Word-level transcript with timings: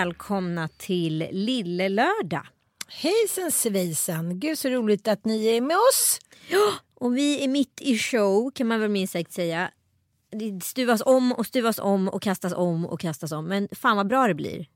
välkomna 0.00 0.68
till 0.68 1.28
Lille 1.32 1.88
Lördag. 1.88 2.46
Hejsan 2.88 3.52
svejsan, 3.52 4.40
gud 4.40 4.58
så 4.58 4.68
roligt 4.68 5.08
att 5.08 5.24
ni 5.24 5.46
är 5.46 5.60
med 5.60 5.76
oss. 5.76 6.18
Ja, 6.48 6.72
och 6.94 7.16
vi 7.16 7.44
är 7.44 7.48
mitt 7.48 7.80
i 7.80 7.98
show 7.98 8.50
kan 8.50 8.66
man 8.66 8.80
väl 8.80 8.90
minst 8.90 9.12
sagt 9.12 9.32
säga. 9.32 9.70
Det 10.30 10.64
stuvas 10.64 11.02
om 11.06 11.32
och 11.32 11.46
stuvas 11.46 11.78
om 11.78 12.08
och 12.08 12.22
kastas 12.22 12.52
om 12.52 12.86
och 12.86 13.00
kastas 13.00 13.32
om. 13.32 13.44
Men 13.44 13.68
fan 13.72 13.96
vad 13.96 14.08
bra 14.08 14.26
det 14.26 14.34
blir. 14.34 14.66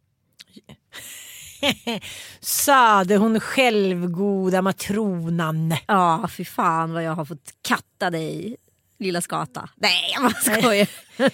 Sade 2.41 3.17
hon 3.17 3.41
självgoda 3.41 4.63
matronan. 4.63 5.75
Ja, 5.87 6.29
fy 6.37 6.45
fan 6.45 6.93
vad 6.93 7.03
jag 7.03 7.13
har 7.13 7.25
fått 7.25 7.55
katta 7.63 8.11
dig. 8.11 8.57
Lilla 9.01 9.21
skata. 9.21 9.69
Nej, 9.77 10.11
jag 10.15 10.23
bara 10.23 10.35
skojar. 10.61 10.89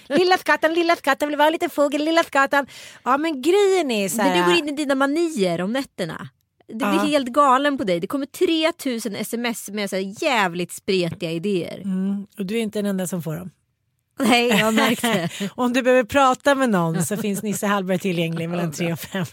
lilla 0.19 0.37
skatten, 0.37 0.73
lilla 0.73 0.95
skatten 0.95 1.27
vill 1.29 1.37
vara 1.37 1.49
lite 1.49 1.69
fågel, 1.69 2.05
lilla 2.05 2.23
skatten. 2.23 2.67
Ja 3.03 3.17
men 3.17 3.41
grejen 3.41 3.91
är 3.91 4.09
så 4.09 4.21
här. 4.21 4.29
Men 4.35 4.39
du 4.39 4.49
går 4.51 4.59
in 4.59 4.69
i 4.69 4.71
dina 4.77 4.95
manier 4.95 5.61
om 5.61 5.73
nätterna. 5.73 6.29
Det 6.67 6.75
blir 6.75 6.87
Ja. 6.87 7.03
helt 7.03 7.27
galen 7.27 7.77
på 7.77 7.83
dig. 7.83 7.99
Det 7.99 8.07
kommer 8.07 8.25
3000 8.25 9.15
sms 9.15 9.69
med 9.69 9.89
så 9.89 9.97
jävligt 9.97 10.71
spretiga 10.71 11.31
idéer. 11.31 11.81
Mm, 11.83 12.27
och 12.37 12.45
du 12.45 12.57
är 12.57 12.61
inte 12.61 12.79
den 12.79 12.85
enda 12.85 13.07
som 13.07 13.23
får 13.23 13.35
dem. 13.35 13.51
Nej, 14.19 14.47
jag 14.47 14.57
har 14.65 14.71
märkt 14.71 15.01
det. 15.01 15.29
Om 15.55 15.73
du 15.73 15.81
behöver 15.81 16.03
prata 16.03 16.55
med 16.55 16.69
någon 16.69 17.05
så 17.05 17.17
finns 17.17 17.43
Nisse 17.43 17.67
Hallberg 17.67 17.99
tillgänglig 17.99 18.49
mellan 18.49 18.71
tre 18.71 18.93
och 18.93 18.99
fem. 18.99 19.25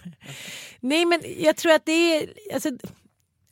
Nej 0.80 1.04
men 1.04 1.20
jag 1.38 1.56
tror 1.56 1.72
att 1.72 1.86
det 1.86 1.92
är, 2.16 2.28
alltså, 2.54 2.70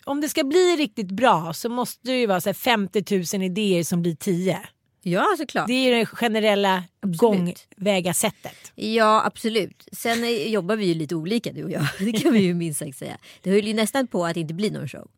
om 0.05 0.21
det 0.21 0.29
ska 0.29 0.45
bli 0.45 0.77
riktigt 0.79 1.11
bra 1.11 1.53
så 1.53 1.69
måste 1.69 2.09
det 2.09 2.21
ju 2.21 2.27
vara 2.27 2.41
så 2.41 2.49
här 2.49 2.55
50 2.55 3.37
000 3.39 3.45
idéer 3.45 3.85
som 3.85 4.03
blir 4.03 4.15
10. 4.15 4.61
Ja, 5.03 5.35
såklart. 5.39 5.67
Det 5.67 5.73
är 5.73 5.91
ju 5.91 5.95
det 5.95 6.07
generella 6.07 6.85
gångvägasättet. 7.03 8.73
Ja 8.75 9.23
absolut. 9.27 9.89
Sen 9.93 10.25
eh, 10.25 10.49
jobbar 10.49 10.77
vi 10.77 10.87
ju 10.87 10.95
lite 10.95 11.15
olika 11.15 11.53
du 11.53 11.65
och 11.65 11.71
jag. 11.71 11.87
Det 11.99 12.13
kan 12.13 12.33
vi 12.33 12.41
ju 12.41 12.55
minst 12.55 12.79
sagt 12.79 12.99
säga. 12.99 13.19
Det 13.43 13.51
höll 13.51 13.67
ju 13.67 13.75
nästan 13.75 14.07
på 14.07 14.27
att 14.27 14.37
inte 14.37 14.55
bli 14.55 14.71
någon 14.71 14.89
show. 14.89 15.09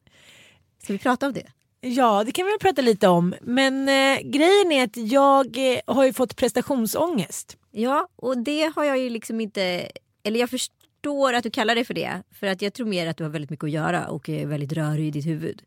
Ska 0.83 0.93
vi 0.93 0.99
prata 0.99 1.27
om 1.27 1.33
det? 1.33 1.47
Ja 1.81 2.25
det 2.25 2.33
kan 2.33 2.47
vi 2.47 2.53
väl 2.53 2.59
prata 2.59 2.83
lite 2.83 3.09
om 3.09 3.35
men 3.43 3.89
eh, 3.89 4.21
grejen 4.23 4.73
är 4.73 4.85
att 4.85 4.97
jag 4.97 5.73
eh, 5.73 5.81
har 5.87 6.05
ju 6.05 6.13
fått 6.13 6.37
prestationsångest. 6.37 7.57
Ja 7.71 8.09
och 8.17 8.39
det 8.39 8.73
har 8.77 8.85
jag 8.85 8.99
ju 8.99 9.11
liksom 9.11 9.41
inte. 9.41 9.89
Eller 10.23 10.41
jag 10.41 10.51
förstår 10.51 10.84
att 11.11 11.43
du 11.43 11.51
kallar 11.51 11.75
det 11.75 11.85
för 11.85 11.95
det. 11.95 12.23
För 12.41 12.47
att 12.47 12.63
jag 12.63 12.73
tror 12.75 12.87
mer 12.87 13.07
att 13.07 13.17
du 13.17 13.25
har 13.25 13.31
väldigt 13.31 13.51
mycket 13.51 13.65
att 13.65 13.71
göra 13.71 14.07
och 14.09 14.29
är 14.29 14.47
väldigt 14.47 14.73
rörig 14.73 15.07
i 15.07 15.11
ditt 15.11 15.27
huvud. 15.27 15.63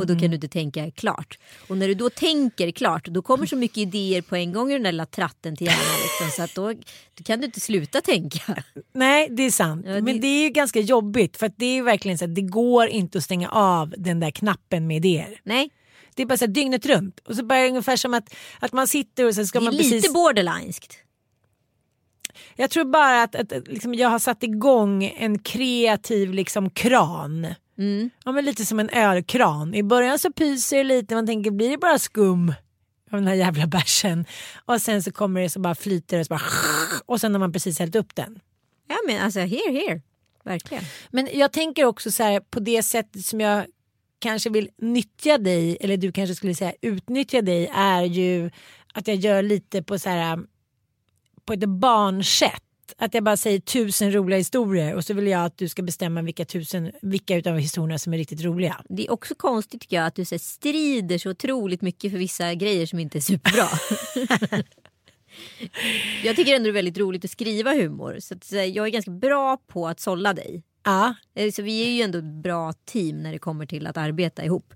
Och 0.00 0.06
då 0.06 0.18
kan 0.18 0.28
du 0.30 0.34
inte 0.34 0.48
tänka 0.48 0.90
klart. 0.90 1.38
Och 1.68 1.76
när 1.78 1.88
du 1.88 1.94
då 1.94 2.10
tänker 2.10 2.70
klart 2.70 3.04
då 3.06 3.22
kommer 3.22 3.46
så 3.46 3.56
mycket 3.56 3.76
idéer 3.78 4.22
på 4.22 4.36
en 4.36 4.52
gång 4.52 4.70
i 4.70 4.72
den 4.72 4.82
där 4.82 4.92
lilla 4.92 5.06
tratten 5.06 5.56
till 5.56 5.66
hjärnan. 5.66 5.96
Liksom, 6.02 6.30
så 6.36 6.42
att 6.42 6.54
då, 6.54 6.72
då 7.14 7.24
kan 7.24 7.38
du 7.40 7.46
inte 7.46 7.60
sluta 7.60 8.00
tänka. 8.00 8.62
Nej 8.92 9.28
det 9.30 9.42
är 9.42 9.50
sant 9.50 9.84
Ja, 9.88 9.92
det- 9.94 10.02
men 10.02 10.20
det 10.20 10.26
är 10.26 10.42
ju 10.42 10.48
ganska 10.50 10.80
jobbigt 10.80 11.36
för 11.36 11.50
det 11.56 11.66
är 11.78 11.82
verkligen 11.82 12.18
så 12.18 12.24
att 12.24 12.34
det 12.34 12.42
går 12.42 12.86
inte 12.88 13.18
att 13.18 13.24
stänga 13.24 13.48
av 13.50 13.94
den 13.98 14.20
där 14.20 14.30
knappen 14.30 14.86
med 14.86 14.96
idéer. 14.96 15.40
Nej, 15.42 15.70
Det 16.14 16.22
är 16.22 16.26
bara 16.26 16.38
så 16.38 16.44
här 16.44 16.52
dygnet 16.52 16.86
runt 16.86 17.18
och 17.18 17.36
så 17.36 17.44
bara 17.44 17.66
ungefär 17.66 17.96
som 17.96 18.14
att, 18.14 18.34
att 18.60 18.72
man 18.72 18.86
sitter 18.86 19.26
och 19.26 19.34
så 19.34 19.46
ska 19.46 19.58
det 19.58 19.62
är 19.62 19.64
man 19.64 19.74
lite 19.74 19.90
precis... 19.96 20.12
borderlineskt. 20.12 20.98
Jag 22.56 22.70
tror 22.70 22.84
bara 22.84 23.22
att, 23.22 23.34
att, 23.34 23.68
liksom 23.68 23.94
jag 23.94 24.08
har 24.08 24.18
satt 24.18 24.42
igång 24.42 25.04
en 25.04 25.38
kreativ 25.38 26.32
liksom 26.32 26.70
kran. 26.70 27.54
Mm. 27.78 28.10
Ja, 28.24 28.32
men 28.32 28.44
lite 28.44 28.64
som 28.66 28.80
en 28.80 28.90
ölkran. 28.90 29.74
I 29.74 29.82
början 29.82 30.18
så 30.18 30.32
pyser 30.32 30.76
det 30.76 30.84
lite, 30.84 31.14
man 31.14 31.26
tänker 31.26 31.50
blir 31.50 31.70
det 31.70 31.78
bara 31.78 31.98
skum 31.98 32.48
av 33.10 33.18
den 33.18 33.26
här 33.26 33.34
jävla 33.34 33.66
bärsen. 33.66 34.24
Och 34.64 34.80
sen 34.80 35.02
så 35.02 35.12
kommer 35.12 35.40
det 35.40 35.50
så 35.50 35.60
bara 35.60 35.74
flyter 35.74 36.18
det 36.18 36.24
så 36.24 36.28
bara 36.28 36.42
och 37.06 37.20
sen 37.20 37.34
har 37.34 37.38
man 37.38 37.52
precis 37.52 37.78
hällt 37.78 37.96
upp 37.96 38.14
den. 38.14 38.40
Ja 38.88 38.96
men 39.06 39.22
alltså 39.22 39.40
here 39.40 39.72
here. 39.72 40.00
Verkligen. 40.44 40.84
Men 41.10 41.28
jag 41.32 41.52
tänker 41.52 41.84
också 41.84 42.10
så 42.10 42.22
här 42.22 42.40
på 42.40 42.60
det 42.60 42.82
sättet 42.82 43.24
som 43.24 43.40
jag 43.40 43.66
kanske 44.18 44.50
vill 44.50 44.68
nyttja 44.78 45.38
dig 45.38 45.76
eller 45.80 45.96
du 45.96 46.12
kanske 46.12 46.34
skulle 46.34 46.54
säga 46.54 46.72
utnyttja 46.80 47.42
dig 47.42 47.70
är 47.74 48.02
ju 48.02 48.50
att 48.94 49.08
jag 49.08 49.16
gör 49.16 49.42
lite 49.42 49.82
på 49.82 49.98
så 49.98 50.08
här 50.08 50.38
på 51.46 51.52
ett 51.52 51.68
barnsätt. 51.68 52.60
Att 52.96 53.14
jag 53.14 53.24
bara 53.24 53.36
säger 53.36 53.58
tusen 53.58 54.12
roliga 54.14 54.38
historier 54.38 54.94
och 54.94 55.04
så 55.04 55.14
vill 55.14 55.26
jag 55.26 55.44
att 55.44 55.58
du 55.58 55.68
ska 55.68 55.82
bestämma 55.82 56.22
vilka 56.22 56.44
tusen, 56.44 56.92
vilka 57.02 57.36
utav 57.36 57.58
historierna 57.58 57.98
som 57.98 58.14
är 58.14 58.18
riktigt 58.18 58.44
roliga. 58.44 58.80
Det 58.88 59.06
är 59.06 59.12
också 59.12 59.34
konstigt 59.34 59.80
tycker 59.80 59.96
jag 59.96 60.06
att 60.06 60.14
du 60.14 60.24
så 60.24 60.34
här, 60.34 60.38
strider 60.40 61.18
så 61.18 61.30
otroligt 61.30 61.82
mycket 61.82 62.10
för 62.10 62.18
vissa 62.18 62.54
grejer 62.54 62.86
som 62.86 62.98
inte 62.98 63.18
är 63.18 63.20
superbra. 63.20 63.68
jag 66.24 66.36
tycker 66.36 66.56
ändå 66.56 66.64
det 66.64 66.70
är 66.70 66.72
väldigt 66.72 66.98
roligt 66.98 67.24
att 67.24 67.30
skriva 67.30 67.72
humor. 67.72 68.16
Så, 68.20 68.34
att, 68.34 68.44
så 68.44 68.56
här, 68.56 68.64
jag 68.64 68.86
är 68.86 68.90
ganska 68.90 69.10
bra 69.10 69.56
på 69.56 69.88
att 69.88 70.00
sålla 70.00 70.32
dig. 70.34 70.62
Ja, 70.84 71.14
Eh, 71.34 71.50
Så 71.50 71.62
vi 71.62 71.86
är 71.86 71.90
ju 71.90 72.02
ändå 72.02 72.18
ett 72.18 72.42
bra 72.42 72.72
team 72.84 73.22
när 73.22 73.32
det 73.32 73.38
kommer 73.38 73.66
till 73.66 73.86
att 73.86 73.96
arbeta 73.96 74.44
ihop. 74.44 74.72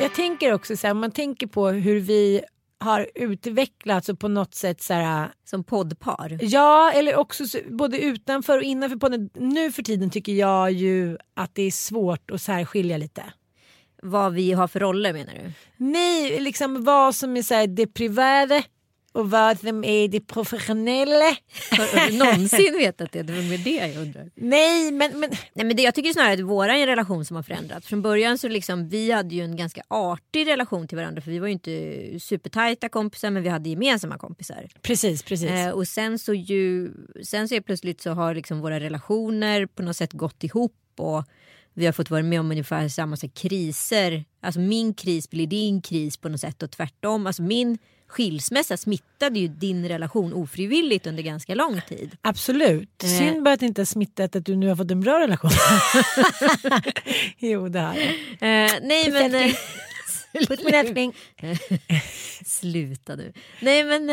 jag 0.00 0.14
tänker 0.14 0.52
också 0.52 0.76
så 0.76 0.86
här, 0.86 0.94
om 0.94 1.00
man 1.00 1.10
tänker 1.12 1.46
på 1.46 1.68
hur 1.68 2.00
vi 2.00 2.40
har 2.80 3.08
utvecklats 3.14 4.08
och 4.08 4.20
på 4.20 4.28
något 4.28 4.54
sätt 4.54 4.82
så 4.82 4.94
här 4.94 5.32
Som 5.44 5.64
poddpar. 5.64 6.38
Ja, 6.40 6.92
eller 6.92 7.16
också 7.16 7.46
så, 7.46 7.58
både 7.68 7.98
utanför 7.98 8.58
och 8.58 8.64
innanför 8.64 8.96
podden. 8.96 9.30
Nu 9.34 9.72
för 9.72 9.82
tiden 9.82 10.10
tycker 10.10 10.32
jag 10.32 10.72
ju 10.72 11.18
att 11.34 11.54
det 11.54 11.62
är 11.62 11.70
svårt 11.70 12.30
att 12.30 12.42
särskilja 12.42 12.96
lite. 12.96 13.22
Vad 14.02 14.32
vi 14.32 14.52
har 14.52 14.68
för 14.68 14.80
roller 14.80 15.12
menar 15.12 15.32
du? 15.34 15.52
Nej, 15.76 16.40
liksom 16.40 16.84
vad 16.84 17.14
som 17.14 17.36
är 17.36 17.42
så 17.42 17.54
här 17.54 17.66
det 17.66 17.86
privata 17.86 18.62
och 19.12 19.30
vad 19.30 19.58
som 19.58 19.84
är 19.84 20.08
det 20.08 20.20
professionella. 20.20 21.36
Har 21.70 22.10
du 22.10 22.16
någonsin 22.16 22.74
vetat 22.78 23.12
det? 23.12 23.22
Det 23.22 23.32
var 23.32 23.42
med 23.42 23.60
det 23.60 23.70
jag 23.70 24.02
undrar. 24.02 24.30
Nej 24.34 24.92
men, 24.92 25.20
men 25.20 25.30
Nej, 25.52 25.66
men 25.66 25.76
det, 25.76 25.82
jag 25.82 25.94
tycker 25.94 26.12
snarare 26.12 26.32
att 26.32 26.70
en 26.70 26.86
relation 26.86 27.24
som 27.24 27.36
har 27.36 27.42
förändrats. 27.42 27.86
Från 27.86 28.02
början 28.02 28.38
så 28.38 28.48
liksom, 28.48 28.88
vi 28.88 29.12
hade 29.12 29.34
ju 29.34 29.44
en 29.44 29.56
ganska 29.56 29.82
artig 29.88 30.46
relation 30.46 30.88
till 30.88 30.98
varandra 30.98 31.22
för 31.22 31.30
vi 31.30 31.38
var 31.38 31.46
ju 31.46 31.52
inte 31.52 32.20
supertajta 32.20 32.88
kompisar 32.88 33.30
men 33.30 33.42
vi 33.42 33.48
hade 33.48 33.70
gemensamma 33.70 34.18
kompisar. 34.18 34.68
precis 34.82 35.22
precis. 35.22 35.50
Eh, 35.50 35.70
och 35.70 35.88
sen 35.88 36.18
så 36.18 36.34
ju, 36.34 36.92
sen 37.24 37.48
så 37.48 37.54
är 37.54 37.60
plötsligt 37.60 38.00
så 38.00 38.10
har 38.10 38.34
liksom 38.34 38.60
våra 38.60 38.80
relationer 38.80 39.66
på 39.66 39.82
något 39.82 39.96
sätt 39.96 40.12
gått 40.12 40.44
ihop 40.44 40.74
och 40.96 41.24
vi 41.74 41.86
har 41.86 41.92
fått 41.92 42.10
vara 42.10 42.22
med 42.22 42.40
om 42.40 42.50
ungefär 42.50 42.88
samma 42.88 43.16
så 43.16 43.26
här, 43.26 43.32
kriser. 43.34 44.24
Alltså 44.40 44.60
min 44.60 44.94
kris 44.94 45.30
blir 45.30 45.46
din 45.46 45.82
kris 45.82 46.16
på 46.16 46.28
något 46.28 46.40
sätt 46.40 46.62
och 46.62 46.70
tvärtom. 46.70 47.26
Alltså 47.26 47.42
min 47.42 47.78
skilsmässa 48.08 48.76
smittade 48.76 49.38
ju 49.38 49.48
din 49.48 49.88
relation 49.88 50.32
ofrivilligt 50.32 51.06
under 51.06 51.22
ganska 51.22 51.54
lång 51.54 51.80
tid. 51.88 52.16
Absolut. 52.22 53.02
Eh. 53.04 53.08
Synd 53.18 53.42
bara 53.42 53.54
att 53.54 53.60
det 53.60 53.66
inte 53.66 53.80
har 53.80 53.86
smittat 53.86 54.36
att 54.36 54.46
du 54.46 54.56
nu 54.56 54.68
har 54.68 54.76
fått 54.76 54.90
en 54.90 55.00
bra 55.00 55.20
relation. 55.20 55.50
jo 57.38 57.68
det 57.68 57.80
har 57.80 57.94
jag. 57.94 58.06
Eh, 58.64 58.72
nej 58.82 59.12
men... 59.12 59.34
eh, 59.34 59.52
Puss 60.48 60.64
min 60.64 60.74
älskling. 60.74 61.14
Sluta 62.46 63.16
nu. 63.16 63.32
Nej 63.60 63.84
men 63.84 64.10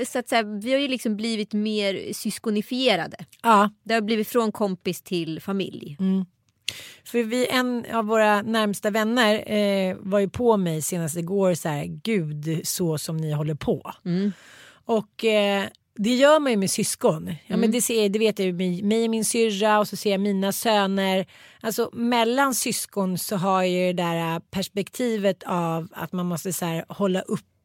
eh, 0.00 0.04
så 0.04 0.18
att 0.18 0.30
här, 0.30 0.60
vi 0.62 0.72
har 0.72 0.80
ju 0.80 0.88
liksom 0.88 1.16
blivit 1.16 1.52
mer 1.52 2.12
syskonifierade. 2.12 3.16
Ja. 3.42 3.70
Det 3.84 3.94
har 3.94 4.00
blivit 4.00 4.28
från 4.28 4.52
kompis 4.52 5.02
till 5.02 5.40
familj. 5.40 5.96
För 7.04 7.22
vi, 7.22 7.46
en 7.48 7.86
av 7.92 8.04
våra 8.04 8.42
närmsta 8.42 8.90
vänner 8.90 9.52
eh, 9.52 9.96
var 10.00 10.18
ju 10.18 10.28
på 10.28 10.56
mig 10.56 10.82
senast 10.82 11.16
igår 11.16 11.54
så 11.54 11.68
här, 11.68 11.84
gud 11.84 12.60
så 12.64 12.98
som 12.98 13.16
ni 13.16 13.32
håller 13.32 13.54
på. 13.54 13.92
Mm. 14.04 14.32
Och 14.84 15.24
eh, 15.24 15.64
det 15.94 16.14
gör 16.14 16.40
man 16.40 16.52
ju 16.52 16.58
med 16.58 16.70
syskon. 16.70 17.34
Ja, 17.46 17.56
men 17.56 17.70
det, 17.70 17.82
ser, 17.82 18.08
det 18.08 18.18
vet 18.18 18.38
jag 18.38 18.46
ju 18.46 18.52
med 18.52 18.84
mig 18.84 19.04
och 19.04 19.10
min 19.10 19.24
syrra 19.24 19.78
och 19.78 19.88
så 19.88 19.96
ser 19.96 20.10
jag 20.10 20.20
mina 20.20 20.52
söner. 20.52 21.26
Alltså 21.60 21.90
mellan 21.92 22.54
syskon 22.54 23.18
så 23.18 23.36
har 23.36 23.62
jag 23.62 23.86
ju 23.86 23.92
det 23.92 24.02
där 24.02 24.40
perspektivet 24.40 25.42
av 25.46 25.88
att 25.92 26.12
man 26.12 26.26
måste 26.26 26.52
så 26.52 26.64
här, 26.64 26.84
hålla 26.88 27.22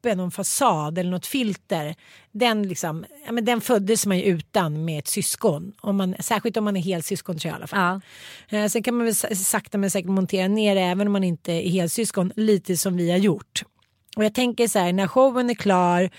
uppe 0.08 0.16
någon 0.16 0.30
fasad 0.30 0.98
eller 0.98 1.10
något 1.10 1.26
filter. 1.26 1.94
Den, 2.32 2.62
liksom, 2.68 3.04
ja, 3.26 3.32
men 3.32 3.44
den 3.44 3.60
föddes 3.60 4.06
man 4.06 4.18
ju 4.18 4.24
utan 4.24 4.84
med 4.84 4.98
ett 4.98 5.08
syskon. 5.08 5.72
Om 5.80 5.96
man, 5.96 6.14
särskilt 6.20 6.56
om 6.56 6.64
man 6.64 6.76
är 6.76 6.80
helsyskon 6.80 7.38
tror 7.38 7.50
jag 7.50 7.54
i 7.54 7.58
alla 7.58 7.66
fall. 7.66 8.00
Ja. 8.48 8.58
Eh, 8.58 8.68
Sen 8.68 8.82
kan 8.82 8.94
man 8.94 9.04
väl 9.04 9.14
sa- 9.14 9.34
sakta 9.34 9.78
men 9.78 9.90
säkert 9.90 10.10
montera 10.10 10.48
ner 10.48 10.74
det 10.74 10.80
även 10.80 11.06
om 11.06 11.12
man 11.12 11.24
inte 11.24 11.52
är 11.52 11.70
helsyskon 11.70 12.32
lite 12.36 12.76
som 12.76 12.96
vi 12.96 13.10
har 13.10 13.18
gjort. 13.18 13.62
Och 14.16 14.24
jag 14.24 14.34
tänker 14.34 14.68
så 14.68 14.78
här 14.78 14.92
när 14.92 15.06
showen 15.06 15.50
är 15.50 15.54
klar 15.54 16.10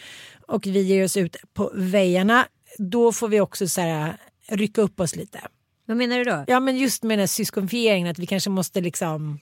och 0.47 0.67
vi 0.67 0.81
ger 0.81 1.03
oss 1.03 1.17
ut 1.17 1.35
på 1.53 1.71
väjarna 1.75 2.45
då 2.77 3.11
får 3.11 3.27
vi 3.27 3.39
också 3.41 3.67
så 3.67 3.81
här 3.81 4.17
rycka 4.49 4.81
upp 4.81 4.99
oss 4.99 5.15
lite. 5.15 5.39
Vad 5.85 5.97
menar 5.97 6.17
du 6.17 6.23
då? 6.23 6.43
Ja 6.47 6.59
men 6.59 6.77
just 6.77 7.03
med 7.03 7.11
den 7.17 7.19
här 7.19 7.27
syskonfieringen 7.27 8.07
att 8.11 8.19
vi 8.19 8.25
kanske 8.27 8.49
måste 8.49 8.81
liksom 8.81 9.39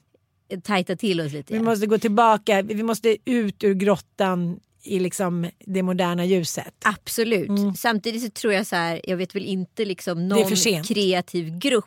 Tajta 0.64 0.96
till 0.96 1.22
oss 1.22 1.34
lite. 1.34 1.54
vi 1.54 1.60
måste 1.60 1.88
gå 1.88 1.98
tillbaka, 1.98 2.62
vi 2.62 2.84
måste 2.84 3.18
ut 3.26 3.64
ur 3.64 3.74
grottan 3.74 4.60
i 4.88 5.00
liksom 5.00 5.50
det 5.60 5.84
moderna 5.84 6.26
ljuset. 6.26 6.74
Absolut. 6.86 7.78
Samtidigt 7.78 8.24
så 8.24 8.30
tror 8.30 8.54
jag 8.54 8.68
så 8.68 8.76
här, 8.76 9.02
jag 9.04 9.18
vet 9.18 9.36
väl 9.36 9.46
inte 9.46 9.86
liksom 9.86 10.28
någon 10.28 10.56
kreativ 10.84 11.58
grupp 11.58 11.86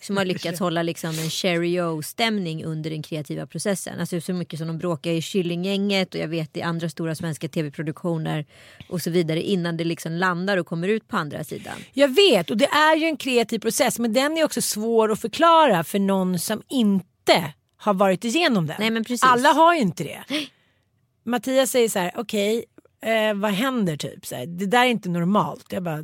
som 0.00 0.16
har 0.16 0.24
lyckats 0.32 0.60
hålla 0.60 0.82
liksom 0.82 1.10
en 1.10 1.30
Cherry 1.30 1.80
O-stämning 1.80 2.64
under 2.64 2.90
den 2.90 3.02
kreativa 3.02 3.46
processen. 3.46 4.00
Alltså 4.00 4.20
så 4.20 4.32
mycket 4.32 4.58
som 4.58 4.68
de 4.68 4.78
bråkar 4.78 5.10
i 5.10 5.22
Killinggänget 5.22 6.14
och 6.14 6.20
jag 6.20 6.28
vet 6.28 6.56
i 6.56 6.62
andra 6.62 6.88
stora 6.88 7.14
svenska 7.14 7.48
tv-produktioner 7.48 8.46
och 8.88 9.02
så 9.02 9.10
vidare 9.10 9.42
innan 9.42 9.76
det 9.76 9.84
liksom 9.84 10.12
landar 10.12 10.56
och 10.56 10.66
kommer 10.66 10.88
ut 10.88 11.08
på 11.08 11.16
andra 11.16 11.44
sidan. 11.44 11.74
Jag 11.92 12.08
vet 12.08 12.50
och 12.50 12.56
det 12.56 12.66
är 12.68 12.96
ju 12.96 13.06
en 13.06 13.16
kreativ 13.16 13.58
process 13.58 13.98
men 13.98 14.12
den 14.12 14.36
är 14.36 14.44
också 14.44 14.62
svår 14.62 15.12
att 15.12 15.20
förklara 15.20 15.84
för 15.84 15.98
någon 15.98 16.38
som 16.38 16.62
inte 16.68 17.52
har 17.82 17.94
varit 17.94 18.24
igenom 18.24 18.66
den. 18.66 18.76
Nej, 18.78 18.90
men 18.90 19.04
precis. 19.04 19.22
Alla 19.22 19.48
har 19.48 19.74
ju 19.74 19.80
inte 19.80 20.04
det. 20.04 20.24
Mattias 21.24 21.70
säger 21.70 21.88
så 21.88 21.98
här, 21.98 22.12
okej 22.16 22.64
eh, 23.02 23.34
vad 23.34 23.50
händer 23.50 23.96
typ? 23.96 24.26
Så 24.26 24.34
här, 24.36 24.46
det 24.46 24.66
där 24.66 24.80
är 24.84 24.88
inte 24.88 25.08
normalt. 25.08 25.66
Jag 25.70 25.82
bara, 25.82 26.02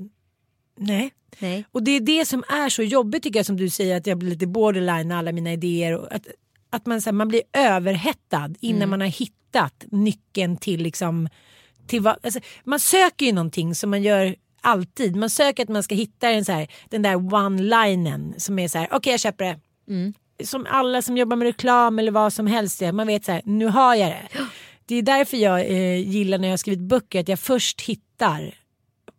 nej. 0.78 1.10
Nej. 1.38 1.64
Och 1.72 1.82
det 1.82 1.90
är 1.90 2.00
det 2.00 2.26
som 2.26 2.44
är 2.48 2.69
så 2.69 2.82
jobbigt 2.82 3.22
tycker 3.22 3.38
jag 3.38 3.46
som 3.46 3.56
du 3.56 3.70
säger 3.70 3.96
att 3.96 4.06
jag 4.06 4.19
blir 4.19 4.30
lite 4.30 4.46
borderline 4.46 5.12
alla 5.12 5.32
mina 5.32 5.52
idéer. 5.52 5.96
Och 5.96 6.14
att, 6.14 6.26
att 6.70 6.86
man, 6.86 7.02
så 7.02 7.08
här, 7.10 7.12
man 7.12 7.28
blir 7.28 7.42
överhettad 7.52 8.54
innan 8.60 8.78
Mm. 8.82 8.90
man 8.90 9.00
har 9.00 9.08
hittat 9.08 9.84
nyckeln 9.90 10.56
till 10.56 10.82
liksom 10.82 11.28
till 11.86 12.00
vad, 12.02 12.16
alltså, 12.22 12.40
man 12.64 12.80
söker 12.80 13.26
ju 13.26 13.32
någonting 13.32 13.75
som 13.75 13.90
man 13.90 14.02
gör 14.02 14.34
alltid. 14.60 15.16
Man 15.16 15.30
söker 15.30 15.62
att 15.62 15.69
man 15.69 15.82
ska 15.82 15.94
hitta 15.94 16.30
en 16.30 16.44
så 16.44 16.52
här, 16.52 16.69
den 16.88 17.02
där 17.02 17.14
one-linen 17.16 18.34
som 18.38 18.58
är 18.58 18.69
så 18.69 18.78
här, 18.78 18.88
okej 18.92 19.10
jag 19.10 19.20
köper 19.20 19.44
det. 19.44 19.60
Mm. 19.92 20.14
Som 20.44 20.67
alla 20.70 21.02
som 21.02 21.17
jobbar 21.17 21.37
med 21.37 21.46
reklam 21.46 21.99
eller 21.99 22.12
vad 22.12 22.32
som 22.32 22.46
helst. 22.46 22.82
Man 22.93 23.06
vet 23.06 23.25
så 23.25 23.32
här, 23.32 23.43
nu 23.44 23.67
har 23.67 23.94
jag 23.94 24.11
det. 24.11 24.29
Det 24.87 24.94
är 24.94 25.02
därför 25.02 25.37
jag 25.37 25.61
eh, 25.61 26.08
gillar 26.08 26.38
när 26.38 26.49
jag 26.49 26.52
har 26.52 26.56
skrivit 26.56 26.81
böcker 26.81 27.20
att 27.20 27.29
jag 27.29 27.40
först 27.40 27.81
hittar 27.81 28.55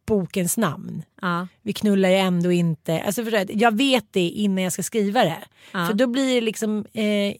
bokens 0.05 0.57
namn. 0.57 1.03
Ja. 1.21 1.47
Vi 1.61 1.73
knullar 1.73 2.09
ju 2.09 2.15
ändå 2.15 2.51
inte. 2.51 3.01
Alltså 3.01 3.23
för 3.23 3.33
att 3.33 3.49
jag 3.49 3.77
vet 3.77 4.05
det 4.11 4.29
innan 4.29 4.63
jag 4.63 4.73
ska 4.73 4.83
skriva 4.83 5.23
det. 5.23 5.43
Ja. 5.71 5.87
För 5.87 5.93
då 5.93 6.07
blir 6.07 6.35
det 6.35 6.41
liksom 6.41 6.85
eh, 6.93 7.35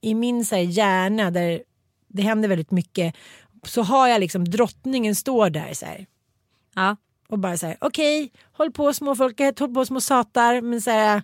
i 0.00 0.14
min 0.14 0.44
så 0.44 0.54
här, 0.54 0.62
hjärna 0.62 1.30
där 1.30 1.62
det 2.08 2.22
händer 2.22 2.48
väldigt 2.48 2.70
mycket. 2.70 3.14
Så 3.62 3.82
har 3.82 4.08
jag 4.08 4.20
liksom 4.20 4.44
drottningen 4.44 5.14
står 5.14 5.50
där 5.50 5.74
så 5.74 5.86
här. 5.86 6.06
Ja. 6.74 6.96
Och 7.28 7.38
bara 7.38 7.56
så 7.56 7.66
här 7.66 7.76
okej 7.80 8.32
håll 8.52 8.72
på 8.72 8.92
småfolket, 8.92 9.58
håll 9.58 9.74
på 9.74 9.86
små 9.86 10.00
satar. 10.00 10.60
Men 10.60 10.82
så 10.82 10.90
här 10.90 11.22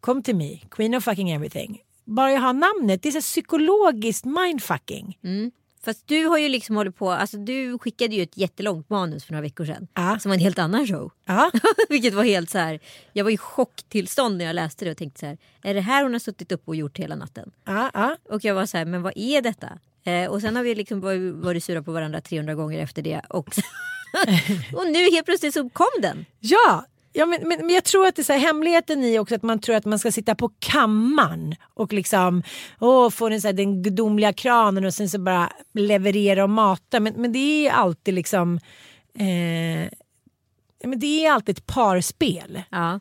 kom 0.00 0.22
till 0.22 0.36
mig, 0.36 0.64
queen 0.70 0.94
of 0.94 1.04
fucking 1.04 1.30
everything. 1.30 1.82
Bara 2.04 2.32
jag 2.32 2.40
har 2.40 2.52
namnet, 2.52 3.02
det 3.02 3.08
är 3.08 3.12
så 3.12 3.20
psykologiskt 3.20 4.24
mindfucking. 4.24 5.18
Mm. 5.24 5.50
Fast 5.84 6.08
du 6.08 6.24
har 6.24 6.38
ju 6.38 6.48
liksom 6.48 6.76
hållit 6.76 6.96
på, 6.96 7.10
alltså 7.10 7.36
du 7.36 7.78
skickade 7.78 8.14
ju 8.14 8.22
ett 8.22 8.36
jättelångt 8.36 8.90
manus 8.90 9.24
för 9.24 9.32
några 9.32 9.42
veckor 9.42 9.64
sedan. 9.64 9.88
Ja. 9.94 10.18
Som 10.18 10.30
var 10.30 10.34
en 10.34 10.40
helt 10.40 10.58
annan 10.58 10.86
show. 10.86 11.12
Ja. 11.24 11.50
Vilket 11.88 12.14
var 12.14 12.24
helt 12.24 12.50
så 12.50 12.58
här. 12.58 12.80
Jag 13.12 13.24
var 13.24 13.30
i 13.30 13.36
chocktillstånd 13.36 14.38
när 14.38 14.44
jag 14.44 14.54
läste 14.54 14.84
det 14.84 14.90
och 14.90 14.96
tänkte 14.96 15.20
så 15.20 15.26
här. 15.26 15.38
Är 15.62 15.74
det 15.74 15.80
här 15.80 16.02
hon 16.02 16.12
har 16.12 16.20
suttit 16.20 16.52
upp 16.52 16.68
och 16.68 16.76
gjort 16.76 16.98
hela 16.98 17.16
natten? 17.16 17.50
Ja. 17.64 18.16
Och 18.30 18.44
jag 18.44 18.54
var 18.54 18.66
så 18.66 18.76
här, 18.76 18.84
men 18.84 19.02
vad 19.02 19.12
är 19.16 19.42
detta? 19.42 19.78
Eh, 20.04 20.30
och 20.30 20.40
sen 20.40 20.56
har 20.56 20.62
vi 20.62 20.74
liksom 20.74 21.00
varit, 21.00 21.34
varit 21.34 21.64
sura 21.64 21.82
på 21.82 21.92
varandra 21.92 22.20
300 22.20 22.54
gånger 22.54 22.78
efter 22.78 23.02
det. 23.02 23.20
Och, 23.28 23.48
och 24.74 24.86
nu 24.86 25.10
helt 25.10 25.26
plötsligt 25.26 25.54
så 25.54 25.68
kom 25.68 25.90
den. 26.02 26.24
Ja, 26.40 26.84
ja 27.12 27.26
men, 27.26 27.48
men, 27.48 27.66
men 27.66 27.74
jag 27.74 27.84
tror 27.84 28.06
att 28.06 28.16
det 28.16 28.22
är 28.22 28.24
så 28.24 28.32
här, 28.32 28.40
hemligheten 28.40 29.04
i 29.04 29.18
också 29.18 29.34
att 29.34 29.42
man 29.42 29.60
tror 29.60 29.76
att 29.76 29.84
man 29.84 29.98
ska 29.98 30.12
sitta 30.12 30.34
på 30.34 30.50
kammaren 30.58 31.54
och 31.74 31.92
liksom 31.92 32.42
åh, 32.80 33.10
få 33.10 33.28
den, 33.28 33.40
så 33.40 33.48
här, 33.48 33.52
den 33.52 33.82
gudomliga 33.82 34.32
kranen 34.32 34.84
och 34.84 34.94
sen 34.94 35.08
så 35.08 35.18
bara 35.18 35.52
leverera 35.74 36.44
och 36.44 36.50
mata. 36.50 37.00
Men, 37.00 37.14
men 37.16 37.32
det 37.32 37.66
är 37.66 37.72
alltid 37.72 38.14
liksom 38.14 38.60
eh, 39.14 39.90
men 40.84 40.98
det 40.98 41.26
är 41.26 41.32
alltid 41.32 41.58
ett 41.58 41.66
parspel. 41.66 42.62
Ja. 42.70 43.00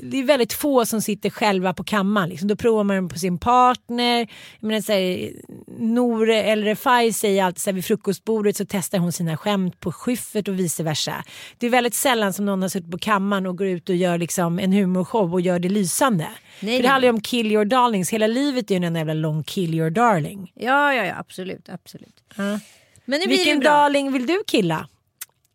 Det 0.00 0.18
är 0.18 0.24
väldigt 0.24 0.52
få 0.52 0.86
som 0.86 1.02
sitter 1.02 1.30
själva 1.30 1.74
på 1.74 1.84
kammaren. 1.84 2.28
Liksom. 2.28 2.48
Då 2.48 2.56
provar 2.56 2.84
man 2.84 3.08
på 3.08 3.18
sin 3.18 3.38
partner. 3.38 4.18
Jag 4.60 4.66
menar, 4.66 4.80
så 4.80 4.92
här, 4.92 5.32
Nore 5.78 6.42
eller 6.42 6.64
Refai 6.64 7.12
säger 7.12 7.44
alltid 7.44 7.60
så 7.60 7.70
här, 7.70 7.74
vid 7.74 7.84
frukostbordet 7.84 8.56
så 8.56 8.64
testar 8.68 8.98
hon 8.98 9.12
sina 9.12 9.36
skämt 9.36 9.80
på 9.80 9.92
Schyffert 9.92 10.48
och 10.48 10.58
vice 10.58 10.82
versa. 10.82 11.24
Det 11.58 11.66
är 11.66 11.70
väldigt 11.70 11.94
sällan 11.94 12.32
som 12.32 12.46
någon 12.46 12.62
har 12.62 12.68
suttit 12.68 12.90
på 12.90 12.98
kammaren 12.98 13.46
och 13.46 13.58
går 13.58 13.66
ut 13.66 13.88
och 13.88 13.96
gör 13.96 14.18
liksom 14.18 14.58
en 14.58 14.72
humorshow 14.72 15.32
och 15.32 15.40
gör 15.40 15.58
det 15.58 15.68
lysande. 15.68 16.28
Nej, 16.60 16.76
För 16.76 16.82
det 16.82 16.88
handlar 16.88 17.06
ju 17.06 17.14
om 17.14 17.20
kill 17.20 17.52
your 17.52 17.64
darlings. 17.64 18.10
Hela 18.10 18.26
livet 18.26 18.70
är 18.70 18.80
ju 18.80 18.86
en 18.86 18.94
jävla 18.94 19.14
lång 19.14 19.44
kill 19.44 19.74
your 19.74 19.90
darling. 19.90 20.52
Ja, 20.54 20.94
ja, 20.94 21.04
ja, 21.04 21.14
absolut. 21.18 21.68
absolut. 21.68 22.14
Ja. 22.36 22.58
Men 23.04 23.20
Vilken 23.28 23.60
darling 23.60 24.12
vill 24.12 24.26
du 24.26 24.42
killa? 24.46 24.88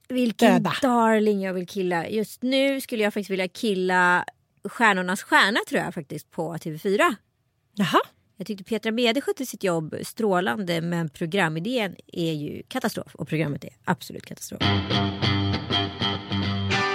Vilken 0.08 0.54
döda? 0.54 0.74
darling 0.82 1.42
jag 1.42 1.54
vill 1.54 1.68
killa. 1.68 2.08
Just 2.10 2.42
nu 2.42 2.82
skulle 2.82 3.04
jag 3.04 3.14
faktiskt 3.14 3.30
vilja 3.30 3.48
killa 3.48 4.26
Stjärnornas 4.64 5.24
stjärna 5.24 5.60
tror 5.70 5.82
jag 5.82 5.94
faktiskt 5.94 6.32
på 6.32 6.54
TV4. 6.56 7.16
Jaha. 7.74 8.00
Jag 8.38 8.48
tyckte 8.48 8.64
Petra 8.64 8.92
Mede 8.92 9.22
skötte 9.22 9.46
sitt 9.46 9.64
jobb 9.64 9.96
strålande 10.04 10.82
men 10.82 11.10
programidén 11.10 11.96
är 12.08 12.34
ju 12.34 12.64
katastrof 12.68 13.16
och 13.16 13.28
programmet 13.28 13.64
är 13.64 13.70
absolut 13.84 14.26
katastrof. 14.26 14.62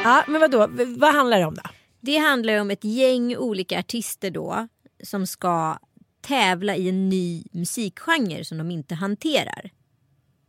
Ja, 0.04 0.24
men 0.28 0.40
vadå? 0.40 0.66
Vad 0.98 1.14
handlar 1.14 1.38
det 1.38 1.44
om 1.46 1.54
då? 1.54 1.62
Det 2.00 2.16
handlar 2.16 2.60
om 2.60 2.70
ett 2.70 2.84
gäng 2.84 3.36
olika 3.36 3.78
artister 3.78 4.30
då 4.30 4.68
som 5.04 5.26
ska 5.26 5.78
tävla 6.20 6.76
i 6.76 6.88
en 6.88 7.08
ny 7.08 7.44
musikgenre 7.52 8.44
som 8.44 8.58
de 8.58 8.70
inte 8.70 8.94
hanterar. 8.94 9.70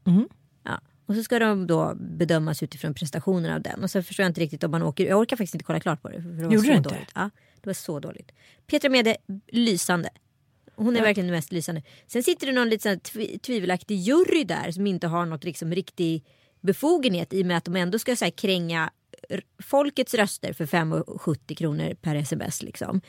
Mhm. 0.03 0.30
Ja. 1.12 1.15
Och 1.15 1.15
så 1.15 1.24
ska 1.24 1.39
de 1.39 1.68
då 1.68 1.94
bedömas 1.96 2.63
utifrån 2.63 2.94
prestationen 2.94 3.53
av 3.53 3.62
den. 3.62 3.84
Och 3.84 3.91
så 3.91 4.03
förstår 4.03 4.24
jag 4.24 4.30
inte 4.30 4.41
riktigt 4.41 4.63
om 4.63 4.72
man 4.72 4.84
åker. 4.84 5.06
Jag 5.06 5.20
orkar 5.20 5.38
faktiskt 5.38 5.56
inte 5.56 5.65
kolla 5.65 5.80
klart 5.80 6.01
på 6.01 6.10
det. 6.10 6.22
För 6.22 6.30
det 6.30 6.44
var 6.44 6.53
Gjorde 6.53 6.65
så 6.65 6.72
du 6.72 6.77
inte? 6.77 6.89
dåligt. 6.89 7.12
Ja, 7.15 7.30
det 7.62 7.70
var 7.70 7.74
så 7.74 8.00
dåligt. 8.00 8.32
Petra 8.68 8.89
Mede, 8.89 9.18
lysande. 9.51 10.10
Hon 10.75 10.96
är 10.96 11.01
verkligen 11.01 11.27
den 11.27 11.36
mest 11.36 11.51
lysande. 11.51 11.84
Sen 12.08 12.24
sitter 12.24 12.48
det 12.48 12.53
någon 12.53 12.70
lite 12.70 12.96
tvi- 12.96 13.39
tvivelaktig 13.39 13.96
jury 13.98 14.44
där 14.44 14.72
som 14.72 14.88
inte 14.88 15.08
har 15.08 15.25
något 15.25 15.44
liksom 15.44 15.72
riktigt 15.74 16.27
befogenhet 16.62 17.34
i 17.34 17.41
och 17.41 17.46
med 17.46 17.58
att 17.58 17.65
de 17.65 17.75
ändå 17.75 18.00
ska 18.00 18.15
så 18.15 18.25
här, 18.25 18.32
kränga 18.32 18.91
folkets 19.63 20.13
röster 20.13 20.53
för 20.53 20.65
5,70 20.65 21.56
kronor 21.56 21.94
per 22.01 22.15
sms. 22.15 22.63
Liksom. 22.63 23.01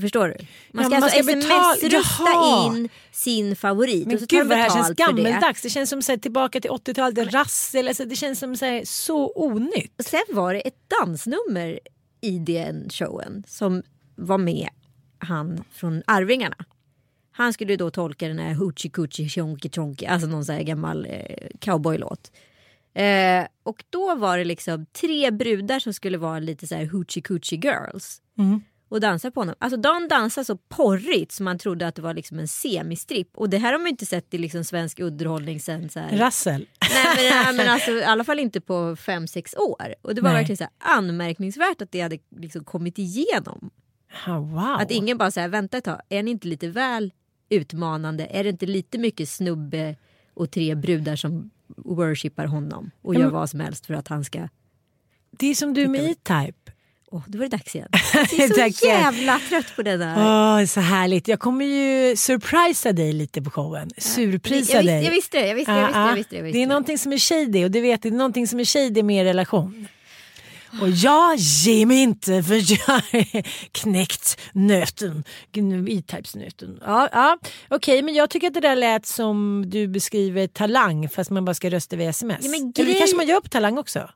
Förstår 0.00 0.28
du? 0.28 0.34
Man 0.72 0.82
Ja, 0.84 0.88
ska 0.90 0.94
man 0.94 1.02
alltså 1.02 1.18
sms-rösta 1.18 2.76
in 2.76 2.88
sin 3.12 3.56
favorit 3.56 4.06
Men 4.06 4.14
och 4.14 4.20
så 4.20 4.26
gud 4.28 4.46
vad 4.46 4.58
det 4.58 4.62
här 4.62 4.70
känns 4.70 4.86
för 4.86 4.94
det. 4.94 5.02
gammeldags. 5.02 5.62
Det. 5.62 5.70
känns 5.70 5.90
som 5.90 6.02
så 6.02 6.12
här, 6.12 6.16
tillbaka 6.16 6.60
till 6.60 6.70
80-talet, 6.70 7.32
rassel. 7.32 7.88
Alltså, 7.88 8.04
det 8.04 8.16
känns 8.16 8.38
som 8.38 8.56
så, 8.56 8.64
här, 8.64 8.82
så 8.84 9.32
onytt. 9.34 9.94
Och 9.98 10.04
sen 10.04 10.20
var 10.32 10.54
det 10.54 10.60
ett 10.60 10.90
dansnummer 11.00 11.80
i 12.20 12.38
den 12.38 12.90
showen 12.90 13.44
som 13.46 13.82
var 14.16 14.38
med 14.38 14.68
han 15.18 15.64
från 15.72 16.02
Arvingarna. 16.06 16.56
Han 17.32 17.52
skulle 17.52 17.76
då 17.76 17.90
tolka 17.90 18.28
den 18.28 18.38
här 18.38 18.54
Hoochie 18.54 18.90
Coochie 18.90 19.28
Chonky 19.28 19.70
Chonky, 19.74 20.06
alltså 20.06 20.28
någon 20.28 20.44
sån 20.44 20.54
här 20.54 20.62
gammal 20.62 21.06
eh, 21.10 21.46
cowboylåt. 21.60 22.32
Eh, 22.94 23.46
och 23.62 23.84
då 23.90 24.14
var 24.14 24.38
det 24.38 24.44
liksom 24.44 24.86
tre 24.86 25.30
brudar 25.30 25.78
som 25.78 25.94
skulle 25.94 26.18
vara 26.18 26.38
lite 26.38 26.66
så 26.66 26.74
här 26.74 26.86
Hoochie 26.86 27.22
Coochie 27.22 27.58
girls. 27.58 28.22
Och 28.90 29.00
dansa 29.00 29.30
på 29.30 29.40
honom. 29.40 29.54
Alltså 29.58 29.76
de 29.76 30.08
dansar 30.08 30.44
så 30.44 30.56
porrigt 30.56 31.32
som 31.32 31.44
man 31.44 31.58
trodde 31.58 31.86
att 31.86 31.94
det 31.94 32.02
var 32.02 32.14
liksom 32.14 32.38
en 32.38 32.48
semistripp. 32.48 33.28
Och 33.34 33.50
det 33.50 33.58
här 33.58 33.72
har 33.72 33.78
man 33.78 33.86
ju 33.86 33.90
inte 33.90 34.06
sett 34.06 34.34
i 34.34 34.38
liksom 34.38 34.64
svensk 34.64 35.00
underhållning 35.00 35.60
sen 35.60 35.88
så 35.88 36.00
här. 36.00 36.18
Rassel. 36.18 36.66
Nej 36.80 37.04
men, 37.16 37.24
nej, 37.24 37.54
men 37.54 37.68
alltså, 37.74 37.90
i 37.90 38.04
alla 38.04 38.24
fall 38.24 38.38
inte 38.38 38.60
på 38.60 38.96
fem 38.96 39.26
sex 39.26 39.54
år. 39.54 39.94
Och 40.02 40.14
det 40.14 40.20
var 40.20 40.30
Nej. 40.30 40.38
verkligen 40.38 40.56
så 40.56 40.64
här 40.64 40.96
anmärkningsvärt 40.96 41.82
att 41.82 41.92
det 41.92 42.00
hade 42.00 42.18
liksom 42.36 42.64
kommit 42.64 42.98
igenom. 42.98 43.70
Ah, 44.26 44.38
wow. 44.38 44.76
Att 44.80 44.90
ingen 44.90 45.18
bara 45.18 45.30
säger 45.30 45.48
vänta 45.48 45.78
ett 45.78 45.84
tag, 45.84 46.00
är 46.08 46.22
ni 46.22 46.30
inte 46.30 46.48
lite 46.48 46.68
väl 46.68 47.12
utmanande? 47.48 48.26
Är 48.30 48.44
det 48.44 48.50
inte 48.50 48.66
lite 48.66 48.98
mycket 48.98 49.28
snubbe 49.28 49.96
och 50.34 50.50
tre 50.50 50.74
brudar 50.74 51.16
som 51.16 51.50
worshipar 51.76 52.46
honom 52.46 52.90
och 53.02 53.14
gör 53.14 53.30
vad 53.30 53.50
som 53.50 53.60
helst 53.60 53.86
för 53.86 53.94
att 53.94 54.08
han 54.08 54.24
ska... 54.24 54.48
Det 55.30 55.46
är 55.46 55.54
som 55.54 55.74
du 55.74 55.88
med 55.88 56.00
E-Type. 56.00 56.72
Åh, 57.12 57.22
då 57.26 57.38
var 57.38 57.44
det 57.44 57.56
dags 57.56 57.74
igen. 57.74 57.88
Jag 58.14 58.22
är 58.32 58.72
så 58.72 58.86
jävla 58.86 59.40
trött 59.48 59.76
på 59.76 59.82
det 59.82 59.96
där. 59.96 60.14
Åh, 60.16 60.64
så 60.64 60.80
härligt. 60.80 61.28
Jag 61.28 61.40
kommer 61.40 61.64
ju 61.64 62.16
surprisa 62.16 62.92
dig 62.92 63.12
lite 63.12 63.42
på 63.42 63.50
showen. 63.50 63.90
Surprisa 63.98 64.76
jag, 64.76 64.84
dig. 64.84 65.00
visste, 65.00 65.06
jag 65.06 65.12
visste 65.14 65.38
det, 65.38 65.46
jag 65.48 65.54
visste 65.54 65.72
det, 65.72 65.80
jag 65.80 66.14
visste 66.14 66.30
det. 66.30 66.36
Jag 66.36 66.42
visste 66.44 66.58
Det 66.58 66.62
är 66.62 66.66
någonting 66.66 66.98
som 66.98 67.12
är 67.12 67.18
shady 67.18 67.64
och 67.64 67.70
du 67.70 67.80
vet 67.80 68.02
det 68.02 68.08
är 68.08 68.12
någonting 68.12 68.46
som 68.46 68.60
är 68.60 68.64
shady 68.64 69.02
med 69.02 69.20
er 69.20 69.24
relation. 69.24 69.88
Och 70.80 70.90
jag 70.90 71.36
ger 71.36 71.86
mig 71.86 72.02
inte 72.02 72.42
för 72.42 72.54
jag 72.88 73.02
är 73.14 73.42
knäckt 73.72 74.40
nöten. 74.52 75.24
E-types-nöten. 75.88 76.78
Ja, 76.86 77.08
ja. 77.12 77.38
Okej, 77.68 78.02
men 78.02 78.14
jag 78.14 78.30
tycker 78.30 78.46
att 78.46 78.54
det 78.54 78.60
där 78.60 78.76
lät 78.76 79.06
som 79.06 79.64
du 79.66 79.88
beskriver 79.88 80.46
talang 80.46 81.08
fast 81.08 81.30
man 81.30 81.44
bara 81.44 81.54
ska 81.54 81.70
rösta 81.70 81.96
via 81.96 82.10
sms. 82.10 82.38
Ja, 82.42 82.50
men 82.50 82.60
Eller 82.60 82.72
det 82.72 82.82
grej- 82.82 82.98
kanske 82.98 83.16
man 83.16 83.26
gör 83.26 83.40
på 83.40 83.48
talang 83.48 83.78
också. 83.78 84.10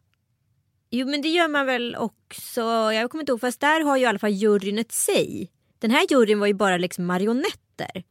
Jo 0.96 1.06
men 1.06 1.22
det 1.22 1.28
gör 1.28 1.48
man 1.48 1.66
väl 1.66 1.96
också. 1.96 2.60
Jag 2.92 3.10
kommer 3.10 3.22
inte 3.22 3.32
ihåg 3.32 3.40
fast 3.40 3.60
där 3.60 3.80
har 3.80 3.96
ju 3.96 4.02
i 4.02 4.06
alla 4.06 4.18
fall 4.18 4.30
juryn 4.30 4.78
ett 4.78 4.92
säg. 4.92 5.50
Den 5.78 5.90
här 5.90 6.06
juryn 6.10 6.40
var 6.40 6.46
ju 6.46 6.54
bara 6.54 6.76
liksom 6.76 7.06
marionetter. 7.06 8.04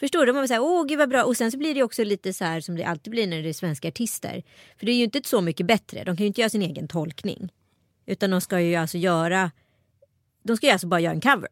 Förstår 0.00 0.26
du? 0.26 0.32
Man 0.32 0.42
var 0.42 0.46
såhär, 0.46 0.62
åh 0.62 0.86
gud 0.86 0.98
vad 0.98 1.08
bra. 1.08 1.24
Och 1.24 1.36
sen 1.36 1.52
så 1.52 1.58
blir 1.58 1.74
det 1.74 1.82
också 1.82 2.04
lite 2.04 2.32
så 2.32 2.44
här 2.44 2.60
som 2.60 2.76
det 2.76 2.84
alltid 2.84 3.10
blir 3.10 3.26
när 3.26 3.42
det 3.42 3.48
är 3.48 3.52
svenska 3.52 3.88
artister. 3.88 4.42
För 4.78 4.86
det 4.86 4.92
är 4.92 4.96
ju 4.96 5.04
inte 5.04 5.20
så 5.24 5.40
mycket 5.40 5.66
bättre. 5.66 6.04
De 6.04 6.16
kan 6.16 6.24
ju 6.24 6.26
inte 6.26 6.40
göra 6.40 6.50
sin 6.50 6.62
egen 6.62 6.88
tolkning. 6.88 7.52
Utan 8.06 8.30
de 8.30 8.40
ska 8.40 8.60
ju 8.60 8.76
alltså 8.76 8.98
göra, 8.98 9.50
de 10.42 10.56
ska 10.56 10.66
ju 10.66 10.72
alltså 10.72 10.86
bara 10.86 11.00
göra 11.00 11.14
en 11.14 11.20
cover. 11.20 11.50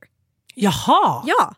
Jaha! 0.54 1.24
Ja. 1.26 1.54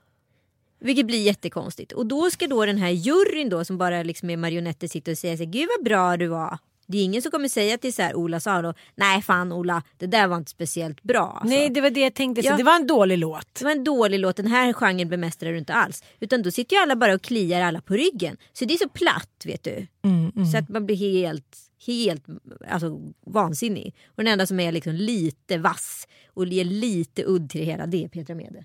Vilket 0.81 1.07
blir 1.07 1.23
jättekonstigt. 1.23 1.93
Och 1.93 2.07
då 2.07 2.31
ska 2.31 2.47
då 2.47 2.67
den 2.67 2.79
här 2.79 2.91
juryn 2.91 3.49
då 3.49 3.65
som 3.65 3.79
bara 3.79 4.03
liksom 4.03 4.31
är 4.31 4.37
marionetter 4.37 4.89
sitta 4.89 5.11
och 5.11 5.19
säga 5.19 5.37
så 5.37 5.43
här, 5.45 5.51
gud 5.51 5.69
vad 5.77 5.85
bra 5.85 6.17
du 6.17 6.27
var. 6.27 6.59
Det 6.87 6.99
är 6.99 7.05
ingen 7.05 7.23
som 7.23 7.31
kommer 7.31 7.49
säga 7.49 7.79
till 7.79 7.93
så 7.95 8.03
här 8.03 8.15
Ola 8.17 8.41
Salo, 8.41 8.75
nej 8.95 9.23
fan 9.23 9.53
Ola, 9.53 9.83
det 9.97 10.07
där 10.07 10.27
var 10.27 10.37
inte 10.37 10.51
speciellt 10.51 11.03
bra. 11.03 11.39
Alltså. 11.41 11.57
Nej, 11.57 11.71
det 11.71 11.81
var 11.81 11.91
det 11.91 12.01
jag 12.01 12.15
tänkte. 12.15 12.43
Så 12.43 12.49
Ja. 12.49 12.57
Det 12.57 12.63
var 12.63 12.77
en 12.77 12.87
dålig 12.87 13.19
låt. 13.19 13.55
Det 13.59 13.65
var 13.65 13.73
en 13.73 13.85
dålig 13.85 14.21
låt, 14.21 14.37
den 14.37 14.47
här 14.47 14.73
genren 14.73 15.09
bemästrar 15.09 15.53
du 15.53 15.59
inte 15.59 15.75
alls. 15.75 16.05
Utan 16.21 16.43
då 16.43 16.51
sitter 16.51 16.77
ju 16.77 16.83
alla 16.83 16.97
bara 16.97 17.15
och 17.15 17.23
kliar 17.23 17.61
alla 17.61 17.81
på 17.81 17.95
ryggen. 17.95 18.37
Så 18.53 18.65
det 18.65 18.75
är 18.75 18.79
så 18.79 18.89
platt 18.89 19.43
vet 19.47 19.63
du. 19.65 19.87
Mm, 20.05 20.47
Så 20.53 20.59
att 20.59 20.69
man 20.69 20.87
blir 20.87 20.97
helt, 20.97 21.57
helt 21.87 22.25
alltså, 22.69 23.01
vansinnig. 23.27 23.95
Och 24.07 24.25
den 24.25 24.33
enda 24.33 24.47
som 24.47 24.61
är 24.61 24.73
liksom 24.73 24.93
lite 24.93 25.59
vass 25.59 26.09
och 26.35 26.47
ger 26.47 26.65
lite 26.65 27.25
udd 27.27 27.51
till 27.51 27.61
det 27.61 27.67
hela 27.67 27.87
det 27.87 28.05
är 28.05 28.09
Petra 28.09 28.35
Mede. 28.35 28.65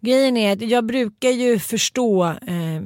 Grejen 0.00 0.36
är 0.36 0.52
att 0.52 0.62
jag 0.70 0.86
brukar 0.86 1.30
ju 1.30 1.58
förstå 1.58 2.24
eh, 2.24 2.82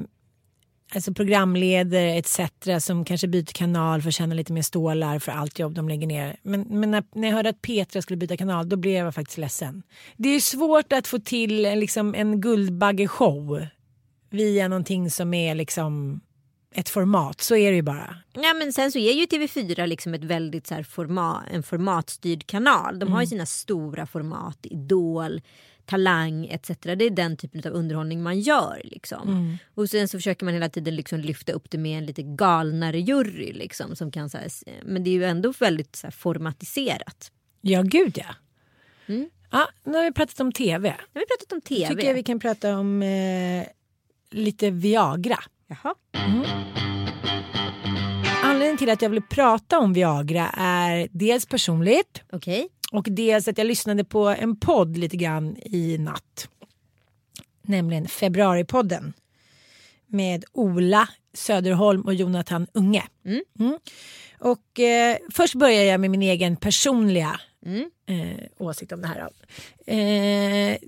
alltså 0.95 1.15
programledare 1.15 2.15
etc. 2.15 2.41
som 2.81 3.05
kanske 3.05 3.29
byter 3.29 3.53
kanal 3.53 4.03
för 4.03 4.09
att 4.09 4.15
tjäna 4.15 4.35
lite 4.35 4.53
mer 4.53 4.63
stålar 4.63 5.19
för 5.19 5.33
allt 5.33 5.59
jobb 5.59 5.75
de 5.75 5.89
lägger 5.89 6.07
ner. 6.07 6.37
Men, 6.43 6.61
men 6.61 6.91
när, 6.91 7.05
när 7.15 7.29
jag 7.29 7.35
hörde 7.35 7.49
att 7.49 7.63
Petra 7.63 8.03
skulle 8.03 8.17
byta 8.17 8.37
kanal 8.37 8.69
då 8.69 8.77
blev 8.77 9.05
jag 9.05 9.15
faktiskt 9.15 9.39
ledsen. 9.39 9.83
Det 10.17 10.29
är 10.29 10.41
svårt 10.41 10.93
att 10.93 11.07
få 11.07 11.19
till 11.19 11.63
liksom, 11.63 12.15
en 12.15 12.41
Guldbaggeshow 12.41 13.67
via 14.31 14.69
någonting 14.69 15.11
som 15.11 15.35
är 15.35 15.55
liksom 15.55 16.21
ett 16.75 16.89
format. 16.89 17.41
Så 17.41 17.57
är 17.57 17.71
det 17.71 17.77
ju 17.77 17.83
bara. 17.83 18.17
Ja, 18.33 18.55
men 18.55 18.73
sen 18.73 18.93
så 18.93 18.99
är 18.99 19.13
ju 19.13 19.27
TV4 19.27 19.87
liksom 19.87 20.15
ett 20.15 20.25
väldigt 20.25 20.67
så 20.67 20.75
här 20.75 20.83
format, 20.83 21.43
en 21.51 21.63
formatstyrd 21.63 22.47
kanal. 22.47 22.99
De 22.99 23.13
har 23.13 23.21
ju 23.21 23.27
sina 23.27 23.47
stora 23.47 24.07
format, 24.07 24.59
Idol, 24.63 25.41
Talang 25.89 26.47
etc. 26.47 26.69
Det 26.81 26.91
är 27.05 27.11
den 27.11 27.37
typen 27.37 27.63
av 27.67 27.73
underhållning 27.73 28.23
man 28.23 28.41
gör. 28.41 28.81
Liksom. 28.85 29.59
Och 29.75 29.91
sen 29.91 30.09
så 30.09 30.19
försöker 30.19 30.45
man 30.45 30.55
hela 30.55 30.69
tiden 30.69 30.97
liksom 30.97 31.21
lyfta 31.21 31.53
upp 31.53 31.71
det 31.71 31.79
med 31.79 31.99
en 31.99 32.07
lite 32.07 32.23
galnare 32.23 33.01
jury. 33.01 33.53
Liksom, 33.53 33.97
som 33.97 34.11
kan, 34.11 34.31
så 34.31 34.39
här, 34.39 34.49
men 34.85 35.05
det 35.05 35.11
är 35.11 35.13
ju 35.13 35.25
ändå 35.25 35.53
väldigt 35.59 35.97
så 35.97 36.07
här, 36.07 36.13
formatiserat. 36.13 37.33
Ja, 37.61 37.83
gud 37.83 38.19
ja. 38.19 38.35
Mm. 39.07 39.31
ja. 39.51 39.69
Nu 39.85 39.97
har 39.97 40.05
vi 40.05 40.13
pratat 40.13 40.41
om 40.41 40.53
tv. 40.53 40.97
Nu 41.13 41.21
har 41.21 41.21
vi 41.21 41.27
pratat 41.27 41.53
om 41.53 41.61
TV. 41.61 41.89
tycker 41.89 42.09
jag 42.09 42.15
vi 42.15 42.23
kan 42.23 42.41
prata 42.41 42.79
om 42.79 43.03
eh, 43.03 43.67
lite 44.31 44.71
Viagra. 44.71 45.39
Jaha. 45.67 45.95
Anledningen 48.43 48.79
till 48.79 48.91
att 48.91 49.03
jag 49.03 49.11
vill 49.11 49.23
prata 49.23 49.79
om 49.79 49.93
Viagra 49.93 50.49
är 50.57 51.09
dels 51.11 51.47
personligt 51.47 52.23
Okej. 52.33 52.69
Och 52.93 53.07
dels 53.11 53.49
att 53.49 53.59
jag 53.59 53.67
lyssnade 53.67 54.05
på 54.05 54.29
en 54.29 54.57
podd 54.61 54.97
lite 54.97 55.17
grann 55.17 55.57
i 55.57 55.99
natt. 55.99 56.49
Nämligen 57.63 58.09
Februaripodden 58.09 59.13
med 60.07 60.45
Ola 60.53 61.09
Söderholm 61.35 62.01
och 62.03 62.15
Jonathan 62.15 62.67
Unge. 62.73 63.05
Mm. 63.25 63.79
Och 64.39 64.81
eh, 64.81 65.17
först 65.35 65.55
börjar 65.55 65.83
jag 65.83 66.01
med 66.01 66.11
min 66.11 66.23
egen 66.23 66.57
personliga 66.57 67.41
Mm. 67.67 67.91
eh, 68.07 68.45
åsikt 68.59 68.93
om 68.93 69.01
det 69.03 69.09
här. 69.09 69.21
Eh, 69.87 70.79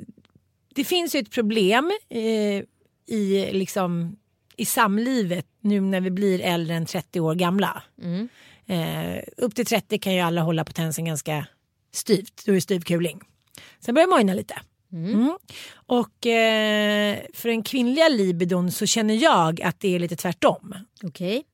det 0.74 0.84
finns 0.84 1.14
ju 1.14 1.20
ett 1.20 1.30
problem 1.30 1.90
eh, 2.08 2.62
i, 3.06 3.48
liksom, 3.52 4.16
i 4.56 4.64
samlivet 4.64 5.46
nu 5.60 5.80
när 5.80 6.00
vi 6.00 6.10
blir 6.10 6.40
äldre 6.40 6.74
än 6.76 6.86
30 6.86 7.20
år 7.20 7.34
gamla. 7.34 7.82
Mm. 8.02 8.28
Eh, 8.66 9.22
upp 9.36 9.54
till 9.54 9.66
30 9.66 9.98
kan 9.98 10.14
ju 10.14 10.20
alla 10.20 10.40
hålla 10.40 10.64
potensen 10.64 11.04
ganska 11.04 11.46
styvt. 11.92 12.42
Då 12.46 12.52
är 12.52 12.54
det 12.54 12.60
styv 12.60 12.80
kuling. 12.80 13.20
Sen 13.80 13.94
börjar 13.94 14.06
det 14.06 14.10
mojna 14.10 14.34
lite. 14.34 14.54
Mm. 14.92 15.38
Och 15.72 16.26
eh, 16.26 17.18
för 17.32 17.48
den 17.48 17.62
kvinnliga 17.62 18.08
libidon 18.08 18.72
så 18.72 18.86
känner 18.86 19.14
jag 19.14 19.62
att 19.62 19.80
det 19.80 19.94
är 19.94 19.98
lite 19.98 20.16
tvärtom. 20.16 20.74
Okej. 21.02 21.44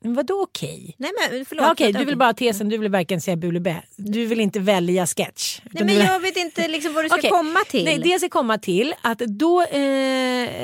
Men 0.00 0.14
vadå 0.14 0.42
okej? 0.42 0.94
Nej 0.98 1.10
men 1.30 1.44
förlåt. 1.44 1.62
Ja, 1.64 1.72
okej, 1.72 1.86
vänta, 1.86 1.98
du 1.98 2.04
vill 2.04 2.16
bara 2.16 2.28
ha 2.28 2.34
tesen, 2.34 2.68
du 2.68 2.78
vill 2.78 2.90
varken 2.90 3.20
säga 3.20 3.36
bu 3.36 3.48
eller 3.48 3.60
bä. 3.60 3.82
Du 3.96 4.26
vill 4.26 4.40
inte 4.40 4.60
välja 4.60 5.06
sketch. 5.06 5.60
Nej 5.64 5.72
men 5.84 5.86
vill- 5.86 5.98
jag 6.06 6.20
vet 6.20 6.36
inte 6.36 6.68
liksom 6.68 6.94
vad 6.94 7.04
du 7.04 7.08
ska 7.08 7.18
Okej. 7.18 7.30
komma 7.30 7.60
till. 7.68 7.84
Nej, 7.84 7.98
det 7.98 8.08
jag 8.08 8.20
ska 8.20 8.28
komma 8.28 8.58
till 8.58 8.94
att 9.02 9.18
då, 9.18 9.62
eh, 9.62 9.80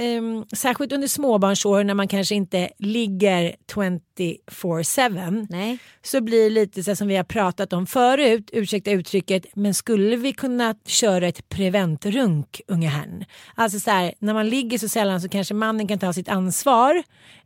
eh, 0.05 0.23
särskilt 0.57 0.93
under 0.93 1.09
småbarnsår 1.09 1.85
när 1.85 1.95
man 1.95 2.09
kanske 2.09 2.35
inte 2.35 2.69
ligger 2.79 3.55
24-7 3.75 5.47
Nej. 5.51 5.79
så 6.03 6.21
blir 6.21 6.45
det 6.45 6.51
lite 6.51 6.83
så 6.83 6.97
som 6.97 7.09
vi 7.09 7.17
har 7.17 7.25
pratat 7.25 7.73
om 7.73 7.87
förut, 7.87 8.51
ursäkta 8.53 8.91
uttrycket, 8.91 9.47
men 9.55 9.75
skulle 9.75 10.17
vi 10.17 10.33
kunna 10.33 10.75
köra 10.87 11.29
ett 11.29 11.49
preventrunk 11.49 12.61
unga 12.69 12.89
herrn? 12.91 13.25
Alltså 13.55 13.81
så 13.81 13.91
här, 13.91 14.15
när 14.19 14.35
man 14.35 14.49
ligger 14.49 14.79
så 14.79 14.89
sällan 14.89 15.21
så 15.21 15.29
kanske 15.29 15.55
mannen 15.55 15.89
kan 15.89 15.99
ta 15.99 16.12
sitt 16.12 16.29
ansvar 16.29 17.03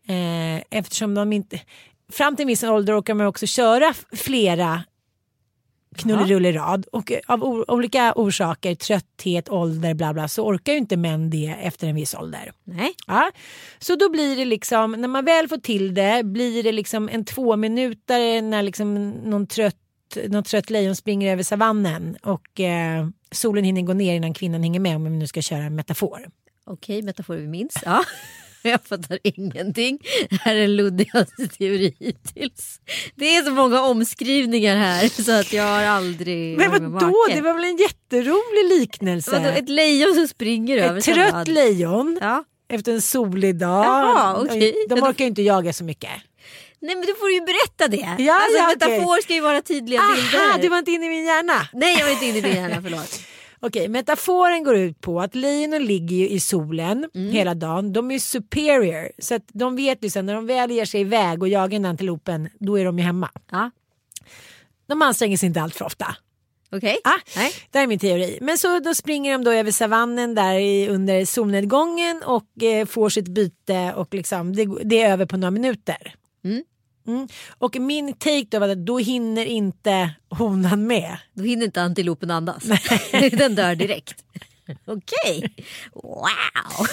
eh, 0.06 0.62
eftersom 0.70 1.14
de 1.14 1.32
inte, 1.32 1.60
fram 2.12 2.36
till 2.36 2.42
en 2.42 2.48
viss 2.48 2.62
ålder 2.62 3.00
orkar 3.00 3.14
man 3.14 3.26
också 3.26 3.46
köra 3.46 3.94
flera 4.12 4.82
knullerull 5.96 6.46
i 6.46 6.52
rad 6.52 6.86
och 6.92 7.12
eh, 7.12 7.18
av 7.26 7.44
olika 7.68 8.12
orsaker, 8.16 8.74
trötthet, 8.74 9.48
ålder, 9.48 9.94
bla 9.94 10.14
bla, 10.14 10.28
så 10.28 10.46
orkar 10.46 10.72
ju 10.72 10.78
inte 10.78 10.96
män 10.96 11.30
det 11.30 11.56
efter 11.62 11.88
en 11.88 11.94
viss 11.94 12.14
ålder. 12.14 12.52
Nej. 12.64 12.94
Ja. 13.06 13.30
Så 13.78 13.96
då 13.96 14.10
blir 14.10 14.36
det 14.36 14.44
liksom, 14.44 14.92
när 14.92 15.08
man 15.08 15.24
väl 15.24 15.48
får 15.48 15.56
till 15.56 15.94
det, 15.94 16.22
blir 16.24 16.62
det 16.62 16.72
liksom 16.72 17.08
en 17.08 17.24
två 17.24 17.56
minuter 17.56 18.42
när 18.42 18.62
liksom 18.62 19.10
någon 19.10 19.46
trött, 19.46 19.76
någon 20.28 20.44
trött 20.44 20.70
lejon 20.70 20.96
springer 20.96 21.32
över 21.32 21.42
savannen 21.42 22.16
och 22.22 22.60
eh, 22.60 23.06
solen 23.30 23.64
hinner 23.64 23.82
gå 23.82 23.92
ner 23.92 24.14
innan 24.14 24.34
kvinnan 24.34 24.62
hänger 24.62 24.80
med 24.80 24.96
om 24.96 25.04
vi 25.04 25.10
nu 25.10 25.26
ska 25.26 25.42
köra 25.42 25.62
en 25.62 25.74
metafor. 25.74 26.28
Okej, 26.64 27.02
metafor 27.02 27.36
vi 27.36 27.46
minns. 27.46 27.74
Ja. 27.84 28.04
Jag 28.62 28.80
fattar 28.84 29.18
ingenting. 29.22 29.98
Det 30.30 30.36
här 30.40 30.54
är 30.56 30.60
den 30.60 30.76
luddigaste 30.76 31.48
teori 31.48 31.96
hittills. 32.00 32.80
Det 33.14 33.36
är 33.36 33.42
så 33.42 33.50
många 33.50 33.80
omskrivningar 33.82 34.76
här 34.76 35.22
så 35.22 35.32
att 35.32 35.52
jag 35.52 35.64
har 35.64 35.82
aldrig 35.82 36.58
Men 36.58 36.92
vadå, 36.92 37.26
det 37.34 37.40
var 37.40 37.54
väl 37.54 37.64
en 37.64 37.76
jätterolig 37.76 38.78
liknelse? 38.80 39.30
Vadå, 39.30 39.48
ett 39.48 39.68
lejon 39.68 40.14
som 40.14 40.28
springer 40.28 40.78
över 40.78 40.98
Ett 40.98 41.04
trött 41.04 41.30
sand. 41.30 41.48
lejon 41.48 42.18
Ja. 42.20 42.44
efter 42.68 42.92
en 42.92 43.02
solig 43.02 43.56
dag. 43.58 43.84
Jaha, 43.84 44.36
okej. 44.42 44.74
De 44.88 45.02
orkar 45.02 45.24
ju 45.24 45.28
inte 45.28 45.42
jaga 45.42 45.72
så 45.72 45.84
mycket. 45.84 46.10
Nej 46.80 46.94
men 46.96 47.06
då 47.06 47.14
får 47.14 47.26
du 47.26 47.34
ju 47.34 47.40
berätta 47.40 47.88
det. 47.88 48.22
Ja, 48.24 48.34
alltså, 48.34 48.58
ja, 48.58 48.68
metafor 48.68 49.22
ska 49.22 49.34
ju 49.34 49.40
vara 49.40 49.62
tydliga 49.62 50.00
Aha, 50.00 50.14
bilder. 50.14 50.62
du 50.62 50.68
var 50.68 50.78
inte 50.78 50.90
inne 50.90 51.06
i 51.06 51.08
min 51.08 51.24
hjärna. 51.24 51.68
Nej 51.72 51.96
jag 51.98 52.04
var 52.04 52.12
inte 52.12 52.26
inne 52.26 52.38
i 52.38 52.40
din 52.40 52.54
hjärna, 52.54 52.78
förlåt. 52.82 53.20
Okej, 53.60 53.88
metaforen 53.88 54.64
går 54.64 54.76
ut 54.76 55.00
på 55.00 55.20
att 55.20 55.34
lejonen 55.34 55.84
ligger 55.84 56.16
ju 56.16 56.28
i 56.28 56.40
solen 56.40 57.10
Mm. 57.14 57.32
hela 57.32 57.54
dagen. 57.54 57.92
De 57.92 58.10
är 58.10 58.18
superior 58.18 59.08
så 59.18 59.34
att 59.34 59.42
de 59.52 59.76
vet 59.76 60.04
ju 60.04 60.10
sen 60.10 60.26
när 60.26 60.34
de 60.34 60.46
väl 60.46 60.70
ger 60.70 60.84
sig 60.84 61.00
iväg 61.00 61.42
och 61.42 61.48
jagar 61.48 61.78
den 61.78 61.84
antilopen 61.84 62.48
då 62.58 62.78
är 62.78 62.84
de 62.84 62.98
ju 62.98 63.04
hemma. 63.04 63.30
Ja, 63.50 63.70
De 64.86 65.02
anstränger 65.02 65.36
sig 65.36 65.46
inte 65.46 65.60
allt 65.62 65.74
för 65.74 65.84
ofta. 65.84 66.16
okej. 66.72 66.98
Ah, 67.04 67.18
Nej. 67.36 67.52
det 67.70 67.78
är 67.78 67.86
min 67.86 67.98
teori. 67.98 68.38
Men 68.40 68.58
så 68.58 68.78
då 68.78 68.94
springer 68.94 69.32
de 69.32 69.44
då 69.44 69.50
över 69.50 69.70
savannen 69.70 70.34
där 70.34 70.54
i, 70.58 70.88
under 70.88 71.24
solnedgången 71.24 72.22
och 72.22 72.62
eh, 72.62 72.86
får 72.86 73.08
sitt 73.08 73.28
byte 73.28 73.92
och 73.96 74.14
liksom, 74.14 74.56
det, 74.56 74.66
det 74.84 75.02
är 75.02 75.12
över 75.12 75.26
på 75.26 75.36
några 75.36 75.50
minuter. 75.50 76.14
Mm. 76.44 76.64
Mm. 77.06 77.28
Och 77.58 77.76
min 77.76 78.12
take 78.12 78.46
då 78.50 78.58
var 78.58 78.68
att 78.68 78.86
då 78.86 78.98
hinner 78.98 79.46
inte 79.46 80.10
honan 80.28 80.86
med. 80.86 81.16
Då 81.34 81.44
hinner 81.44 81.66
inte 81.66 81.82
antilopen 81.82 82.30
andas. 82.30 82.64
Den 83.32 83.54
dör 83.54 83.74
direkt. 83.74 84.24
Okej. 84.84 85.54
Wow. 85.94 86.86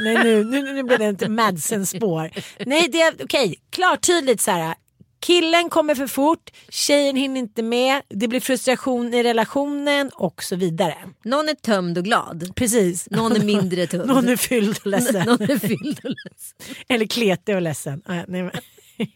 Nej, 0.00 0.24
nu, 0.24 0.44
nu, 0.44 0.62
nu 0.72 0.82
blev 0.82 0.98
det 0.98 1.08
inte 1.08 1.28
Madsen-spår. 1.28 2.30
Nej, 2.66 2.88
det 2.88 3.00
är 3.00 3.14
okej. 3.24 3.54
Klart 3.70 4.06
tydligt 4.06 4.40
så 4.40 4.50
här. 4.50 4.74
Killen 5.20 5.70
kommer 5.70 5.94
för 5.94 6.06
fort, 6.06 6.50
tjejen 6.68 7.16
hinner 7.16 7.40
inte 7.40 7.62
med, 7.62 8.02
det 8.08 8.28
blir 8.28 8.40
frustration 8.40 9.14
i 9.14 9.22
relationen 9.22 10.10
och 10.14 10.42
så 10.42 10.56
vidare. 10.56 10.96
Någon 11.24 11.48
är 11.48 11.54
tömd 11.54 11.98
och 11.98 12.04
glad. 12.04 12.52
Precis. 12.54 13.10
Någon 13.10 13.32
är 13.36 13.40
mindre 13.40 13.86
tömd. 13.86 14.06
Någon 14.06 14.28
är 14.28 14.36
fylld 14.36 14.78
och 14.78 14.86
ledsen. 14.86 15.26
Någon 15.26 15.42
är 15.42 15.58
fylld 15.58 16.00
och 16.04 16.10
ledsen. 16.10 16.76
Eller 16.88 17.06
kletig 17.06 17.54
och 17.54 17.62
ledsen. 17.62 18.02
Nej, 18.06 18.24
men. 18.28 18.50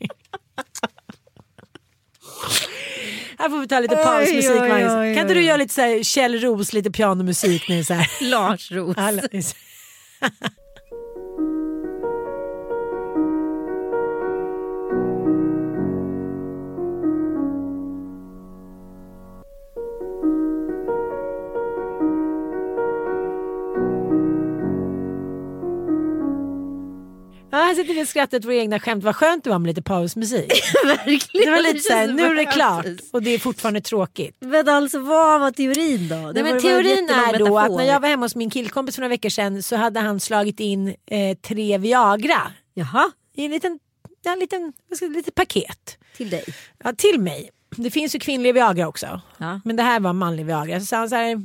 Här 3.39 3.49
får 3.51 3.59
vi 3.61 3.69
ta 3.69 3.81
lite 3.81 3.95
Oj, 3.97 4.03
pausmusik. 4.05 4.51
oj, 4.51 4.69
Magnus. 4.69 4.93
oj, 4.93 5.15
Kan 5.15 5.23
inte 5.23 5.27
oj. 5.27 5.35
du 5.35 5.43
göra 5.45 5.57
lite 5.57 5.75
så 5.75 5.81
här 5.81 6.03
Kjell 6.03 6.41
Roos, 6.41 6.73
lite 6.73 6.91
pianomusik 6.91 7.69
nu 7.69 7.85
så 7.85 7.95
här? 7.95 8.09
Lars 8.31 8.73
Roos. 8.73 8.97
här 27.57 27.75
sitter 27.75 27.95
vi 27.95 28.03
och 28.03 28.09
skrattar 28.09 28.39
åt 28.39 28.45
våra 28.45 28.55
egna 28.55 28.81
skämt. 28.81 29.05
Vad 29.05 29.17
skönt 29.17 29.45
det 29.45 29.51
var 29.51 29.59
med 29.59 29.69
lite 29.69 29.83
pausmusik. 29.83 30.53
Verkligen. 30.85 31.47
Det 31.47 31.51
var 31.51 31.63
lite 31.63 31.81
så 31.81 31.93
här, 31.93 32.07
känns 32.07 32.17
nu 32.17 32.27
är 32.27 32.35
det 32.35 32.45
klart 32.45 32.87
och 33.13 33.23
det 33.23 33.31
är 33.31 33.39
fortfarande 33.39 33.81
tråkigt. 33.81 34.37
Men 34.41 34.69
alltså 34.69 34.99
vad 34.99 35.41
var 35.41 35.51
teorin 35.51 36.09
då? 36.09 36.33
Det 36.33 36.43
Nej, 36.43 36.53
men 36.53 36.63
teorin 36.63 37.09
är 37.09 37.39
då 37.39 37.59
att 37.59 37.71
när 37.71 37.85
jag 37.85 38.01
var 38.01 38.09
hemma 38.09 38.25
hos 38.25 38.37
min 38.37 38.51
killkompis 38.51 38.95
för 38.95 39.03
några 39.03 39.09
veckor 39.09 39.29
sedan 39.29 39.63
så 39.63 39.77
hade 39.77 40.01
han 40.01 40.21
slagit 40.21 40.61
in 40.61 40.89
eh, 40.89 41.37
tre 41.37 41.79
Viagra 41.79 42.43
Jaha, 42.75 43.11
i 43.35 43.45
en 43.45 43.51
liten, 43.51 43.79
en 44.27 44.39
liten, 44.39 44.73
ska 44.97 45.07
lite 45.07 45.33
paket. 45.33 45.99
till 46.17 46.31
dig. 46.31 46.45
Ja, 46.85 46.93
till 46.93 47.21
mig. 47.21 47.51
Det 47.77 47.91
finns 47.91 48.15
ju 48.15 48.19
kvinnlig 48.19 48.55
Viagra 48.55 48.89
också. 48.89 49.21
Ja. 49.39 49.61
Men 49.65 49.77
det 49.77 49.83
här 49.83 50.01
var 50.01 50.13
manlig 50.13 50.47
Viagra. 50.47 50.81
Så 50.81 50.87
sa 50.87 50.97
han 50.97 51.09
så 51.09 51.17
här, 51.17 51.43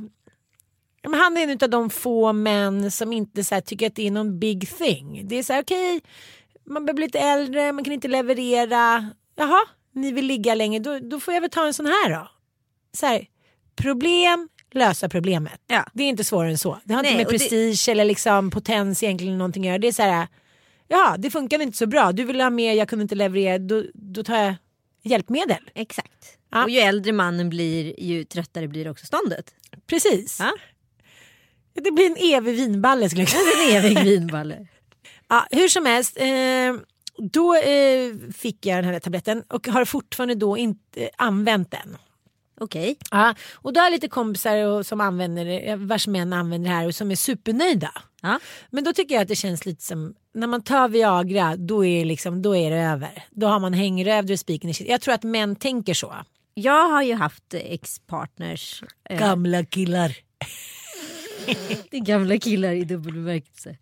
men 1.03 1.13
han 1.19 1.37
är 1.37 1.47
en 1.47 1.57
av 1.61 1.69
de 1.69 1.89
få 1.89 2.33
män 2.33 2.91
som 2.91 3.13
inte 3.13 3.43
så 3.43 3.55
här, 3.55 3.61
tycker 3.61 3.87
att 3.87 3.95
det 3.95 4.07
är 4.07 4.11
någon 4.11 4.39
big 4.39 4.77
thing. 4.77 5.27
Det 5.27 5.35
är 5.35 5.43
så 5.43 5.53
här 5.53 5.61
okej, 5.63 6.01
man 6.65 6.85
börjar 6.85 6.95
bli 6.95 7.05
lite 7.05 7.19
äldre, 7.19 7.71
man 7.71 7.83
kan 7.83 7.93
inte 7.93 8.07
leverera. 8.07 9.09
Jaha, 9.35 9.59
ni 9.93 10.11
vill 10.11 10.25
ligga 10.25 10.55
länge, 10.55 10.79
då, 10.79 10.99
då 10.99 11.19
får 11.19 11.33
jag 11.33 11.41
väl 11.41 11.49
ta 11.49 11.67
en 11.67 11.73
sån 11.73 11.85
här 11.85 12.09
då. 12.09 12.27
Så 12.97 13.05
här, 13.05 13.25
problem, 13.75 14.49
lösa 14.71 15.09
problemet. 15.09 15.61
Ja. 15.67 15.85
Det 15.93 16.03
är 16.03 16.09
inte 16.09 16.23
svårare 16.23 16.49
än 16.51 16.57
så. 16.57 16.79
Det 16.83 16.93
har 16.93 17.01
Nej, 17.03 17.11
inte 17.11 17.17
med 17.23 17.25
och 17.27 17.33
det- 17.33 17.39
prestige 17.39 17.89
eller 17.91 18.05
liksom 18.05 18.51
potens 18.51 19.03
egentligen 19.03 19.37
någonting 19.37 19.63
att 19.63 19.67
göra. 19.67 19.77
Det 19.77 19.87
är 19.87 19.91
så 19.91 20.01
här, 20.03 20.27
ja 20.87 21.15
det 21.19 21.29
funkade 21.31 21.63
inte 21.63 21.77
så 21.77 21.87
bra, 21.87 22.11
du 22.11 22.23
vill 22.23 22.41
ha 22.41 22.49
mer, 22.49 22.73
jag 22.73 22.89
kunde 22.89 23.03
inte 23.03 23.15
leverera, 23.15 23.57
då, 23.57 23.83
då 23.93 24.23
tar 24.23 24.37
jag 24.37 24.55
hjälpmedel. 25.03 25.69
Exakt. 25.75 26.37
Ja. 26.51 26.63
Och 26.63 26.69
ju 26.69 26.79
äldre 26.79 27.11
mannen 27.13 27.49
blir 27.49 27.99
ju 27.99 28.23
tröttare 28.23 28.67
blir 28.67 28.89
också 28.89 29.05
ståndet. 29.05 29.53
Precis. 29.87 30.37
Ja. 30.39 30.51
Det 31.83 31.91
blir 31.91 32.05
en 32.05 32.35
evig 32.35 32.55
vinballe 32.55 33.09
skulle 33.09 33.21
jag 33.21 33.29
säga. 33.29 33.79
En 33.79 33.85
evig 33.85 34.03
vinballe. 34.03 34.67
Ja, 35.27 35.47
hur 35.51 35.67
som 35.67 35.85
helst, 35.85 36.17
eh, 36.17 36.75
då 37.17 37.55
eh, 37.55 38.13
fick 38.37 38.65
jag 38.65 38.83
den 38.83 38.93
här 38.93 38.99
tabletten 38.99 39.43
och 39.47 39.67
har 39.67 39.85
fortfarande 39.85 40.35
då 40.35 40.57
inte 40.57 41.03
eh, 41.03 41.09
använt 41.17 41.71
den. 41.71 41.97
Okej. 42.59 42.97
Ja, 43.11 43.35
och 43.53 43.73
då 43.73 43.79
har 43.79 43.85
jag 43.85 43.91
lite 43.91 44.07
kompisar 44.07 44.57
och, 44.65 44.85
som 44.85 45.01
använder 45.01 45.45
det, 45.45 45.59
eh, 45.59 45.77
vars 45.77 46.07
män 46.07 46.33
använder 46.33 46.69
det 46.69 46.75
här 46.75 46.87
och 46.87 46.95
som 46.95 47.11
är 47.11 47.15
supernöjda. 47.15 47.91
Ja. 48.21 48.39
Men 48.69 48.83
då 48.83 48.93
tycker 48.93 49.15
jag 49.15 49.21
att 49.21 49.27
det 49.27 49.35
känns 49.35 49.65
lite 49.65 49.83
som 49.83 50.13
när 50.33 50.47
man 50.47 50.63
tar 50.63 50.89
Viagra 50.89 51.55
då 51.55 51.85
är, 51.85 52.05
liksom, 52.05 52.41
då 52.41 52.55
är 52.55 52.71
det 52.71 52.77
över. 52.77 53.23
Då 53.31 53.47
har 53.47 53.59
man 53.59 53.73
hängröv, 53.73 54.25
då 54.25 54.33
är 54.33 54.37
spiken 54.37 54.69
i 54.69 54.73
kist. 54.73 54.89
Jag 54.89 55.01
tror 55.01 55.13
att 55.13 55.23
män 55.23 55.55
tänker 55.55 55.93
så. 55.93 56.15
Jag 56.53 56.89
har 56.89 57.03
ju 57.03 57.13
haft 57.13 57.53
ex-partners. 57.53 58.83
Eh, 59.09 59.19
Gamla 59.19 59.65
killar. 59.65 60.15
Det 61.89 61.97
är 61.97 62.05
gamla 62.05 62.37
killar 62.37 62.73
i 62.73 62.83
dubbel 62.83 63.13
bemärkelse. 63.13 63.77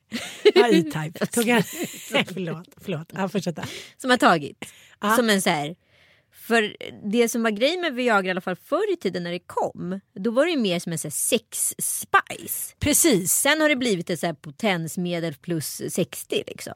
E-Type. 0.56 1.26
Tog 1.32 1.46
förlåt, 2.34 2.70
förlåt. 2.82 3.12
Ja, 3.14 3.30
fortsätta. 3.30 3.66
Som 3.98 4.10
har 4.10 4.18
tagit. 4.18 4.66
Ja. 5.02 5.16
Som 5.16 5.30
en 5.30 5.42
så 5.42 5.50
här. 5.50 5.76
För 6.32 6.76
det 7.12 7.30
som 7.30 7.44
var 7.44 7.52
grejen 7.52 7.82
med 7.82 7.94
Viagra 7.94 8.28
i 8.28 8.32
alla 8.32 8.42
fall 8.42 8.56
förr 8.56 8.94
i 8.94 8.98
tiden 8.98 9.24
när 9.24 9.32
det 9.32 9.40
kom. 9.40 10.00
Då 10.16 10.32
var 10.32 10.46
det 10.46 10.52
ju 10.52 10.58
mer 10.58 10.80
som 10.80 10.92
en 10.92 10.98
sex-spice. 10.98 12.76
Precis. 12.80 13.32
Sen 13.32 13.62
har 13.62 13.70
det 13.70 13.76
blivit 13.76 14.10
ett 14.10 14.20
så 14.20 14.26
här 14.26 14.34
potensmedel 14.34 15.34
plus 15.34 15.82
60 15.90 16.44
liksom. 16.48 16.74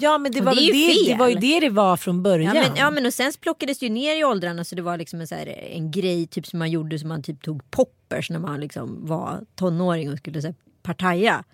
Ja 0.00 0.18
men 0.18 0.32
det 0.32 0.40
var, 0.40 0.54
det 0.54 0.72
det, 0.72 1.12
det 1.12 1.18
var 1.18 1.28
ju 1.28 1.34
det 1.34 1.60
det 1.60 1.70
var 1.70 1.96
från 1.96 2.22
början. 2.22 2.56
Ja 2.56 2.62
men, 2.62 2.76
ja 2.76 2.90
men 2.90 3.06
och 3.06 3.14
sen 3.14 3.32
plockades 3.40 3.78
det 3.78 3.86
ju 3.86 3.92
ner 3.92 4.16
i 4.20 4.24
åldrarna 4.24 4.64
så 4.64 4.74
det 4.74 4.82
var 4.82 4.96
liksom 4.96 5.20
en, 5.20 5.26
så 5.26 5.34
här, 5.34 5.46
en 5.46 5.90
grej 5.90 6.26
typ 6.26 6.46
som 6.46 6.58
man 6.58 6.70
gjorde 6.70 6.98
som 6.98 7.08
man 7.08 7.22
typ 7.22 7.42
tog 7.42 7.70
poppers 7.70 8.30
när 8.30 8.38
man 8.38 8.60
liksom 8.60 9.06
var 9.06 9.40
tonåring 9.54 10.12
och 10.12 10.18
skulle 10.18 10.40
så 10.40 10.46
här, 10.46 10.54
partaja. 10.82 11.44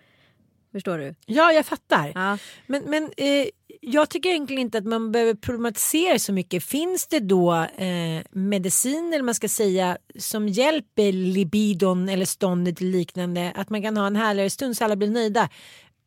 Förstår 0.73 0.99
du? 0.99 1.15
Ja, 1.27 1.53
jag 1.53 1.67
fattar. 1.67 2.13
Ja. 2.15 2.39
Men, 2.67 2.83
men 2.83 3.11
eh, 3.17 3.47
jag 3.81 4.09
tycker 4.09 4.29
egentligen 4.29 4.63
inte 4.63 4.79
att 4.79 4.85
man 4.85 5.13
behöver 5.13 5.35
problematisera 5.35 6.19
så 6.19 6.33
mycket. 6.33 6.65
Finns 6.65 7.07
det 7.07 7.21
då 7.21 7.55
eh, 7.55 8.23
medicin 8.31 9.13
eller 9.13 9.23
man 9.23 9.35
ska 9.35 9.49
säga 9.49 9.99
som 10.19 10.49
hjälper 10.49 11.13
libidon 11.13 12.09
eller 12.09 12.25
ståndet 12.25 12.81
liknande 12.81 13.53
att 13.57 13.71
man 13.71 13.83
kan 13.83 13.97
ha 13.97 14.07
en 14.07 14.17
härligare 14.17 14.51
stund 14.51 14.77
så 14.77 14.85
alla 14.85 14.97
blir 14.97 15.11
nöjda. 15.11 15.49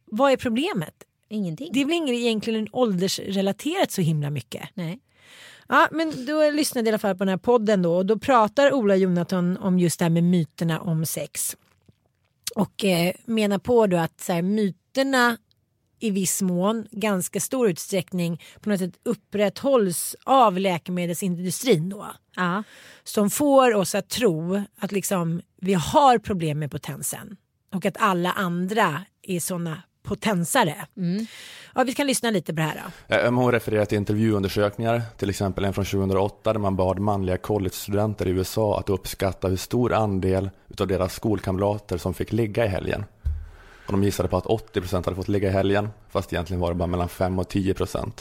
Vad 0.06 0.32
är 0.32 0.38
problemet? 0.38 0.94
Ingenting. 1.30 1.70
Det 1.74 1.82
är 1.82 1.86
väl 1.86 1.94
inget 1.94 2.16
egentligen 2.16 2.68
åldersrelaterat 2.72 3.92
så 3.92 4.02
himla 4.02 4.30
mycket. 4.30 4.70
Nej. 4.74 5.00
Ja, 5.68 5.88
men 5.92 6.26
då 6.26 6.50
lyssnade 6.50 6.88
jag 6.88 6.92
i 6.92 6.94
alla 6.94 7.00
fall 7.00 7.16
på 7.16 7.24
den 7.24 7.30
här 7.30 7.38
podden 7.38 7.82
då 7.82 7.96
och 7.96 8.06
då 8.06 8.20
pratar 8.20 8.74
Ola 8.74 8.96
Jonathan 8.96 9.58
om 9.58 9.80
just 9.80 10.00
det 10.00 10.06
här 10.06 10.10
med 10.10 10.24
myterna 10.24 10.80
om 10.80 11.06
sex. 11.06 11.58
Och 12.56 12.86
eh, 12.86 13.14
menar 13.26 13.60
på 13.60 13.88
då 13.88 13.98
att 13.98 14.22
så 14.22 14.34
här, 14.34 14.42
myterna 14.42 15.38
i 16.00 16.12
viss 16.12 16.42
mån, 16.42 16.88
ganska 16.92 17.40
stor 17.40 17.70
utsträckning 17.70 18.42
på 18.62 18.70
något 18.70 18.80
sätt 18.80 19.00
upprätthålls 19.04 20.16
av 20.24 20.60
läkemedelsindustrin 20.60 21.90
då. 21.90 22.08
Ja. 22.36 22.64
Som 23.04 23.30
får 23.30 23.76
oss 23.76 23.96
att 23.96 24.10
tro 24.10 24.64
att 24.80 24.92
liksom 24.92 25.42
vi 25.62 25.74
har 25.74 26.18
problem 26.18 26.60
med 26.60 26.72
potensen 26.72 27.38
och 27.74 27.86
att 27.86 27.98
alla 28.00 28.32
andra 28.32 29.06
är 29.22 29.40
sådana 29.40 29.84
potensare. 30.04 30.76
Ja, 31.76 31.84
vi 31.84 31.94
kan 31.94 32.08
lyssna 32.08 32.30
lite 32.32 32.54
på 32.54 32.58
det 32.58 32.64
här 32.64 32.84
då. 33.08 33.16
Eh, 33.16 33.34
Hon 33.34 33.52
refererar 33.52 33.86
till 33.86 33.98
intervjuundersökningar, 33.98 35.02
till 35.18 35.30
exempel 35.30 35.66
en 35.66 35.74
från 35.74 35.86
2008 35.86 36.54
där 36.54 36.60
man 36.60 36.76
bad 36.76 37.00
manliga 37.00 37.38
collegestudenter 37.38 38.28
i 38.28 38.30
USA 38.32 38.80
att 38.80 38.90
uppskatta 38.90 39.48
hur 39.48 39.58
stor 39.58 39.94
andel 39.94 40.50
utav 40.68 40.88
deras 40.88 41.14
skolkamrater 41.14 41.98
som 41.98 42.14
fick 42.14 42.32
ligga 42.32 42.66
i 42.66 42.68
helgen. 42.68 43.06
Och 43.86 43.92
de 43.92 44.04
gissade 44.04 44.30
på 44.30 44.38
att 44.38 44.46
80% 44.46 45.06
hade 45.06 45.16
fått 45.16 45.28
ligga 45.28 45.50
i 45.50 45.52
helgen, 45.52 45.90
fast 46.10 46.34
egentligen 46.34 46.60
var 46.62 46.70
det 46.70 46.76
bara 46.76 46.88
mellan 46.88 47.10
5 47.10 47.40
och 47.40 47.52
10%. 47.52 48.12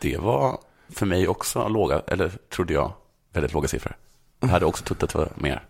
Det 0.00 0.16
var 0.16 0.58
för 0.88 1.06
mig 1.06 1.28
också 1.28 1.68
låga, 1.68 2.02
eller 2.06 2.32
trodde 2.48 2.72
jag, 2.72 2.92
väldigt 3.32 3.52
låga 3.52 3.68
siffror. 3.68 3.96
Jag 4.40 4.48
hade 4.48 4.66
också 4.66 4.84
trott 4.84 5.02
att 5.02 5.10
det 5.12 5.18
var 5.18 5.32
mer. 5.34 5.62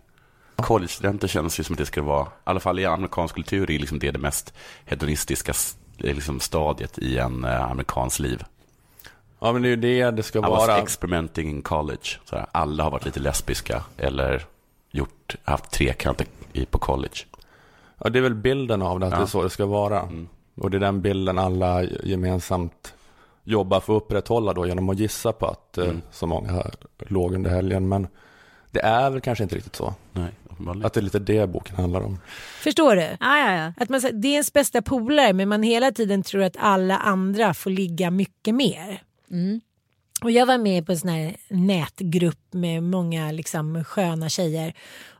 College-studenter 0.63 1.27
känns 1.27 1.59
ju 1.59 1.63
som 1.63 1.73
att 1.73 1.77
det 1.77 1.85
ska 1.85 2.01
vara, 2.01 2.25
i 2.25 2.29
alla 2.43 2.59
fall 2.59 2.79
i 2.79 2.85
amerikansk 2.85 3.35
kultur, 3.35 3.71
är 3.71 3.79
liksom 3.79 3.99
det 3.99 4.11
det 4.11 4.19
mest 4.19 4.53
hedonistiska 4.85 5.53
liksom 5.97 6.39
stadiet 6.39 6.97
i 6.97 7.17
en 7.17 7.43
eh, 7.43 7.71
amerikans 7.71 8.19
liv. 8.19 8.43
Ja 9.39 9.51
men 9.53 9.61
det 9.61 9.67
är 9.67 9.69
ju 9.69 9.75
det 9.75 10.11
det 10.11 10.23
ska 10.23 10.39
I 10.39 10.41
was 10.41 10.49
vara. 10.67 10.77
experimenting 10.77 11.49
in 11.49 11.61
college. 11.61 12.09
Så 12.25 12.35
här, 12.35 12.45
alla 12.51 12.83
har 12.83 12.91
varit 12.91 13.05
lite 13.05 13.19
lesbiska 13.19 13.83
eller 13.97 14.45
gjort, 14.91 15.35
haft 15.43 15.71
trekanter 15.71 16.27
i- 16.53 16.65
på 16.65 16.77
college. 16.79 17.15
Ja, 17.97 18.09
det 18.09 18.19
är 18.19 18.23
väl 18.23 18.35
bilden 18.35 18.81
av 18.81 18.99
det, 18.99 19.05
att 19.05 19.11
Ja. 19.11 19.17
det 19.17 19.23
är 19.23 19.27
så 19.27 19.43
det 19.43 19.49
ska 19.49 19.65
vara. 19.65 20.01
Mm. 20.01 20.27
Och 20.55 20.71
det 20.71 20.77
är 20.77 20.81
den 20.81 21.01
bilden 21.01 21.39
alla 21.39 21.83
gemensamt 21.83 22.93
jobbar 23.43 23.79
för 23.79 23.97
att 23.97 24.03
upprätthålla 24.03 24.53
då 24.53 24.67
genom 24.67 24.89
att 24.89 24.99
gissa 24.99 25.31
på 25.33 25.45
att 25.47 25.77
eh, 25.77 25.83
Mm. 25.83 26.01
så 26.11 26.27
många 26.27 26.63
låg 26.97 27.33
under 27.33 27.49
helgen. 27.49 27.87
Men 27.87 28.07
det 28.71 28.79
är 28.81 29.09
väl 29.09 29.21
kanske 29.21 29.43
inte 29.43 29.55
riktigt 29.55 29.75
så. 29.75 29.93
Nej, 30.11 30.31
uppenbarligen. 30.59 30.85
Att 30.85 30.93
det 30.93 30.99
är 30.99 31.01
lite 31.01 31.19
det 31.19 31.49
boken 31.49 31.75
handlar 31.75 32.01
om. 32.01 32.19
Förstår 32.61 32.95
du? 32.95 33.01
Ja, 33.01 33.39
ja, 33.39 33.53
ja. 33.53 33.73
Att 33.77 33.89
man, 33.89 34.01
det 34.13 34.27
är 34.27 34.31
ens 34.31 34.53
bästa 34.53 34.81
polare 34.81 35.33
men 35.33 35.49
man 35.49 35.63
hela 35.63 35.91
tiden 35.91 36.23
tror 36.23 36.43
att 36.43 36.57
alla 36.59 36.97
andra 36.97 37.53
får 37.53 37.69
ligga 37.69 38.11
mycket 38.11 38.55
mer. 38.55 39.01
Mm. 39.31 39.61
Och 40.21 40.31
jag 40.31 40.45
var 40.45 40.57
med 40.57 40.85
på 40.85 40.91
en 40.91 40.99
sån 40.99 41.09
här 41.09 41.35
nätgrupp 41.49 42.53
med 42.53 42.83
många 42.83 43.31
liksom, 43.31 43.83
sköna 43.83 44.29
tjejer. 44.29 44.73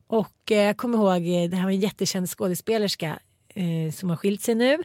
Och 0.08 0.52
eh, 0.52 0.58
jag 0.58 0.78
kommer 0.78 0.98
ihåg, 0.98 1.44
eh, 1.44 1.50
det 1.50 1.56
här 1.56 1.64
var 1.64 1.72
en 1.72 1.80
jättekänd 1.80 2.30
skådespelerska 2.30 3.20
eh, 3.56 3.92
som 3.94 4.10
har 4.10 4.18
skilt 4.18 4.42
sig 4.42 4.56
nu. 4.56 4.78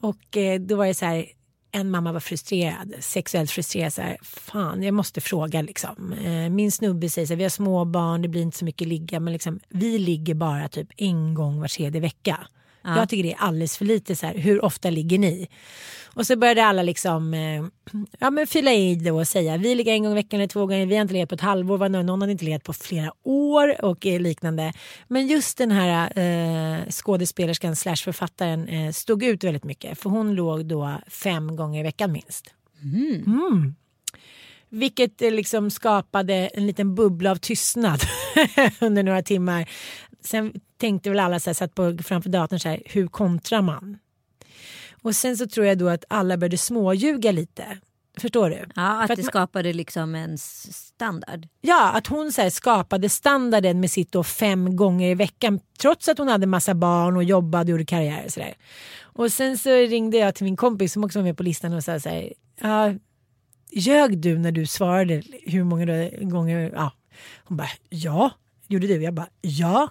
Och 0.00 0.36
eh, 0.36 0.60
då 0.60 0.76
var 0.76 0.86
det 0.86 0.94
så 0.94 1.04
här, 1.04 1.26
en 1.72 1.90
mamma 1.90 2.12
var 2.12 2.20
frustrerad, 2.20 2.94
sexuellt 3.00 3.50
frustrerad. 3.50 3.92
Så 3.92 4.02
här, 4.02 4.18
Fan, 4.22 4.82
jag 4.82 4.94
måste 4.94 5.20
fråga 5.20 5.62
liksom. 5.62 6.12
Eh, 6.12 6.48
min 6.50 6.72
snubbe 6.72 7.08
säger 7.08 7.26
så 7.26 7.32
här, 7.32 7.38
vi 7.38 7.42
har 7.42 7.50
små 7.50 7.84
barn, 7.84 8.22
det 8.22 8.28
blir 8.28 8.42
inte 8.42 8.58
så 8.58 8.64
mycket 8.64 8.88
ligga. 8.88 9.20
Men 9.20 9.32
liksom, 9.32 9.60
vi 9.68 9.98
ligger 9.98 10.34
bara 10.34 10.68
typ 10.68 10.88
en 10.96 11.34
gång 11.34 11.60
var 11.60 11.68
tredje 11.68 12.00
vecka. 12.00 12.38
Ja. 12.82 12.96
Jag 12.96 13.08
tycker 13.08 13.22
det 13.22 13.32
är 13.32 13.38
alldeles 13.38 13.78
för 13.78 13.84
lite. 13.84 14.16
Så 14.16 14.26
här, 14.26 14.34
hur 14.34 14.64
ofta 14.64 14.90
ligger 14.90 15.18
ni? 15.18 15.48
Och 16.14 16.26
så 16.26 16.36
började 16.36 16.64
alla 16.64 16.82
liksom 16.82 17.34
eh, 17.34 17.64
ja, 18.18 18.30
men 18.30 18.46
fylla 18.46 18.72
i 18.72 18.94
det 18.94 19.10
och 19.10 19.28
säga 19.28 19.56
vi 19.56 19.74
ligger 19.74 19.92
en 19.92 20.02
gång 20.02 20.12
i 20.12 20.14
veckan 20.14 20.40
eller 20.40 20.48
två 20.48 20.66
gånger. 20.66 20.86
Vi 20.86 20.94
har 20.94 21.02
inte 21.02 21.14
legat 21.14 21.28
på 21.28 21.34
ett 21.34 21.40
halvår. 21.40 21.78
Var 21.78 21.88
någon, 21.88 22.20
hade 22.20 22.32
inte 22.32 22.44
legat 22.44 22.64
på 22.64 22.72
flera 22.72 23.12
år 23.22 23.84
och 23.84 24.06
eh, 24.06 24.20
liknande. 24.20 24.72
Men 25.08 25.26
just 25.26 25.58
den 25.58 25.70
här 25.70 26.18
eh, 26.18 26.90
skådespelerskan 26.90 27.76
slash 27.76 27.96
författaren 27.96 28.68
eh, 28.68 28.92
stod 28.92 29.22
ut 29.22 29.44
väldigt 29.44 29.64
mycket. 29.64 29.98
För 29.98 30.10
hon 30.10 30.34
låg 30.34 30.66
då 30.66 31.00
fem 31.08 31.56
gånger 31.56 31.80
i 31.80 31.82
veckan 31.82 32.12
minst. 32.12 32.54
Mm. 32.82 33.74
Vilket 34.68 35.22
eh, 35.22 35.30
liksom 35.30 35.70
skapade 35.70 36.34
en 36.34 36.66
liten 36.66 36.94
bubbla 36.94 37.30
av 37.30 37.36
tystnad 37.36 38.00
under 38.80 39.02
några 39.02 39.22
timmar. 39.22 39.70
Sen 40.24 40.52
tänkte 40.76 41.10
väl 41.10 41.20
alla 41.20 41.40
så 41.40 41.50
här, 41.50 41.54
satt 41.54 41.74
på, 41.74 41.98
framför 42.02 42.30
datorn 42.30 42.60
så 42.60 42.68
här, 42.68 42.82
hur 42.84 43.06
kontrar 43.06 43.62
man? 43.62 43.98
Och 45.02 45.16
sen 45.16 45.36
så 45.36 45.46
tror 45.46 45.66
jag 45.66 45.78
då 45.78 45.88
att 45.88 46.04
alla 46.08 46.36
började 46.36 46.58
småljuga 46.58 47.32
lite. 47.32 47.64
Förstår 48.18 48.50
du? 48.50 48.64
ja 48.76 49.00
att 49.00 49.06
För 49.06 49.12
att 49.12 49.16
det 49.16 49.22
man- 49.22 49.30
skapade 49.30 49.72
liksom 49.72 50.14
en 50.14 50.38
standard. 50.38 51.46
Ja, 51.60 51.90
att 51.92 52.06
hon 52.06 52.32
så 52.32 52.50
skapade 52.50 53.08
standarden 53.08 53.80
med 53.80 53.90
sitt 53.90 54.12
då 54.12 54.24
fem 54.24 54.76
gånger 54.76 55.10
i 55.10 55.14
veckan 55.14 55.60
trots 55.80 56.08
att 56.08 56.18
hon 56.18 56.28
hade 56.28 56.46
massa 56.46 56.74
barn 56.74 57.16
och 57.16 57.24
jobbade 57.24 57.62
och 57.62 57.68
gjorde 57.70 57.84
karriär. 57.84 58.22
Och, 58.26 58.32
så 58.32 58.40
där. 58.40 58.54
och 59.02 59.32
sen 59.32 59.58
så 59.58 59.70
ringde 59.70 60.16
jag 60.16 60.34
till 60.34 60.44
min 60.44 60.56
kompis 60.56 60.92
som 60.92 61.04
också 61.04 61.18
var 61.18 61.24
med 61.24 61.36
på 61.36 61.42
listan 61.42 61.72
och 61.72 61.84
sa 61.84 62.00
så 62.00 62.08
här, 62.08 62.32
ja, 62.60 62.94
ljög 63.72 64.18
du 64.18 64.38
när 64.38 64.52
du 64.52 64.66
svarade 64.66 65.22
hur 65.46 65.64
många 65.64 66.08
gånger? 66.20 66.72
Ja. 66.74 66.92
Hon 67.44 67.56
bara, 67.56 67.68
ja. 67.88 68.30
Gjorde 68.70 68.86
du? 68.86 69.02
Jag 69.02 69.14
bara, 69.14 69.28
ja. 69.40 69.88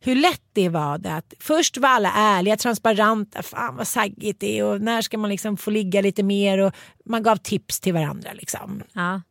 Hur 0.00 0.14
lätt 0.14 0.42
det 0.52 0.68
var 0.68 0.98
det 0.98 1.14
att 1.14 1.34
först 1.40 1.76
var 1.78 1.88
alla 1.88 2.12
ärliga, 2.12 2.56
transparenta, 2.56 3.42
fan 3.42 3.76
vad 3.76 3.88
saggigt 3.88 4.40
det 4.40 4.58
är 4.58 4.64
och 4.64 4.80
när 4.80 5.02
ska 5.02 5.18
man 5.18 5.30
liksom 5.30 5.56
få 5.56 5.70
ligga 5.70 6.00
lite 6.00 6.22
mer 6.22 6.58
och 6.58 6.74
man 7.04 7.22
gav 7.22 7.36
tips 7.36 7.80
till 7.80 7.92
varandra 7.94 8.30
liksom 8.32 8.82
Ja. 8.92 9.22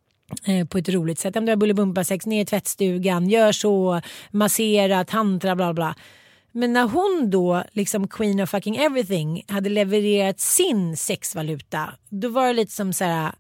eh, 0.46 0.68
på 0.68 0.78
ett 0.78 0.90
roligt 0.90 1.20
sätt. 1.20 1.36
Om 1.36 1.46
du 1.46 1.52
har 1.52 1.58
bullybumpa-sex, 1.58 2.26
ner 2.26 2.42
i 2.42 2.46
tvättstugan, 2.46 3.30
gör 3.30 3.52
så, 3.52 4.02
massera, 4.32 5.06
tantra, 5.06 5.56
bla 5.56 5.74
bla. 5.74 5.96
Men 6.52 6.74
när 6.74 6.88
hon 6.88 7.30
då, 7.30 7.64
liksom 7.72 8.08
queen 8.08 8.40
of 8.40 8.50
fucking 8.50 8.76
everything, 8.78 9.44
hade 9.48 9.70
levererat 9.70 10.40
sin 10.40 10.98
sexvaluta, 10.98 11.94
då 12.10 12.30
var 12.30 12.48
det 12.48 12.54
lite 12.54 12.72
som 12.72 12.94
så 12.94 13.04
här, 13.04 13.32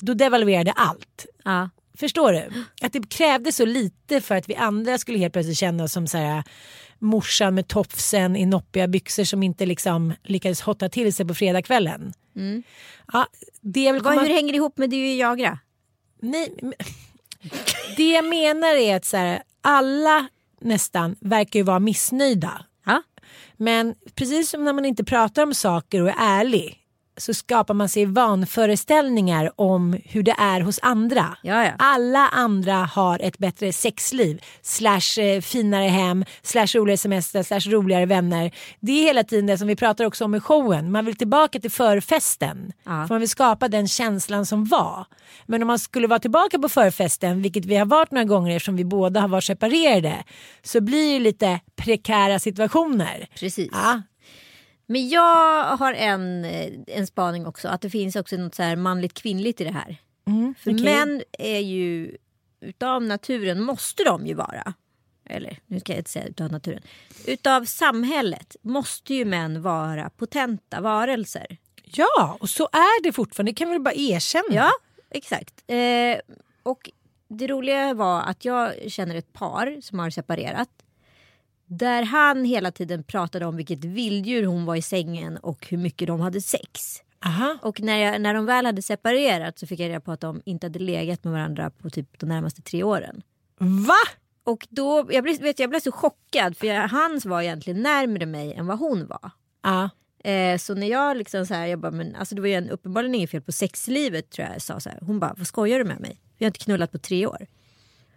då 0.00 0.14
devalverade 0.14 0.72
allt. 0.72 1.26
Ja. 1.44 1.70
Förstår 2.00 2.32
du? 2.32 2.64
Att 2.82 2.92
det 2.92 3.08
krävdes 3.10 3.56
så 3.56 3.64
lite 3.64 4.20
för 4.20 4.34
att 4.34 4.48
vi 4.48 4.54
andra 4.54 4.98
skulle 4.98 5.18
helt 5.18 5.32
plötsligt 5.32 5.58
känna 5.58 5.84
oss 5.84 5.92
som 5.92 6.06
så 6.06 6.18
här, 6.18 6.42
morsan 6.98 7.54
med 7.54 7.68
tofsen 7.68 8.36
i 8.36 8.46
noppiga 8.46 8.88
byxor 8.88 9.24
som 9.24 9.42
inte 9.42 9.66
liksom 9.66 10.14
lyckades 10.22 10.60
hotta 10.60 10.88
till 10.88 11.14
sig 11.14 11.26
på 11.26 11.34
fredagskvällen. 11.34 12.12
Ja, 13.12 13.26
det 13.60 13.92
vill 13.92 14.02
komma... 14.02 14.20
hur 14.20 14.34
hänger 14.34 14.52
det 14.52 14.56
ihop 14.56 14.78
med 14.78 14.90
du 14.90 14.96
och 14.96 15.14
Jagra? 15.14 15.58
Nej, 16.20 16.54
men- 16.62 16.72
det 17.96 18.10
jag 18.10 18.24
menar 18.24 18.74
är 18.74 18.96
att 18.96 19.04
så 19.04 19.16
här, 19.16 19.42
alla 19.60 20.26
nästan 20.60 21.16
verkar 21.20 21.60
ju 21.60 21.64
vara 21.64 21.78
missnöjda. 21.78 22.64
Ja. 22.86 23.02
Men 23.56 23.94
precis 24.14 24.50
som 24.50 24.64
när 24.64 24.72
man 24.72 24.84
inte 24.84 25.04
pratar 25.04 25.42
om 25.42 25.54
saker 25.54 26.02
och 26.02 26.08
är 26.08 26.14
ärlig 26.18 26.79
så 27.20 27.34
skapar 27.34 27.74
man 27.74 27.88
sig 27.88 28.06
vanföreställningar 28.06 29.52
om 29.56 29.96
hur 30.04 30.22
det 30.22 30.34
är 30.38 30.60
hos 30.60 30.78
andra. 30.82 31.36
Ja, 31.42 31.64
ja. 31.64 31.72
Alla 31.78 32.28
andra 32.28 32.74
har 32.74 33.18
ett 33.18 33.38
bättre 33.38 33.72
sexliv, 33.72 34.42
slash 34.62 35.20
eh, 35.20 35.40
finare 35.40 35.88
hem, 35.88 36.24
slash 36.42 36.66
roligare 36.74 36.96
semester, 36.96 37.42
slash 37.42 37.70
roligare 37.70 38.06
vänner. 38.06 38.50
Det 38.80 38.92
är 38.92 39.04
hela 39.04 39.24
tiden 39.24 39.46
det 39.46 39.58
som 39.58 39.68
vi 39.68 39.76
pratar 39.76 40.04
också 40.04 40.24
om 40.24 40.34
i 40.34 40.40
showen. 40.40 40.92
Man 40.92 41.04
vill 41.04 41.16
tillbaka 41.16 41.60
till 41.60 41.70
förfesten. 41.70 42.72
Ja. 42.84 42.90
För 42.90 43.14
man 43.14 43.20
vill 43.20 43.28
skapa 43.28 43.68
den 43.68 43.88
känslan 43.88 44.46
som 44.46 44.64
var. 44.64 45.06
Men 45.46 45.62
om 45.62 45.66
man 45.66 45.78
skulle 45.78 46.06
vara 46.06 46.18
tillbaka 46.18 46.58
på 46.58 46.68
förfesten, 46.68 47.42
vilket 47.42 47.64
vi 47.64 47.76
har 47.76 47.86
varit 47.86 48.10
några 48.10 48.24
gånger 48.24 48.56
eftersom 48.56 48.76
vi 48.76 48.84
båda 48.84 49.20
har 49.20 49.28
varit 49.28 49.44
separerade, 49.44 50.24
så 50.62 50.80
blir 50.80 51.12
det 51.12 51.20
lite 51.20 51.60
prekära 51.76 52.38
situationer. 52.38 53.28
Precis. 53.40 53.70
Ja, 53.72 54.02
Men 54.90 55.08
jag 55.08 55.76
har 55.76 55.92
en, 55.92 56.44
eh, 56.44 56.72
en 56.86 57.06
spaning 57.06 57.46
också. 57.46 57.68
Att 57.68 57.80
det 57.80 57.90
finns 57.90 58.16
också 58.16 58.36
något 58.36 58.54
så 58.54 58.62
här 58.62 58.76
manligt 58.76 59.14
kvinnligt 59.14 59.60
i 59.60 59.64
det 59.64 59.70
här. 59.70 59.96
mm, 60.26 60.54
För 60.58 60.70
okej. 60.70 60.84
män 60.84 61.22
är 61.38 61.58
ju 61.58 62.16
utav 62.60 63.02
naturen 63.02 63.62
måste 63.62 64.04
de 64.04 64.26
ju 64.26 64.34
vara. 64.34 64.74
Eller 65.24 65.58
nu 65.66 65.80
ska 65.80 65.92
jag 65.92 66.00
inte 66.00 66.10
säga 66.10 66.26
utav 66.26 66.52
naturen. 66.52 66.82
Utav 67.26 67.64
samhället 67.64 68.56
måste 68.62 69.14
ju 69.14 69.24
män 69.24 69.62
vara 69.62 70.10
potenta 70.10 70.80
varelser. 70.80 71.56
Ja, 71.84 72.36
och 72.40 72.48
så 72.48 72.64
är 72.72 73.02
det 73.02 73.12
fortfarande. 73.12 73.52
Det 73.52 73.56
kan 73.56 73.70
vi 73.70 73.78
bara 73.78 73.94
erkänna. 73.94 74.54
Ja, 74.54 74.70
exakt. 75.10 75.64
Eh, 75.66 76.36
och 76.62 76.90
det 77.28 77.46
roliga 77.46 77.94
var 77.94 78.22
att 78.22 78.44
jag 78.44 78.90
känner 78.92 79.14
ett 79.14 79.32
par 79.32 79.80
som 79.80 79.98
har 79.98 80.10
separerat. 80.10 80.68
Där 81.72 82.02
han 82.02 82.44
hela 82.44 82.70
tiden 82.72 83.04
pratade 83.04 83.46
om 83.46 83.56
vilket 83.56 83.84
vilddjur 83.84 84.46
hon 84.46 84.64
var 84.64 84.76
i 84.76 84.82
sängen 84.82 85.36
och 85.36 85.66
hur 85.66 85.78
mycket 85.78 86.08
de 86.08 86.20
hade 86.20 86.40
sex. 86.40 87.02
Aha. 87.24 87.58
Och 87.62 87.80
när, 87.80 87.96
jag, 87.96 88.20
när 88.20 88.34
de 88.34 88.46
väl 88.46 88.66
hade 88.66 88.82
separerat 88.82 89.58
så 89.58 89.66
fick 89.66 89.80
jag 89.80 89.88
reda 89.88 90.00
på 90.00 90.12
att 90.12 90.20
de 90.20 90.42
inte 90.44 90.66
hade 90.66 90.78
legat 90.78 91.24
med 91.24 91.32
varandra 91.32 91.70
på 91.70 91.90
typ 91.90 92.18
de 92.18 92.28
närmaste 92.28 92.62
tre 92.62 92.82
åren. 92.82 93.22
Va? 93.58 93.94
Och 94.44 94.66
då, 94.70 95.08
jag 95.10 95.24
blev, 95.24 95.40
vet, 95.40 95.58
jag 95.58 95.70
blev 95.70 95.80
så 95.80 95.92
chockad 95.92 96.56
för 96.56 96.66
jag, 96.66 96.88
hans 96.88 97.24
var 97.26 97.42
egentligen 97.42 97.82
närmare 97.82 98.26
mig 98.26 98.54
än 98.54 98.66
vad 98.66 98.78
hon 98.78 99.06
var. 99.06 99.30
Ja. 99.62 99.90
Eh, 100.30 100.58
så 100.58 100.74
när 100.74 100.86
jag 100.86 101.16
liksom 101.16 101.46
så 101.46 101.54
här, 101.54 101.66
jag 101.66 101.78
bara, 101.78 101.92
men 101.92 102.16
alltså 102.16 102.34
det 102.34 102.40
var 102.40 102.48
ju 102.48 102.54
en, 102.54 102.70
uppenbarligen 102.70 103.14
inget 103.14 103.30
fel 103.30 103.42
på 103.42 103.52
sexlivet 103.52 104.30
tror 104.30 104.46
jag 104.46 104.54
jag 104.54 104.62
sa 104.62 104.80
så 104.80 104.88
här. 104.88 104.98
Hon 105.02 105.20
bara, 105.20 105.34
vad 105.36 105.46
skojar 105.46 105.78
du 105.78 105.84
med 105.84 106.00
mig? 106.00 106.20
Vi 106.38 106.44
har 106.44 106.48
inte 106.48 106.64
knullat 106.64 106.92
på 106.92 106.98
tre 106.98 107.26
år. 107.26 107.46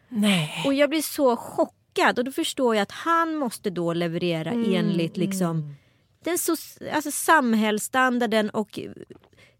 Nej. 0.10 0.64
Och 0.66 0.74
jag 0.74 0.90
blir 0.90 1.02
så 1.02 1.36
chockad 1.36 1.83
och 2.18 2.24
då 2.24 2.32
förstår 2.32 2.76
jag 2.76 2.84
att 2.84 2.92
han 2.92 3.36
måste 3.36 3.70
då 3.70 3.94
leverera 3.94 4.52
enligt 4.52 5.18
liksom 5.18 5.76
den 6.24 6.38
so 6.38 6.56
alltså 6.94 7.12
samhällsstandarden 7.12 8.50
och 8.50 8.80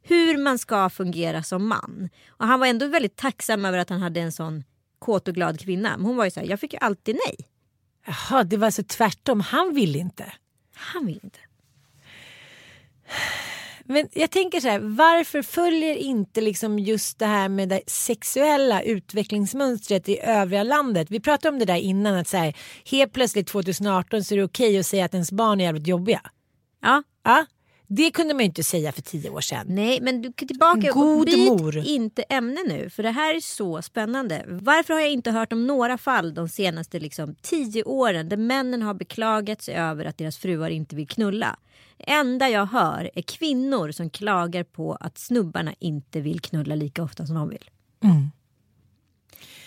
hur 0.02 0.38
man 0.38 0.60
ska 0.60 0.90
fungera 0.90 1.44
som 1.44 1.68
man. 1.68 2.10
Och 2.28 2.48
han 2.48 2.60
var 2.60 2.68
ändå 2.68 2.88
väldigt 2.88 3.16
tacksam 3.16 3.66
över 3.66 3.78
att 3.78 3.90
han 3.90 4.02
hade 4.02 4.20
en 4.20 4.32
sån 4.32 4.64
kåt 5.00 5.28
och 5.28 5.36
glad 5.36 5.60
kvinna. 5.60 5.98
Men 5.98 6.06
hon 6.06 6.16
var 6.16 6.26
ju 6.26 6.32
så 6.32 6.40
här, 6.40 6.48
jag 6.48 6.60
fick 6.60 6.74
ju 6.74 6.80
alltid 6.80 7.16
nej. 7.28 7.48
Jaha, 8.06 8.44
det 8.44 8.58
var 8.58 8.72
så 8.72 8.84
tvärtom. 8.84 9.40
Han 9.40 9.74
ville 9.74 9.98
inte. 9.98 10.34
Han 10.74 11.06
vill 11.06 11.20
inte. 11.24 11.40
Men 13.86 14.08
jag 14.14 14.32
tänker 14.32 14.60
så 14.60 14.68
här, 14.68 14.80
varför 14.80 15.42
följer 15.42 15.96
inte 15.96 16.42
liksom 16.42 16.80
just 16.80 17.20
det 17.20 17.26
här 17.26 17.50
med 17.50 17.70
det 17.70 17.82
sexuella 17.88 18.82
utvecklingsmönstret 18.82 20.10
i 20.10 20.20
övriga 20.20 20.64
landet? 20.64 21.08
Vi 21.12 21.20
pratade 21.20 21.54
om 21.54 21.60
det 21.60 21.66
där 21.66 21.76
innan 21.76 22.16
att 22.16 22.28
så 22.28 22.38
här, 22.38 22.56
helt 22.86 23.14
plötsligt 23.14 23.48
2018 23.48 24.24
så 24.24 24.34
är 24.34 24.38
det 24.38 24.44
okej 24.44 24.80
att 24.80 24.86
säga 24.86 25.06
att 25.06 25.14
ens 25.14 25.32
barn 25.32 25.60
är 25.60 25.66
jävligt 25.66 25.88
jobbiga. 25.88 26.22
Ja, 26.82 27.04
Ja, 27.24 27.46
Det 27.96 28.12
kunde 28.12 28.34
man 28.34 28.40
ju 28.40 28.46
inte 28.46 28.64
säga 28.64 28.92
för 28.92 29.02
tio 29.02 29.30
år 29.30 29.42
sedan. 29.42 29.66
Nej, 29.70 30.02
men 30.02 30.22
du 30.22 30.32
tillbaka 30.32 30.92
God 30.92 31.20
och 31.20 31.26
byt 31.26 31.62
mor. 31.62 31.78
inte 31.78 32.24
ämne 32.24 32.60
nu. 32.68 32.90
För 32.90 33.04
det 33.04 33.12
här 33.12 33.36
är 33.36 33.40
så 33.40 33.82
spännande. 33.82 34.46
Varför 34.48 34.94
har 34.94 35.02
jag 35.02 35.12
inte 35.12 35.32
hört 35.32 35.54
om 35.54 35.68
några 35.68 35.98
fall 35.98 36.34
de 36.34 36.50
senaste 36.50 37.00
liksom, 37.00 37.36
tio 37.42 37.84
åren 37.84 38.30
där 38.30 38.38
männen 38.38 38.82
har 38.82 38.94
beklagat 38.94 39.62
sig 39.62 39.76
över 39.76 40.06
att 40.06 40.18
deras 40.18 40.38
fruar 40.38 40.70
inte 40.70 40.96
vill 40.96 41.08
knulla? 41.08 41.60
Det 41.98 42.12
enda 42.12 42.50
jag 42.50 42.66
hör 42.66 43.12
är 43.16 43.22
kvinnor 43.22 43.92
som 43.92 44.10
klagar 44.10 44.64
på 44.64 44.98
att 45.00 45.18
snubbarna 45.18 45.74
inte 45.80 46.22
vill 46.22 46.40
knulla 46.40 46.76
lika 46.76 47.04
ofta 47.04 47.26
som 47.26 47.36
de 47.36 47.50
vill. 47.50 47.70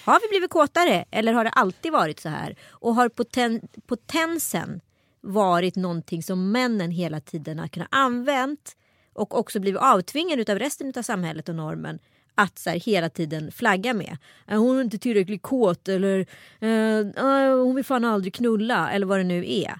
Har 0.05 0.21
vi 0.23 0.29
blivit 0.29 0.51
kåtare 0.51 1.05
eller 1.11 1.33
har 1.33 1.45
det 1.45 1.51
alltid 1.51 1.93
varit 1.93 2.21
så 2.21 2.29
här? 2.29 2.57
Och 2.71 2.95
har 2.95 3.09
poten 3.09 3.61
potensen 3.87 4.81
varit 5.27 5.77
någonting 5.77 6.23
som 6.23 6.53
männen 6.53 6.91
hela 6.91 7.21
tiden 7.21 7.59
har 7.59 7.69
kunnat 7.69 7.89
använt 7.91 8.77
och 9.13 9.39
också 9.39 9.61
blivit 9.61 9.81
avtvingade 9.81 10.53
av 10.53 10.59
resten 10.59 10.93
av 10.97 11.03
samhället 11.03 11.49
och 11.49 11.55
normen 11.55 11.99
att 12.35 12.59
så 12.59 12.71
här, 12.71 12.81
hela 12.81 13.09
tiden 13.09 13.53
flagga 13.53 13.95
med. 13.95 14.17
"Äh, 14.49 14.59
Hon 14.59 14.77
är 14.77 14.81
inte 14.83 14.99
tillräckligt 14.99 15.43
kåt 15.43 15.89
eller 15.89 16.19
eh, 16.61 17.57
hon 17.65 17.75
vill 17.75 17.85
fan 17.85 18.05
aldrig 18.05 18.35
knulla 18.35 18.91
eller 18.91 19.07
vad 19.07 19.19
det 19.21 19.25
nu 19.25 19.45
är. 19.53 19.75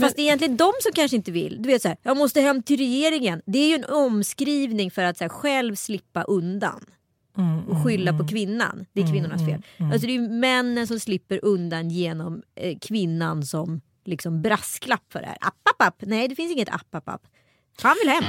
Fast 0.00 0.16
det 0.16 0.22
är 0.22 0.24
egentligen 0.24 0.56
de 0.56 0.72
som 0.82 0.92
kanske 0.94 1.16
inte 1.16 1.30
vill. 1.32 1.62
Du 1.62 1.66
vet 1.68 1.82
så 1.82 1.88
här, 1.88 1.96
jag 2.02 2.16
måste 2.16 2.40
hem 2.40 2.62
till 2.62 2.76
regeringen. 2.76 3.42
Det 3.46 3.58
är 3.58 3.68
ju 3.68 3.74
en 3.74 3.84
omskrivning 3.94 4.90
för 4.90 5.02
att 5.02 5.18
så 5.18 5.24
här, 5.24 5.28
själv 5.28 5.74
slippa 5.74 6.22
undan 6.22 6.84
och 7.68 7.84
skylla 7.84 8.18
på 8.18 8.26
kvinnan. 8.28 8.86
Det 8.92 9.00
är 9.00 9.12
kvinnornas 9.12 9.40
fel. 9.46 9.62
Alltså 9.92 10.06
det 10.06 10.14
är 10.14 10.28
männen 10.28 10.86
som 10.86 11.00
slipper 11.00 11.44
undan 11.44 11.90
genom 11.90 12.42
eh, 12.54 12.78
kvinnan 12.78 13.42
som 13.46 13.80
liksom 14.04 14.42
brasklapp 14.42 15.12
för 15.12 15.20
det 15.20 15.26
här. 15.26 15.38
App, 15.40 15.68
app, 15.70 15.82
app. 15.82 15.96
Nej, 16.00 16.28
det 16.28 16.34
finns 16.34 16.52
inget 16.52 16.68
app, 16.68 16.94
app, 16.94 17.08
app. 17.08 17.22
Han 17.82 17.96
vill 18.02 18.08
hem. 18.08 18.24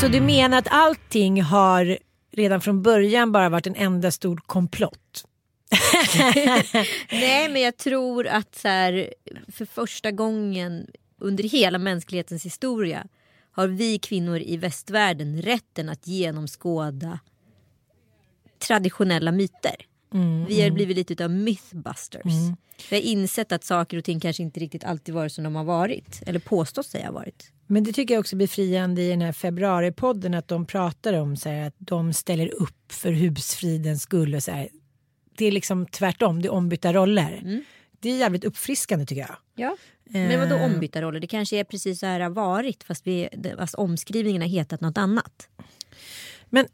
Så 0.00 0.08
du 0.08 0.20
menar 0.20 0.58
att 0.58 0.68
allting 0.70 1.42
har 1.42 1.98
redan 2.32 2.60
från 2.60 2.82
början 2.82 3.32
bara 3.32 3.48
varit 3.48 3.66
en 3.66 3.76
enda 3.76 4.10
stor 4.10 4.40
komplott? 4.46 5.24
Nej, 7.10 7.48
men 7.48 7.62
jag 7.62 7.76
tror 7.76 8.26
att 8.26 8.54
så 8.54 8.68
här, 8.68 9.14
för 9.52 9.64
första 9.64 10.10
gången 10.10 10.86
under 11.22 11.44
hela 11.44 11.78
mänsklighetens 11.78 12.44
historia 12.46 13.06
har 13.50 13.68
vi 13.68 13.98
kvinnor 13.98 14.38
i 14.38 14.56
västvärlden 14.56 15.42
rätten 15.42 15.88
att 15.88 16.06
genomskåda 16.06 17.18
traditionella 18.58 19.32
myter. 19.32 19.76
vi 20.48 20.62
har 20.62 20.70
blivit 20.70 20.96
lite 21.10 21.24
av 21.24 21.30
mythbusters. 21.30 22.22
Vi 22.90 22.96
har 22.96 23.02
insett 23.02 23.52
att 23.52 23.64
saker 23.64 23.96
och 23.96 24.04
ting 24.04 24.20
kanske 24.20 24.42
inte 24.42 24.60
riktigt 24.60 24.84
alltid 24.84 25.14
varit 25.14 25.32
som 25.32 25.44
de 25.44 25.54
har 25.54 25.64
varit. 25.64 26.22
Eller 26.26 26.40
påstått 26.40 26.86
sig 26.86 27.04
ha 27.04 27.12
varit. 27.12 27.52
Men 27.66 27.84
det 27.84 27.92
tycker 27.92 28.14
jag 28.14 28.20
också 28.20 28.36
blir 28.36 28.46
friande 28.46 29.02
i 29.02 29.08
den 29.08 29.20
här 29.20 29.32
februaripodden 29.32 30.34
att 30.34 30.48
de 30.48 30.66
pratar 30.66 31.12
om 31.12 31.36
så 31.36 31.48
här, 31.48 31.66
att 31.66 31.74
de 31.78 32.12
ställer 32.12 32.54
upp 32.54 32.92
för 32.92 33.12
husfridens 33.12 34.02
skull 34.02 34.34
och 34.34 34.42
så 34.42 34.50
här. 34.50 34.68
Det 35.36 35.46
är 35.46 35.52
liksom 35.52 35.86
tvärtom, 35.86 36.42
det 36.42 36.48
är 36.48 36.52
ombytta 36.52 36.92
roller. 36.92 37.62
Det 38.02 38.10
är 38.10 38.16
jävligt 38.16 38.44
uppfriskande 38.44 39.06
tycker 39.06 39.22
jag. 39.22 39.36
Ja. 39.54 39.76
Men 40.04 40.40
vadå 40.40 40.54
Eh. 40.54 40.64
ombytta 40.64 41.02
roller? 41.02 41.20
Det 41.20 41.26
kanske 41.26 41.56
är 41.56 41.64
precis 41.64 42.00
så 42.00 42.06
här 42.06 42.20
har 42.20 42.30
varit 42.30 42.84
fast, 42.84 43.06
vi, 43.06 43.28
fast 43.58 43.74
omskrivningen 43.74 44.42
har 44.42 44.48
hetat 44.48 44.80
något 44.80 44.98
annat. 44.98 45.48
Men 46.46 46.66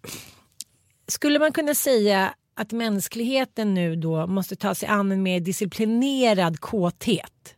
skulle 1.08 1.38
man 1.38 1.52
kunna 1.52 1.74
säga 1.74 2.34
att 2.56 2.72
mänskligheten 2.72 3.74
nu 3.74 3.96
då 3.96 4.26
måste 4.26 4.56
ta 4.56 4.74
sig 4.74 4.88
an 4.88 5.12
en 5.12 5.22
mer 5.22 5.40
disciplinerad 5.40 6.60
kåthet? 6.60 7.54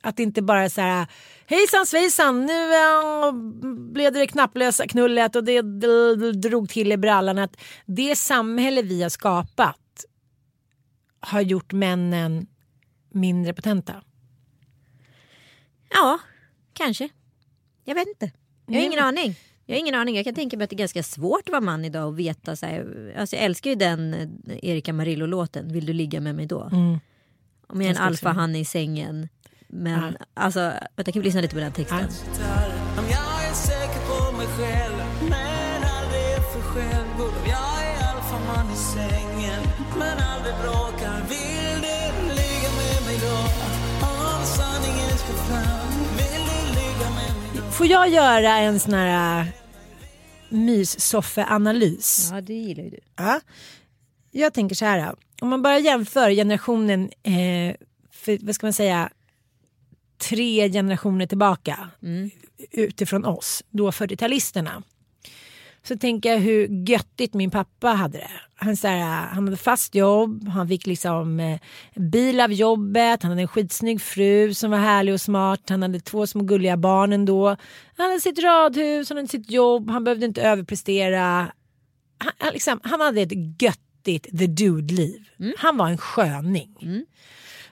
Att 0.00 0.16
det 0.16 0.22
inte 0.22 0.42
bara 0.42 0.64
är 0.64 0.68
så 0.68 0.80
här 0.80 1.06
hejsan 1.46 1.86
svejsan 1.86 2.46
nu 2.46 2.74
äh, 2.74 3.32
blev 3.92 4.12
det 4.12 4.18
det 4.18 4.26
knapplösa 4.26 4.86
knullet 4.88 5.36
och 5.36 5.44
det 5.44 5.62
drog 6.32 6.68
till 6.68 6.92
i 6.92 6.96
brallan. 6.96 7.38
Att 7.38 7.56
det 7.86 8.16
samhälle 8.16 8.82
vi 8.82 9.02
har 9.02 9.08
skapat 9.10 10.04
har 11.20 11.40
gjort 11.40 11.72
männen 11.72 12.46
mindre 13.10 13.54
potenta. 13.54 14.02
Ja, 15.90 16.18
kanske. 16.72 17.08
Jag 17.84 17.94
vet 17.94 18.08
inte. 18.08 18.30
Jag 18.66 18.74
har 18.74 18.86
ingen 18.86 19.04
aning. 19.04 19.36
Jag 19.66 19.74
har 19.74 19.80
ingen 19.80 19.94
aning. 19.94 20.16
Jag 20.16 20.24
kan 20.24 20.34
tänka 20.34 20.56
mig 20.56 20.64
att 20.64 20.70
det 20.70 20.76
är 20.76 20.78
ganska 20.78 21.02
svårt 21.02 21.42
att 21.46 21.50
vara 21.52 21.60
man 21.60 21.84
idag 21.84 22.06
och 22.06 22.18
veta. 22.18 22.56
Så 22.56 22.66
här, 22.66 23.14
alltså 23.18 23.36
jag 23.36 23.44
älskar 23.44 23.70
ju 23.70 23.76
den 23.76 24.14
eh, 24.14 24.58
Erika 24.62 24.92
Marillo-låten. 24.92 25.72
Vill 25.72 25.86
du 25.86 25.92
ligga 25.92 26.20
med 26.20 26.34
mig 26.34 26.46
då? 26.46 26.60
Om 27.66 27.82
jag 27.82 27.84
är 27.84 27.90
en 27.90 27.96
alfahanne 27.96 28.58
i 28.58 28.64
sängen. 28.64 29.28
Men 29.68 30.16
alltså, 30.34 30.72
vänta, 30.96 31.12
kan 31.12 31.22
vi 31.22 31.26
lyssna 31.26 31.40
lite 31.40 31.54
på 31.54 31.60
den 31.60 31.72
texten? 31.72 32.08
Om 32.98 33.04
Får 47.78 47.86
jag 47.86 48.08
göra 48.08 48.56
en 48.56 48.80
sån 48.80 48.94
här 48.94 49.40
äh, 49.40 49.46
myssoffeanalys? 50.48 52.28
Ja, 52.32 52.40
det 52.40 52.54
gillar 52.54 52.84
ju 52.84 52.90
du. 52.90 52.98
Ja. 53.16 53.40
Jag 54.30 54.54
tänker 54.54 54.76
så 54.76 54.84
här. 54.84 55.14
Om 55.40 55.48
man 55.48 55.62
bara 55.62 55.78
jämför 55.78 56.30
generationen, 56.30 57.10
eh, 57.22 57.76
för, 58.10 58.46
vad 58.46 58.54
ska 58.54 58.66
man 58.66 58.72
säga, 58.72 59.10
tre 60.18 60.70
generationer 60.70 61.26
tillbaka 61.26 61.90
utifrån 62.70 63.24
oss, 63.24 63.62
då 63.70 63.90
40-talisterna. 63.90 64.82
Så 65.82 65.96
tänker 65.98 66.32
jag 66.32 66.38
hur 66.38 66.88
göttigt 66.88 67.34
min 67.34 67.50
pappa 67.50 67.88
hade 67.88 68.18
det. 68.18 68.30
Han, 68.54 68.76
så 68.76 68.88
här, 68.88 69.26
han 69.26 69.44
hade 69.44 69.56
fast 69.56 69.94
jobb, 69.94 70.48
han 70.48 70.68
fick 70.68 70.86
liksom 70.86 71.40
eh, 71.40 71.58
bil 71.94 72.40
av 72.40 72.52
jobbet, 72.52 73.22
han 73.22 73.30
hade 73.30 73.42
en 73.42 73.48
skitsnygg 73.48 74.00
fru 74.02 74.54
som 74.54 74.70
var 74.70 74.78
härlig 74.78 75.14
och 75.14 75.20
smart, 75.20 75.60
han 75.68 75.82
hade 75.82 76.00
två 76.00 76.26
små 76.26 76.42
gulliga 76.44 76.76
barn 76.76 77.12
ändå. 77.12 77.48
Han 77.96 78.06
hade 78.08 78.20
sitt 78.20 78.38
radhus, 78.42 79.08
han 79.08 79.16
hade 79.18 79.28
sitt 79.28 79.50
jobb, 79.50 79.90
han 79.90 80.04
behövde 80.04 80.26
inte 80.26 80.42
överprestera 80.42 81.20
han, 82.18 82.32
han, 82.38 82.52
liksom, 82.52 82.80
han 82.82 83.00
hade 83.00 83.20
ett 83.20 83.62
göttigt 83.62 84.38
the 84.38 84.46
dude-liv. 84.46 85.24
Han 85.58 85.76
var 85.76 85.88
en 85.88 85.98
sköning. 85.98 86.76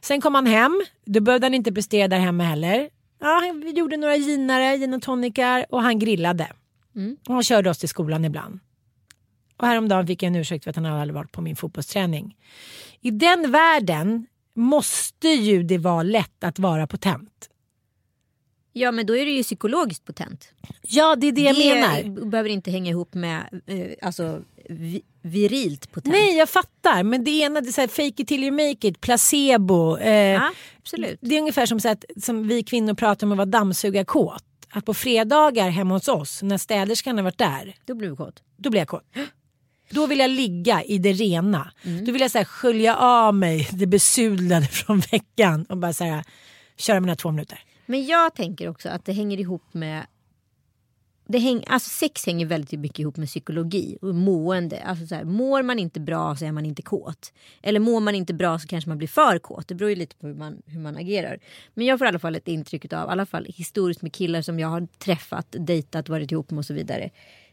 Sen 0.01 0.21
kom 0.21 0.35
han 0.35 0.47
hem, 0.47 0.83
då 1.05 1.21
behövde 1.21 1.45
han 1.47 1.55
inte 1.55 1.73
prestera 1.73 2.09
där 2.09 2.19
hemma 2.19 2.45
heller. 2.45 2.89
Ja, 3.21 3.41
han- 3.47 3.61
vi 3.61 3.71
gjorde 3.71 3.97
några 3.97 4.17
ginare, 4.17 4.77
gin 4.77 4.95
och 4.95 5.03
tonikar 5.03 5.67
och 5.71 5.83
han 5.83 5.99
grillade. 5.99 6.47
Och 7.29 7.35
han 7.35 7.43
körde 7.43 7.71
oss 7.71 7.79
till 7.79 7.89
skolan 7.89 8.25
ibland. 8.25 8.61
Och 9.57 9.67
häromdagen 9.67 10.07
fick 10.07 10.23
jag 10.23 10.27
en 10.27 10.37
ursäkt 10.37 10.65
för 10.65 10.71
att 10.71 10.77
han 10.77 10.87
aldrig 10.87 11.15
varit 11.15 11.33
på 11.33 11.41
min 11.41 11.57
fotbollsträning. 11.57 12.37
I 13.01 13.11
den 13.11 13.51
världen 13.53 14.27
måste 14.55 15.29
ju 15.29 15.63
det 15.63 15.79
vara 15.79 16.03
lätt 16.03 16.45
att 16.45 16.59
vara 16.59 16.87
potent. 16.87 17.51
Ja, 18.73 18.93
men 18.93 19.07
då 19.07 19.17
är 19.17 19.27
det 19.27 19.33
ju 19.33 19.43
psykologiskt 19.43 20.05
potent. 20.05 20.53
Ja, 20.83 21.17
det 21.17 21.27
är 21.27 21.33
det 21.33 21.41
jag 21.41 21.59
menar. 21.59 22.27
behöver 22.31 22.51
inte 22.51 22.71
hänga 22.71 22.91
ihop 22.91 23.15
med 23.15 23.61
eh, 23.67 24.07
alltså, 24.07 24.43
vi, 24.69 25.03
virilt 25.23 25.93
potent. 25.93 26.13
Nej, 26.13 26.37
jag 26.37 26.49
fattar. 26.49 27.03
Men 27.03 27.25
det 27.25 27.31
ena 27.31 27.61
det 27.61 27.69
är 27.69 27.73
så 27.73 27.81
här, 27.81 27.89
fake 27.89 28.23
it 28.23 28.29
till 28.29 28.45
you 28.45 28.53
make 28.53 28.89
it, 28.89 29.01
placebo. 29.01 29.97
Eh, 29.97 30.13
Ja, 30.13 30.53
absolut. 30.79 31.19
Det 31.23 31.35
är 31.35 31.41
ungefär 31.41 31.67
som, 31.67 31.81
så 31.81 31.89
att, 31.89 32.05
som 32.23 32.49
vi 32.49 32.63
kvinnor 32.63 32.95
pratar 32.95 33.27
om 33.27 33.33
att 33.33 33.39
vara 33.39 33.47
dammsugarkåt. 33.47 34.45
Att 34.77 34.85
på 34.85 34.95
fredagar 34.95 35.69
hemma 35.71 35.95
hos 35.95 36.09
oss, 36.09 36.43
när 36.43 36.59
städerskan 36.59 37.17
har 37.17 37.25
varit 37.25 37.39
där, 37.39 37.75
Då 37.85 37.95
blir 37.95 38.09
du 38.09 38.17
kåt. 38.17 38.43
då 38.57 38.71
blir 38.71 38.81
jag 38.81 38.89
kåt. 38.89 39.05
Då 39.91 40.07
vill 40.07 40.19
jag 40.19 40.31
ligga 40.31 40.83
i 40.83 40.99
det 40.99 41.13
rena. 41.13 41.73
Då 42.07 42.13
vill 42.13 42.21
jag 42.21 42.31
så 42.31 42.39
här, 42.39 42.45
skölja 42.45 42.97
av 42.97 43.35
mig 43.35 43.69
det 43.73 43.87
besudlade 43.87 44.67
från 44.67 45.01
veckan 45.01 45.65
och 45.69 45.77
bara 45.77 45.93
så 45.93 46.05
här, 46.05 46.25
köra 46.77 47.01
mina 47.01 47.17
två 47.17 47.31
minuter. 47.31 47.61
Men 47.87 48.07
jag 48.07 48.35
tänker 48.35 48.69
också 48.69 48.89
att 48.89 49.05
det 49.05 49.13
hänger 49.13 49.41
ihop 49.41 49.75
med 49.75 50.07
det 51.29 51.39
häng, 51.39 51.65
alltså 51.67 51.91
sex 51.91 52.27
hänger 52.27 52.47
väldigt 52.47 52.81
mycket 52.81 52.99
ihop 52.99 53.17
med 53.17 53.29
psykologi 53.29 53.99
och 54.03 54.15
mående. 54.15 54.83
Alltså 54.83 55.07
så 55.07 55.15
här, 55.15 55.25
mår 55.25 55.63
man 55.63 55.79
inte 55.79 56.01
bra 56.01 56.37
så 56.37 56.45
är 56.45 56.53
man 56.53 56.67
inte 56.67 56.83
kåt. 56.83 57.33
Eller 57.63 57.81
mår 57.81 58.01
man 58.01 58.15
inte 58.15 58.35
bra 58.35 58.59
så 58.59 58.69
kanske 58.69 58.91
man 58.91 58.99
blir 58.99 59.09
för 59.09 59.39
kåt. 59.39 59.69
Det 59.69 59.75
beror 59.75 59.91
ju 59.91 59.97
lite 59.97 60.17
på 60.17 60.27
hur 60.27 60.35
man, 60.35 60.63
hur 60.67 60.81
man 60.81 60.97
agerar. 60.97 61.39
Men 61.75 61.87
jag 61.87 61.99
får 61.99 62.07
i 62.07 62.09
alla 62.09 62.19
fall 62.19 62.37
ett 62.37 62.49
intryck 62.49 62.93
av, 62.93 63.09
i 63.09 63.13
alla 63.13 63.27
fall 63.27 63.45
historiskt 63.45 64.03
med 64.03 64.13
killar 64.13 64.43
som 64.43 64.59
jag 64.59 64.69
har 64.69 64.89
träffat, 64.99 65.47
dejtat, 65.59 66.09
varit 66.09 66.33
ihop 66.33 66.51
med 66.51 66.59
och 66.59 66.65
så 66.67 66.75
vidare. 66.75 67.11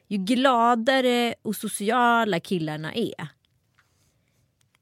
Ju 0.08 0.18
gladare 0.18 1.34
och 1.42 1.56
sociala 1.56 2.40
killarna 2.40 2.94
är. 2.94 3.28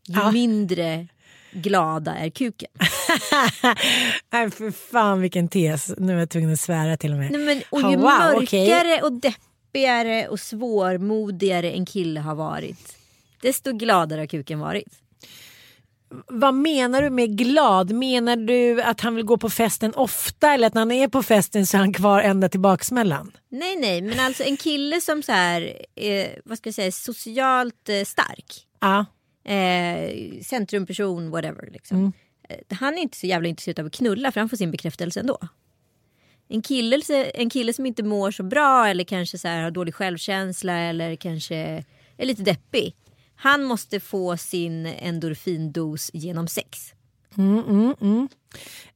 Ju 0.07 0.15
Ja. 0.19 0.31
mindre 0.31 1.07
glada 1.51 2.15
är 2.15 2.29
kuken. 2.29 2.69
Nej 4.31 4.51
för 4.51 4.71
fan 4.71 5.21
vilken 5.21 5.47
tes. 5.47 5.93
Nu 5.97 6.15
är 6.15 6.19
jag 6.19 6.29
tvungen 6.29 6.53
att 6.53 6.59
svära 6.59 6.97
till 6.97 7.11
och 7.11 7.17
med. 7.17 7.31
Nej, 7.31 7.41
men, 7.41 7.61
och 7.69 7.91
ju 7.91 7.97
wow, 7.97 8.03
mörkare 8.03 8.81
okej. 8.83 9.01
och 9.01 9.11
deppigare 9.11 10.27
och 10.27 10.39
svårmodigare 10.39 11.71
en 11.71 11.85
kille 11.85 12.19
har 12.19 12.35
varit, 12.35 12.97
desto 13.41 13.73
gladare 13.73 14.19
har 14.21 14.27
kuken 14.27 14.59
varit. 14.59 14.87
Vad 16.27 16.53
menar 16.53 17.01
du 17.01 17.09
med 17.09 17.37
glad? 17.37 17.91
Menar 17.91 18.35
du 18.35 18.81
att 18.81 19.01
han 19.01 19.15
vill 19.15 19.25
gå 19.25 19.37
på 19.37 19.49
festen 19.49 19.93
ofta 19.93 20.53
eller 20.53 20.67
att 20.67 20.73
när 20.73 20.81
han 20.81 20.91
är 20.91 21.07
på 21.07 21.23
festen 21.23 21.65
så 21.65 21.77
är 21.77 21.79
han 21.79 21.93
kvar 21.93 22.21
ända 22.21 22.49
till 22.49 22.59
baksmällan? 22.59 23.31
Nej, 23.49 23.75
nej, 23.75 24.01
men 24.01 24.19
alltså 24.19 24.43
en 24.43 24.57
kille 24.57 25.01
som 25.01 25.23
så 25.23 25.31
här, 25.31 25.81
eh, 25.95 26.27
vad 26.45 26.57
ska 26.57 26.67
jag 26.67 26.75
säga, 26.75 26.91
socialt 26.91 27.89
eh, 27.89 28.03
stark. 28.05 28.67
Ja. 28.79 29.05
Eh, 29.43 30.41
centrumperson, 30.43 31.31
whatever. 31.31 31.69
Liksom. 31.71 31.97
Mm. 31.97 32.11
Eh, 32.49 32.77
Han 32.77 32.97
är 32.97 33.01
inte 33.01 33.17
så 33.17 33.27
jävla 33.27 33.49
intresserad 33.49 33.79
av 33.79 33.85
att 33.85 33.93
knulla 33.93 34.31
för 34.31 34.39
han 34.39 34.49
får 34.49 34.57
sin 34.57 34.71
bekräftelse 34.71 35.19
ändå. 35.19 35.37
En 36.47 36.61
kille, 36.61 37.01
en 37.33 37.49
kille 37.49 37.73
som 37.73 37.85
inte 37.85 38.03
mår 38.03 38.31
så 38.31 38.43
bra 38.43 38.87
eller 38.87 39.03
kanske 39.03 39.37
så 39.37 39.47
här, 39.47 39.63
har 39.63 39.71
dålig 39.71 39.95
självkänsla 39.95 40.77
eller 40.77 41.15
kanske 41.15 41.55
är 42.17 42.25
lite 42.25 42.43
deppig. 42.43 42.95
Han 43.35 43.63
måste 43.63 43.99
få 43.99 44.37
sin 44.37 44.85
endorfindos 44.85 46.11
genom 46.13 46.47
sex. 46.47 46.93
Mm, 47.37 47.63
mm, 47.69 47.95
mm. 48.01 48.27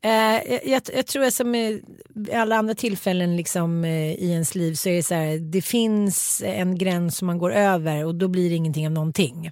Eh, 0.01 0.51
jag, 0.53 0.67
jag, 0.67 0.81
jag 0.95 1.05
tror 1.05 1.23
att 1.23 1.33
som 1.33 1.55
i 1.55 1.81
alla 2.33 2.55
andra 2.55 2.75
tillfällen 2.75 3.37
liksom, 3.37 3.83
eh, 3.85 4.13
i 4.13 4.31
ens 4.31 4.55
liv 4.55 4.73
så 4.73 4.89
är 4.89 4.95
det 4.95 5.03
så 5.03 5.13
här, 5.13 5.37
det 5.37 5.61
finns 5.61 6.43
en 6.45 6.77
gräns 6.77 7.17
som 7.17 7.25
man 7.25 7.37
går 7.37 7.53
över 7.53 8.05
och 8.05 8.15
då 8.15 8.27
blir 8.27 8.49
det 8.49 8.55
ingenting 8.55 8.85
av 8.85 8.91
någonting. 8.91 9.51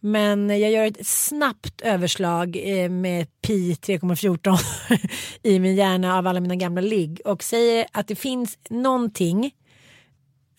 Men 0.00 0.50
jag 0.60 0.70
gör 0.70 0.84
ett 0.86 1.06
snabbt 1.06 1.80
överslag 1.80 2.56
eh, 2.62 2.90
med 2.90 3.26
pi 3.42 3.72
3,14 3.72 4.58
i 5.42 5.58
min 5.58 5.74
hjärna 5.76 6.18
av 6.18 6.26
alla 6.26 6.40
mina 6.40 6.56
gamla 6.56 6.80
ligg 6.80 7.20
och 7.24 7.42
säger 7.42 7.86
att 7.92 8.08
det 8.08 8.14
finns 8.14 8.58
någonting, 8.70 9.50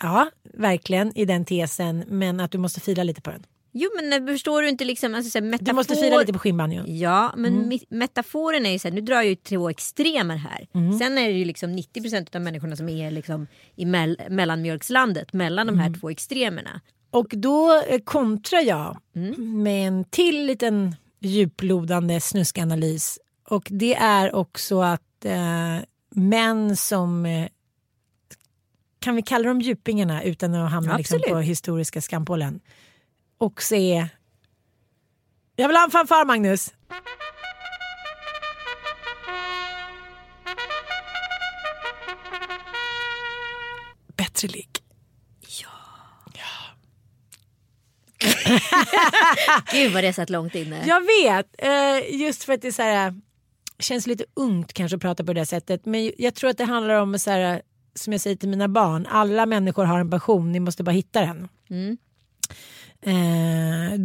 ja 0.01 0.30
verkligen 0.54 1.17
i 1.17 1.25
den 1.25 1.45
tesen, 1.45 2.04
men 2.08 2.39
att 2.39 2.51
du 2.51 2.58
måste 2.58 2.80
fila 2.80 3.04
lite 3.04 3.21
på 3.21 3.32
den. 3.32 3.43
Jo 3.73 3.89
men 3.95 4.13
eh, 4.27 4.34
förstår 4.34 4.62
du 4.62 4.69
inte 4.69 4.86
liksom 4.86 5.15
alltså, 5.15 5.30
så 5.32 5.38
här, 5.39 5.45
metafor... 5.45 5.65
Du 5.65 5.73
måste 5.73 5.95
fila 5.95 6.19
lite 6.19 6.34
på 6.34 6.39
skinnbanjon. 6.39 6.97
Ja 6.97 7.34
men 7.38 7.54
mi- 7.71 7.86
metaforen 7.89 8.65
är 8.65 8.71
ju 8.71 8.80
så 8.80 8.88
här, 8.88 8.95
nu 8.95 9.01
drar 9.01 9.15
jag 9.15 9.25
ju 9.25 9.36
två 9.36 9.69
extremer 9.69 10.36
här. 10.36 10.67
Sen 10.99 11.17
är 11.17 11.27
det 11.27 11.34
ju 11.38 11.45
liksom 11.45 11.69
90% 11.77 12.36
av 12.36 12.41
människorna 12.41 12.75
som 12.75 12.89
är 12.89 13.12
liksom 13.12 13.47
i 13.75 13.86
mell- 13.86 14.30
mellanmjölkslandet 14.30 15.34
mellan 15.34 15.67
de 15.67 15.80
här 15.80 15.93
två 15.99 16.10
extremerna. 16.10 16.82
Och 17.12 17.28
då 17.30 17.84
eh, 17.88 18.00
kontrar 18.04 18.62
jag 18.62 18.97
med 19.38 19.88
en 19.88 20.04
till 20.04 20.45
liten 20.45 20.95
djuplodande 21.19 22.21
snuskanalys. 22.21 23.19
Och 23.50 23.67
det 23.69 23.95
är 23.95 24.36
också 24.36 24.82
att 24.82 25.26
eh, 25.26 25.78
män 26.10 26.78
som 26.78 27.26
eh, 27.26 27.47
kan 29.00 29.15
vi 29.15 29.21
kalla 29.21 29.47
dem 29.47 29.62
djupingarna 29.62 30.24
utan 30.24 30.56
att 30.56 30.71
hamna 30.71 30.97
liksom 30.97 31.21
på 31.28 31.39
historiska 31.39 32.02
skampålen. 32.02 32.60
Också 33.38 33.76
är... 33.76 34.10
Jag 35.56 35.67
vill 35.67 35.78
ha 35.78 35.84
en 35.84 35.91
fanfar 35.91 36.26
Magnus! 36.26 36.74
Bättre 44.17 44.47
ligg. 44.47 44.81
Gud 49.72 49.94
vad 49.94 50.04
det 50.04 50.14
satt 50.14 50.30
långt 50.30 50.56
inne. 50.56 50.88
Jag 50.88 51.02
vet, 51.02 51.48
eh, 51.58 52.22
just 52.22 52.44
för 52.44 52.54
att 52.54 52.62
det 52.62 52.68
är 52.68 52.72
så 52.72 52.82
här, 52.82 53.14
känns 53.80 54.08
lite 54.08 54.26
ungt 54.34 54.74
kanske 54.74 54.96
att 54.96 55.02
prata 55.02 55.24
på 55.24 55.34
det 55.34 55.46
sättet. 55.46 55.86
Men 55.86 56.12
jag 56.18 56.36
tror 56.36 56.50
att 56.50 56.58
det 56.58 56.66
handlar 56.66 56.96
om 56.96 57.20
så 57.20 57.32
här, 57.32 57.62
som 57.96 58.14
jag 58.14 58.22
säger 58.22 58.36
till 58.36 58.50
mina 58.50 58.68
barn, 58.68 59.08
alla 59.10 59.46
människor 59.46 59.86
har 59.86 60.00
en 60.00 60.10
passion, 60.10 60.52
ni 60.52 60.60
måste 60.60 60.84
bara 60.84 60.92
hitta 60.92 61.22
den. 61.22 61.48
Mm. 61.70 61.98
Eh, 63.02 64.00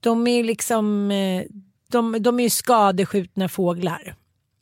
de 0.00 0.26
är 0.26 0.44
liksom, 0.44 1.10
eh, 1.10 1.44
de, 1.88 2.22
de 2.22 2.40
är 2.40 2.44
ju 2.44 2.50
skadeskjutna 2.50 3.48
fåglar. 3.48 4.14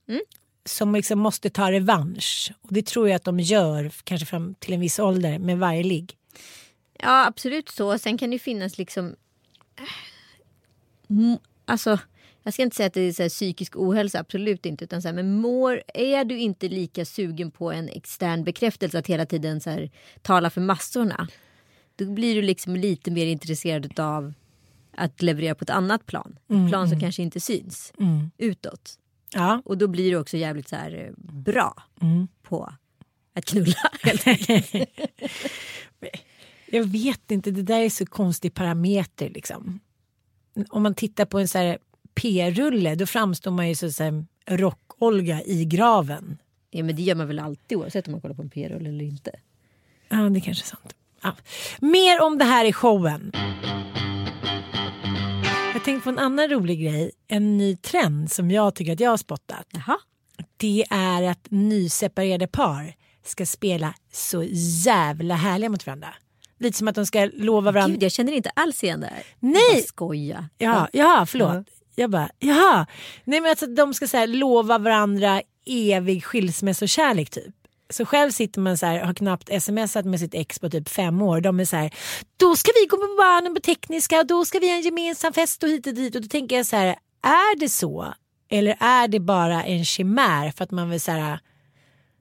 Mm. 0.09 0.21
Som 0.65 0.95
liksom 0.95 1.19
måste 1.19 1.51
ta 1.51 1.73
revansch. 1.73 2.53
Och 2.63 2.73
det 2.73 2.87
tror 2.87 3.09
jag 3.09 3.17
att 3.17 3.25
de 3.25 3.41
gör, 3.41 3.93
kanske 4.05 4.27
fram 4.27 4.55
till 4.55 4.75
en 4.75 4.81
viss 4.81 4.99
ålder, 4.99 5.39
med 5.39 5.59
varje 5.59 5.83
ligg. 5.83 6.17
Ja 6.99 7.27
absolut 7.27 7.69
så. 7.69 7.99
Sen 7.99 8.19
kan 8.19 8.31
det 8.31 8.39
finnas 8.39 8.79
liksom... 8.79 9.17
Mm, 11.11 11.39
Alltså, 11.67 11.99
jag 12.43 12.55
ska 12.55 12.63
inte 12.63 12.77
säga 12.77 12.87
att 12.87 12.95
det 12.95 13.01
är 13.01 13.13
så 13.13 13.29
psykisk 13.29 13.77
ohälsa, 13.77 14.19
absolut 14.21 14.67
inte. 14.67 14.85
Utan 14.85 15.03
så 15.03 15.09
här, 15.09 15.15
men 15.15 15.41
mår, 15.41 15.83
är 15.95 16.25
du 16.25 16.39
inte 16.39 16.69
lika 16.69 17.05
sugen 17.05 17.51
på 17.51 17.73
en 17.73 17.89
extern 17.89 18.45
bekräftelse 18.45 18.99
att 18.99 19.07
hela 19.07 19.27
tiden 19.27 19.61
så 19.61 19.71
här, 19.71 19.91
tala 20.23 20.51
för 20.51 20.61
massorna. 20.61 21.29
Då 21.97 22.05
blir 22.11 22.35
du 22.35 22.43
liksom 22.43 22.77
lite 22.77 23.11
mer 23.11 23.27
intresserad 23.27 24.01
av 24.01 24.33
att 24.97 25.23
leverera 25.23 25.55
på 25.55 25.63
ett 25.63 25.71
annat 25.71 26.07
plan. 26.07 26.39
Ett 26.65 26.71
plan 26.71 26.89
som 26.89 27.01
kanske 27.01 27.23
inte 27.23 27.41
syns 27.41 27.93
utåt. 28.39 28.99
Ja. 29.33 29.63
Och 29.65 29.79
då 29.79 29.89
blir 29.89 30.11
du 30.11 30.17
också 30.17 30.37
jävligt 30.37 30.69
så 30.69 30.77
här, 30.77 31.05
eh, 31.07 31.13
bra 31.33 31.83
på 32.43 32.73
att 33.35 33.45
knulla. 33.45 33.77
helt 34.03 34.27
enkelt. 34.27 34.73
Jag 36.75 36.85
vet 36.85 37.31
inte, 37.31 37.51
det 37.51 37.63
där 37.63 37.81
är 37.81 37.91
så 37.91 38.07
konstig 38.07 38.55
parameter 38.55 39.31
liksom. 39.31 39.81
Om 40.71 40.83
man 40.83 40.95
tittar 40.95 41.25
på 41.25 41.39
en 41.39 41.49
så 41.49 41.59
här 41.59 41.79
p-rulle 42.15 42.95
då 42.95 43.07
framstår 43.07 43.51
man 43.51 43.69
ju 43.69 43.75
som 43.75 44.27
rock-Olga 44.47 45.43
i 45.43 45.65
graven. 45.65 46.39
ja, 46.71 46.85
men 46.85 46.97
det 46.97 47.03
gör 47.03 47.15
man 47.15 47.27
väl 47.27 47.39
alltid 47.39 47.79
oavsett 47.79 48.07
om 48.07 48.13
man 48.13 48.21
kollar 48.21 48.35
på 48.35 48.43
en 48.43 48.51
p-rulle 48.51 48.89
eller 48.89 49.05
inte. 49.05 49.31
Ja, 50.09 50.17
det 50.17 50.39
är 50.39 50.41
kanske 50.41 50.65
är 50.65 50.67
sant. 50.67 50.95
Ja. 51.23 51.37
Mer 51.81 52.23
om 52.23 52.39
det 52.39 52.45
här 52.45 52.65
i 52.65 52.73
showen. 52.73 53.33
Jag 55.75 55.85
tänkte 55.85 56.05
på 56.05 56.11
en 56.11 56.19
annan 56.19 56.49
rolig 56.49 56.81
grej. 56.81 57.11
En 57.29 57.57
ny 57.57 57.77
trend 57.77 58.31
som 58.33 58.51
jag 58.51 58.75
tycker 58.75 58.93
att 58.93 59.01
jag 59.01 59.11
har 59.11 59.17
spottat. 59.17 59.67
Jaha. 59.71 59.99
Det 60.57 60.85
är 60.91 61.23
att 61.23 61.47
nyseparerade 61.51 62.47
par 62.47 62.95
ska 63.25 63.47
spela 63.47 63.95
så 64.13 64.45
jävla 64.85 65.35
härliga 65.35 65.71
mot 65.71 65.87
varandra. 65.87 66.15
Lite 66.65 66.79
som 66.79 66.89
att 66.89 66.95
de 66.95 67.07
ska 67.07 67.31
lova 67.35 67.73
varandra. 67.73 67.95
Gud, 67.95 68.03
jag 68.03 68.13
känner 68.13 68.33
inte 68.33 68.51
alls 68.55 68.85
igen 68.85 69.01
det 69.01 69.07
här. 69.07 69.23
Nej. 69.41 69.63
Jag 69.73 69.85
skoja. 69.85 70.49
Ja, 70.59 70.89
ja 70.93 71.27
förlåt. 71.29 71.67
Jag 71.95 72.11
bara, 72.11 72.31
jaha. 72.39 72.87
Nej 73.25 73.41
men 73.41 73.51
alltså 73.51 73.67
de 73.67 73.95
ska 73.95 74.09
så 74.09 74.17
här, 74.17 74.27
lova 74.27 74.79
varandra 74.79 75.43
evig 75.67 76.25
skilsmässokärlek 76.25 77.31
typ. 77.31 77.55
Så 77.91 78.05
själv 78.05 78.31
sitter 78.31 78.61
man 78.61 78.79
så 78.79 78.87
här, 78.87 79.01
har 79.01 79.15
knappt 79.15 79.63
smsat 79.63 80.05
med 80.05 80.21
sitt 80.21 80.35
ex 80.35 80.59
på 80.59 80.71
typ 80.71 80.89
fem 80.89 81.23
år. 81.23 81.41
De 81.41 81.61
är 81.61 81.65
så 81.65 81.77
här, 81.77 81.95
då 82.37 82.57
ska 82.57 82.71
vi 82.81 82.87
gå 82.87 82.97
på 82.97 83.17
barnen 83.19 83.55
på 83.55 83.61
tekniska, 83.61 84.25
då 84.25 84.45
ska 84.45 84.59
vi 84.59 84.69
ha 84.69 84.77
en 84.77 84.83
gemensam 84.83 85.33
fest 85.33 85.63
och 85.63 85.69
hit 85.69 85.87
och 85.87 85.95
dit. 85.95 86.15
Och 86.15 86.23
då 86.23 86.29
tänker 86.29 86.57
jag 86.57 86.67
så 86.67 86.77
här, 86.77 86.89
är 87.23 87.59
det 87.59 87.69
så? 87.69 88.15
Eller 88.51 88.77
är 88.81 89.09
det 89.09 89.21
bara 89.21 89.65
en 89.65 89.85
chimär 89.85 90.51
för 90.51 90.65
att 90.65 90.71
man 90.71 90.91
vill 90.91 91.01
så 91.01 91.11
här, 91.11 91.39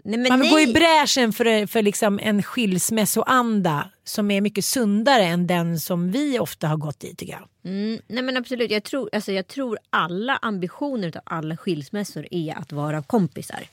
Nej, 0.03 0.19
men 0.19 0.29
man 0.29 0.39
vill 0.39 0.53
nej. 0.53 0.65
gå 0.65 0.71
i 0.71 0.73
bräschen 0.73 1.33
för, 1.33 1.67
för 1.67 1.81
liksom 1.81 2.19
en 2.23 2.43
skilsmässoanda 2.43 3.89
som 4.03 4.31
är 4.31 4.41
mycket 4.41 4.65
sundare 4.65 5.23
än 5.23 5.47
den 5.47 5.79
som 5.79 6.11
vi 6.11 6.39
ofta 6.39 6.67
har 6.67 6.77
gått 6.77 7.03
i 7.03 7.15
tycker 7.15 7.33
jag. 7.33 7.71
Mm, 7.71 7.99
nej 8.07 8.23
men 8.23 8.37
absolut, 8.37 8.71
jag 8.71 8.83
tror, 8.83 9.09
alltså, 9.13 9.31
jag 9.31 9.47
tror 9.47 9.79
alla 9.89 10.37
ambitioner 10.37 11.17
av 11.17 11.21
alla 11.25 11.57
skilsmässor 11.57 12.27
är 12.31 12.57
att 12.57 12.71
vara 12.71 13.01
kompisar. 13.01 13.63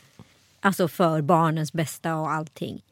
Alltså 0.61 0.89
för 0.89 1.21
barnens 1.21 1.73
bästa 1.73 2.17
och 2.17 2.31
allting. 2.31 2.83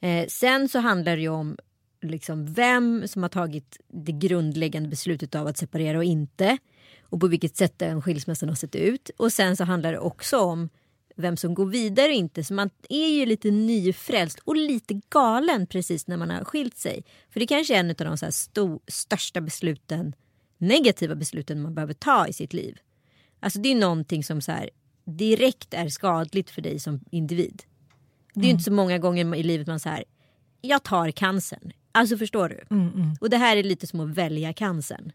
Eh, 0.00 0.26
sen 0.28 0.68
så 0.68 0.78
handlar 0.78 1.16
det 1.16 1.22
ju 1.22 1.28
om 1.28 1.56
liksom 2.02 2.52
vem 2.52 3.08
som 3.08 3.22
har 3.22 3.30
tagit 3.30 3.78
det 3.88 4.12
grundläggande 4.12 4.88
beslutet 4.88 5.34
av 5.34 5.46
att 5.46 5.58
separera 5.58 5.98
och 5.98 6.04
inte. 6.04 6.58
Och 7.02 7.20
på 7.20 7.26
vilket 7.26 7.56
sätt 7.56 7.78
den 7.78 8.02
skilsmässan 8.02 8.48
har 8.48 8.56
sett 8.56 8.74
ut. 8.74 9.10
Och 9.16 9.32
sen 9.32 9.56
så 9.56 9.64
handlar 9.64 9.92
det 9.92 9.98
också 9.98 10.38
om 10.38 10.68
vem 11.16 11.36
som 11.36 11.54
går 11.54 11.66
vidare 11.66 12.08
och 12.08 12.14
inte. 12.14 12.44
Så 12.44 12.54
man 12.54 12.70
är 12.88 13.08
ju 13.08 13.26
lite 13.26 13.50
nyfrälst 13.50 14.38
och 14.38 14.56
lite 14.56 15.00
galen 15.10 15.66
precis 15.66 16.06
när 16.06 16.16
man 16.16 16.30
har 16.30 16.44
skilt 16.44 16.76
sig. 16.78 17.04
För 17.30 17.40
det 17.40 17.46
kanske 17.46 17.76
är 17.76 17.80
en 17.80 17.90
av 17.90 17.96
de 17.96 18.18
så 18.18 18.24
här 18.26 18.30
sto- 18.32 18.80
största 18.88 19.40
besluten, 19.40 20.14
negativa 20.58 21.14
besluten 21.14 21.62
man 21.62 21.74
behöver 21.74 21.94
ta 21.94 22.26
i 22.26 22.32
sitt 22.32 22.52
liv. 22.52 22.78
Alltså 23.40 23.58
det 23.58 23.68
är 23.68 23.74
någonting 23.74 24.24
som 24.24 24.40
så 24.40 24.52
här, 24.52 24.70
direkt 25.04 25.74
är 25.74 25.88
skadligt 25.88 26.50
för 26.50 26.62
dig 26.62 26.78
som 26.80 27.00
individ. 27.10 27.62
Det 28.34 28.40
är 28.40 28.44
ju 28.44 28.50
inte 28.50 28.64
så 28.64 28.72
många 28.72 28.98
gånger 28.98 29.34
i 29.34 29.42
livet 29.42 29.66
man 29.66 29.80
säger 29.80 30.04
jag 30.60 30.82
tar 30.82 31.10
cancern. 31.10 31.72
Alltså 31.92 32.16
förstår 32.16 32.48
du? 32.48 32.64
Och 33.20 33.30
det 33.30 33.36
här 33.36 33.56
är 33.56 33.62
lite 33.62 33.86
som 33.86 34.00
att 34.00 34.08
välja 34.16 34.52
cancern. 34.52 35.12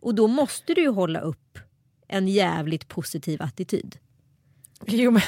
Och 0.00 0.14
då 0.14 0.26
måste 0.26 0.74
du 0.74 0.80
ju 0.80 0.88
hålla 0.88 1.20
upp 1.20 1.58
en 2.08 2.28
jävligt 2.28 2.88
positiv 2.88 3.42
attityd. 3.42 3.96
Jo, 4.86 5.10
men 5.10 5.22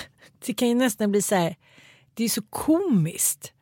det 0.46 0.54
kan 0.54 0.68
ju 0.68 0.74
nästan 0.74 1.10
bli 1.10 1.22
så 1.22 1.34
här. 1.34 1.56
Det 2.14 2.24
är 2.24 2.28
så 2.28 2.42
komiskt. 2.42 3.52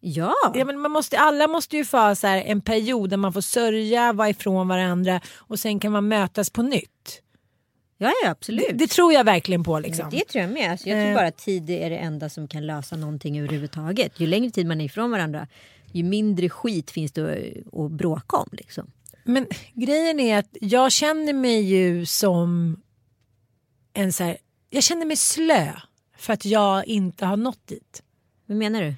Ja, 0.00 0.34
Ja, 0.54 0.64
men 0.64 0.80
man 0.80 0.90
måste, 0.90 1.18
alla 1.18 1.48
måste 1.48 1.76
ju 1.76 1.84
få 1.84 2.14
så 2.14 2.26
här 2.26 2.38
en 2.42 2.60
period 2.60 3.10
där 3.10 3.16
man 3.16 3.32
får 3.32 3.40
sörja, 3.40 4.12
vara 4.12 4.28
ifrån 4.30 4.68
varandra 4.68 5.20
och 5.36 5.60
sen 5.60 5.80
kan 5.80 5.92
man 5.92 6.08
mötas 6.08 6.50
på 6.50 6.62
nytt. 6.62 7.22
Ja, 7.98 8.12
ja 8.24 8.30
absolut. 8.30 8.64
Det, 8.68 8.74
det 8.74 8.86
tror 8.86 9.12
jag 9.12 9.24
verkligen 9.24 9.64
på. 9.64 9.78
Liksom. 9.78 10.10
Det 10.10 10.24
tror 10.28 10.42
jag 10.42 10.52
med. 10.52 10.70
Alltså, 10.70 10.88
jag 10.88 10.96
tror 11.02 11.10
Eh. 11.10 11.14
bara 11.14 11.26
att 11.26 11.38
tid 11.38 11.70
är 11.70 11.90
det 11.90 11.96
enda 11.96 12.28
som 12.28 12.48
kan 12.48 12.66
lösa 12.66 12.96
någonting 12.96 13.38
överhuvudtaget. 13.40 14.20
Ju 14.20 14.26
längre 14.26 14.50
tid 14.50 14.66
man 14.66 14.80
är 14.80 14.84
ifrån 14.84 15.10
varandra 15.10 15.48
ju 15.92 16.02
mindre 16.04 16.48
skit 16.48 16.90
finns 16.90 17.12
det 17.12 17.22
att, 17.32 17.78
att 17.80 17.90
bråka 17.90 18.36
om. 18.36 18.48
Liksom. 18.52 18.90
Men 19.24 19.46
grejen 19.74 20.20
är 20.20 20.38
att 20.38 20.56
jag 20.60 20.92
känner 20.92 21.32
mig 21.32 21.60
ju 21.62 22.06
som 22.06 22.80
en 23.92 24.12
så 24.12 24.24
här, 24.24 24.36
jag 24.70 24.82
känner 24.82 25.06
mig 25.06 25.16
slö 25.16 25.72
för 26.16 26.32
att 26.32 26.44
jag 26.44 26.86
inte 26.86 27.26
har 27.26 27.36
nått 27.36 27.66
dit. 27.66 28.02
Vad 28.46 28.58
menar 28.58 28.82
du? 28.82 28.94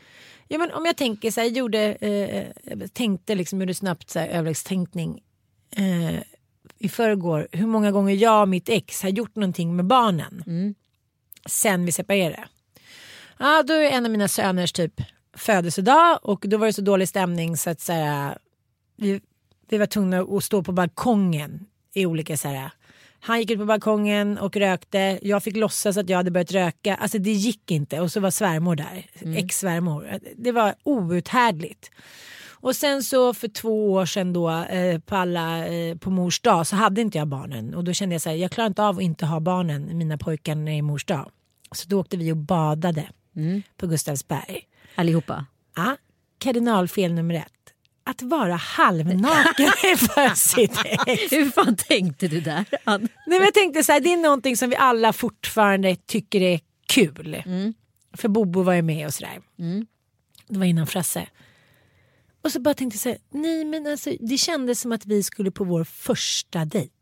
Ja, 0.48 0.58
men 0.58 0.72
om 0.72 0.86
jag 0.86 0.96
tänker 0.96 1.30
så 1.30 1.40
här, 1.40 1.48
jag 1.48 1.56
gjorde, 1.56 1.78
eh, 2.00 2.46
jag 2.62 2.94
tänkte 2.94 3.34
liksom, 3.34 3.60
gjorde 3.60 3.74
snabbt 3.74 4.10
så 4.10 4.18
här, 4.18 4.28
överläggstänkning 4.28 5.22
eh, 5.76 6.22
i 6.78 6.88
förrgår 6.88 7.48
hur 7.52 7.66
många 7.66 7.90
gånger 7.90 8.14
jag 8.14 8.42
och 8.42 8.48
mitt 8.48 8.68
ex 8.68 9.02
har 9.02 9.08
gjort 9.08 9.36
någonting 9.36 9.76
med 9.76 9.84
barnen 9.84 10.44
sen 11.46 11.84
vi 11.84 11.92
separerade. 11.92 12.44
Ja, 13.38 13.62
då 13.62 13.74
är 13.74 13.90
en 13.90 14.04
av 14.04 14.10
mina 14.10 14.28
söners 14.28 14.72
typ 14.72 15.00
födelsedag 15.36 16.18
och 16.22 16.44
då 16.48 16.56
var 16.56 16.66
det 16.66 16.72
så 16.72 16.82
dålig 16.82 17.08
stämning 17.08 17.56
så 17.56 17.70
att 17.70 17.80
så 17.80 17.92
här, 17.92 18.38
vi, 18.96 19.20
vi 19.68 19.78
var 19.78 19.86
tvungna 19.86 20.20
att 20.20 20.44
stå 20.44 20.62
på 20.62 20.72
balkongen 20.72 21.66
i 21.94 22.06
olika 22.06 22.36
så 22.36 22.48
här. 22.48 22.70
Han 23.24 23.38
gick 23.38 23.50
ut 23.50 23.58
på 23.58 23.64
balkongen 23.64 24.38
och 24.38 24.56
rökte. 24.56 25.18
Jag 25.22 25.42
fick 25.42 25.56
låtsas 25.56 25.96
att 25.96 26.08
jag 26.08 26.16
hade 26.16 26.30
börjat 26.30 26.52
röka. 26.52 26.94
Alltså 26.94 27.18
det 27.18 27.32
gick 27.32 27.70
inte. 27.70 28.00
Och 28.00 28.12
så 28.12 28.20
var 28.20 28.30
svärmor 28.30 28.76
där. 28.76 29.06
Ex-svärmor. 29.36 30.18
Det 30.36 30.52
var 30.52 30.74
outhärdligt. 30.82 31.90
Och 32.50 32.76
sen 32.76 33.02
så 33.02 33.34
för 33.34 33.48
två 33.48 33.92
år 33.92 34.06
sedan 34.06 34.32
då 34.32 34.50
eh, 34.50 34.98
på, 34.98 35.16
alla, 35.16 35.66
eh, 35.66 35.96
på 35.96 36.10
mors 36.10 36.40
dag 36.40 36.66
så 36.66 36.76
hade 36.76 37.00
inte 37.00 37.18
jag 37.18 37.28
barnen. 37.28 37.74
Och 37.74 37.84
då 37.84 37.92
kände 37.92 38.14
jag 38.14 38.22
så 38.22 38.28
här, 38.28 38.36
jag 38.36 38.50
klarar 38.50 38.66
inte 38.68 38.82
av 38.82 38.96
att 38.96 39.02
inte 39.02 39.26
ha 39.26 39.40
barnen, 39.40 39.98
mina 39.98 40.18
pojkar 40.18 40.54
när 40.54 40.72
det 40.72 40.78
är 40.78 40.82
mors 40.82 41.04
dag. 41.04 41.30
Så 41.72 41.88
då 41.88 42.00
åkte 42.00 42.16
vi 42.16 42.32
och 42.32 42.36
badade 42.36 43.08
på 43.76 43.86
Gustavsberg. 43.86 44.60
Allihopa? 44.94 45.46
Ja, 45.76 45.96
kardinalfel 46.38 47.12
nummer 47.12 47.34
ett. 47.34 47.52
Att 48.12 48.22
vara 48.22 48.54
halvnaken 48.56 49.72
för 49.98 50.34
sitt 50.34 50.78
ex. 51.06 51.32
Hur 51.32 51.50
fan 51.50 51.76
tänkte 51.76 52.28
du 52.28 52.40
där? 52.40 52.64
Nej, 52.98 53.08
men 53.26 53.40
jag 53.42 53.54
tänkte 53.54 53.84
så 53.84 53.92
här, 53.92 54.00
det 54.00 54.12
är 54.12 54.16
någonting 54.16 54.56
som 54.56 54.70
vi 54.70 54.76
alla 54.76 55.12
fortfarande 55.12 55.96
tycker 55.96 56.40
är 56.40 56.60
kul. 56.88 57.42
För 58.16 58.28
Bobo 58.28 58.62
var 58.62 58.72
ju 58.74 58.82
med 58.82 59.06
och 59.06 59.14
sådär. 59.14 59.40
Det 60.48 60.58
var 60.58 60.66
innan 60.66 60.86
Frasse. 60.86 61.26
Och 62.44 62.52
så 62.52 62.60
bara 62.60 62.74
tänkte 62.74 62.94
jag 62.96 63.00
så 63.00 63.08
här, 63.08 63.18
nej 63.30 63.64
men 63.64 63.86
alltså 63.86 64.10
det 64.20 64.38
kändes 64.38 64.80
som 64.80 64.92
att 64.92 65.06
vi 65.06 65.22
skulle 65.22 65.50
på 65.50 65.64
vår 65.64 65.84
första 65.84 66.64
dejt. 66.64 66.92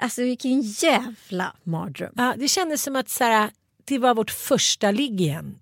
Alltså 0.00 0.22
vilken 0.22 0.60
jävla 0.60 1.56
mardröm. 1.62 2.12
Ja, 2.16 2.34
det 2.38 2.48
kändes 2.48 2.82
som 2.82 2.96
att 2.96 3.08
så 3.08 3.24
här, 3.24 3.50
det 3.84 3.98
var 3.98 4.14
vårt 4.14 4.30
första 4.30 4.90
ligg 4.90 5.20
igen. 5.20 5.58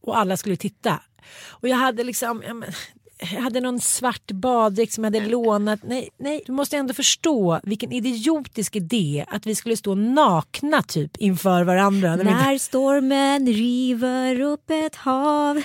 Och 0.00 0.18
alla 0.18 0.36
skulle 0.36 0.56
titta. 0.56 1.02
Och 1.46 1.68
jag 1.68 1.76
hade 1.76 2.04
liksom, 2.04 2.42
ja, 2.46 2.54
men, 2.54 2.72
jag 3.20 3.26
hade 3.40 3.60
någon 3.60 3.80
svart 3.80 4.30
baddräkt 4.30 4.92
som 4.92 5.04
jag 5.04 5.14
hade 5.14 5.26
lånat. 5.26 5.80
Nej, 5.82 6.08
nej, 6.18 6.42
du 6.46 6.52
måste 6.52 6.76
ändå 6.76 6.94
förstå 6.94 7.60
vilken 7.62 7.92
idiotisk 7.92 8.76
idé 8.76 9.24
att 9.28 9.46
vi 9.46 9.54
skulle 9.54 9.76
stå 9.76 9.94
nakna 9.94 10.82
typ 10.82 11.16
inför 11.16 11.64
varandra. 11.64 12.16
när 12.16 12.52
inte- 12.52 12.64
stormen 12.64 13.46
river 13.46 14.40
upp 14.40 14.70
ett 14.70 14.94
hav 14.96 15.62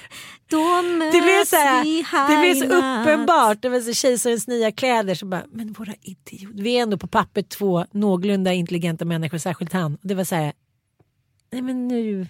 då 0.48 0.82
möts 0.82 1.16
Det 1.16 1.22
blev 1.22 1.46
så, 1.46 1.56
här, 1.56 1.84
vi 1.84 2.02
här 2.02 2.36
det 2.36 2.54
blev 2.54 2.70
så 2.70 2.76
uppenbart. 2.76 3.62
Det 3.62 3.70
var 3.70 3.80
så 3.80 3.94
kejsarens 3.94 4.48
nya 4.48 4.72
kläder. 4.72 5.16
Så 5.16 5.26
bara, 5.26 5.44
men 5.52 5.74
våra 5.74 5.94
idioter. 6.02 6.62
Vi 6.62 6.78
är 6.78 6.82
ändå 6.82 6.98
på 6.98 7.08
papper 7.08 7.42
två 7.42 7.86
någorlunda 7.92 8.54
intelligenta 8.54 9.06
människor, 9.06 9.38
särskilt 9.38 9.74
han. 9.74 9.94
Och 9.96 10.08
det 10.08 10.16
var 10.16 10.24
så 10.24 10.36
här, 10.36 10.54
nej 11.52 11.62
men 11.62 11.88
nu. 11.88 12.28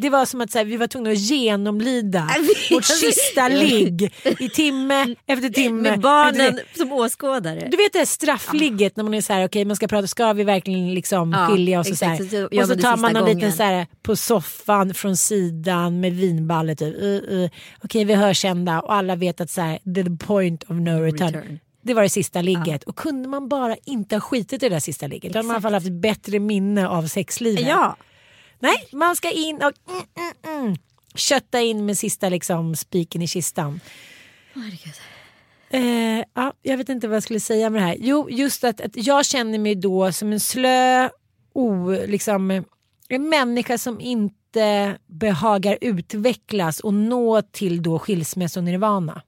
Det 0.00 0.10
var 0.10 0.26
som 0.26 0.40
att 0.40 0.50
så 0.50 0.58
här, 0.58 0.64
vi 0.64 0.76
var 0.76 0.86
tvungna 0.86 1.10
att 1.10 1.18
genomlida 1.18 2.28
vårt 2.70 2.84
sista 2.84 3.48
ligg 3.48 4.14
i 4.38 4.48
timme 4.48 5.14
efter 5.26 5.48
timme. 5.48 5.90
Med 5.90 6.00
barnen 6.00 6.60
som 6.76 6.92
åskådare. 6.92 7.68
Du 7.70 7.76
vet 7.76 7.92
det 7.92 7.98
här 7.98 8.06
straffligget 8.06 8.96
när 8.96 9.04
man 9.04 9.14
är 9.14 9.20
så 9.20 9.32
här, 9.32 9.44
okej 9.46 9.64
man 9.64 9.76
ska 9.76 9.88
prata, 9.88 10.06
ska 10.06 10.32
vi 10.32 10.44
verkligen 10.44 10.94
liksom 10.94 11.32
Ja, 11.32 11.46
skilja 11.46 11.80
oss 11.80 11.90
och 11.90 11.96
så 11.96 12.04
här. 12.04 12.16
så 12.16 12.60
Och 12.60 12.68
så 12.68 12.76
tar 12.76 12.96
man 12.96 13.12
någon 13.12 13.24
liten 13.24 13.40
gången. 13.40 13.52
så 13.52 13.62
här 13.62 13.86
på 14.02 14.16
soffan 14.16 14.94
från 14.94 15.16
sidan 15.16 16.00
med 16.00 16.12
vinballe 16.12 16.74
typ. 16.74 17.02
Uh, 17.02 17.32
uh. 17.32 17.50
Okej 17.84 18.04
vi 18.04 18.14
hörs 18.14 18.38
kända 18.38 18.80
och 18.80 18.94
alla 18.94 19.16
vet 19.16 19.40
att 19.40 19.50
så 19.50 19.60
här, 19.60 19.78
the 19.94 20.26
point 20.26 20.62
of 20.62 20.70
no 20.70 20.90
return. 20.90 21.34
return. 21.34 21.58
Det 21.82 21.94
var 21.94 22.02
det 22.02 22.08
sista 22.08 22.42
ligget 22.42 22.84
och 22.84 22.96
kunde 22.96 23.28
man 23.28 23.48
bara 23.48 23.76
inte 23.84 24.14
ha 24.14 24.20
skitit 24.20 24.52
i 24.52 24.68
det 24.68 24.74
där 24.74 24.80
sista 24.80 25.06
ligget. 25.06 25.32
Då 25.32 25.38
hade 25.38 25.46
man 25.46 25.54
i 25.54 25.56
alla 25.56 25.62
fall 25.62 25.74
haft 25.74 25.92
bättre 25.92 26.38
minne 26.38 26.88
av 26.88 27.06
sexlivet. 27.06 27.66
Ja, 27.68 27.96
Nej, 28.58 28.88
man 28.92 29.16
ska 29.16 29.30
in 29.30 29.56
och 29.56 29.72
mm, 29.90 30.02
mm, 30.44 30.62
mm, 30.66 30.76
kötta 31.14 31.60
in 31.60 31.86
med 31.86 31.98
sista 31.98 32.28
liksom 32.28 32.76
spiken 32.76 33.22
i 33.22 33.26
kistan. 33.28 33.80
herregud. 34.54 34.94
Eh, 35.70 36.24
ja, 36.34 36.52
jag 36.62 36.76
vet 36.76 36.88
inte 36.88 37.08
vad 37.08 37.16
jag 37.16 37.22
skulle 37.22 37.40
säga 37.40 37.70
med 37.70 37.82
det 37.82 37.86
här. 37.86 37.96
Jo, 38.00 38.30
just 38.30 38.64
att, 38.64 38.80
att 38.80 38.90
jag 39.06 39.24
känner 39.26 39.58
mig 39.58 39.74
då 39.74 40.12
som 40.12 40.32
en 40.32 40.40
slö, 40.40 41.08
o, 41.52 41.90
liksom, 42.06 42.64
en 43.08 43.28
människa 43.28 43.78
som 43.78 44.00
inte 44.00 44.96
behagar 45.06 45.78
utvecklas 45.80 46.80
och 46.80 46.94
nå 46.94 47.42
till 47.42 47.82
då 47.82 47.98
skilsmässonirvana. 47.98 49.22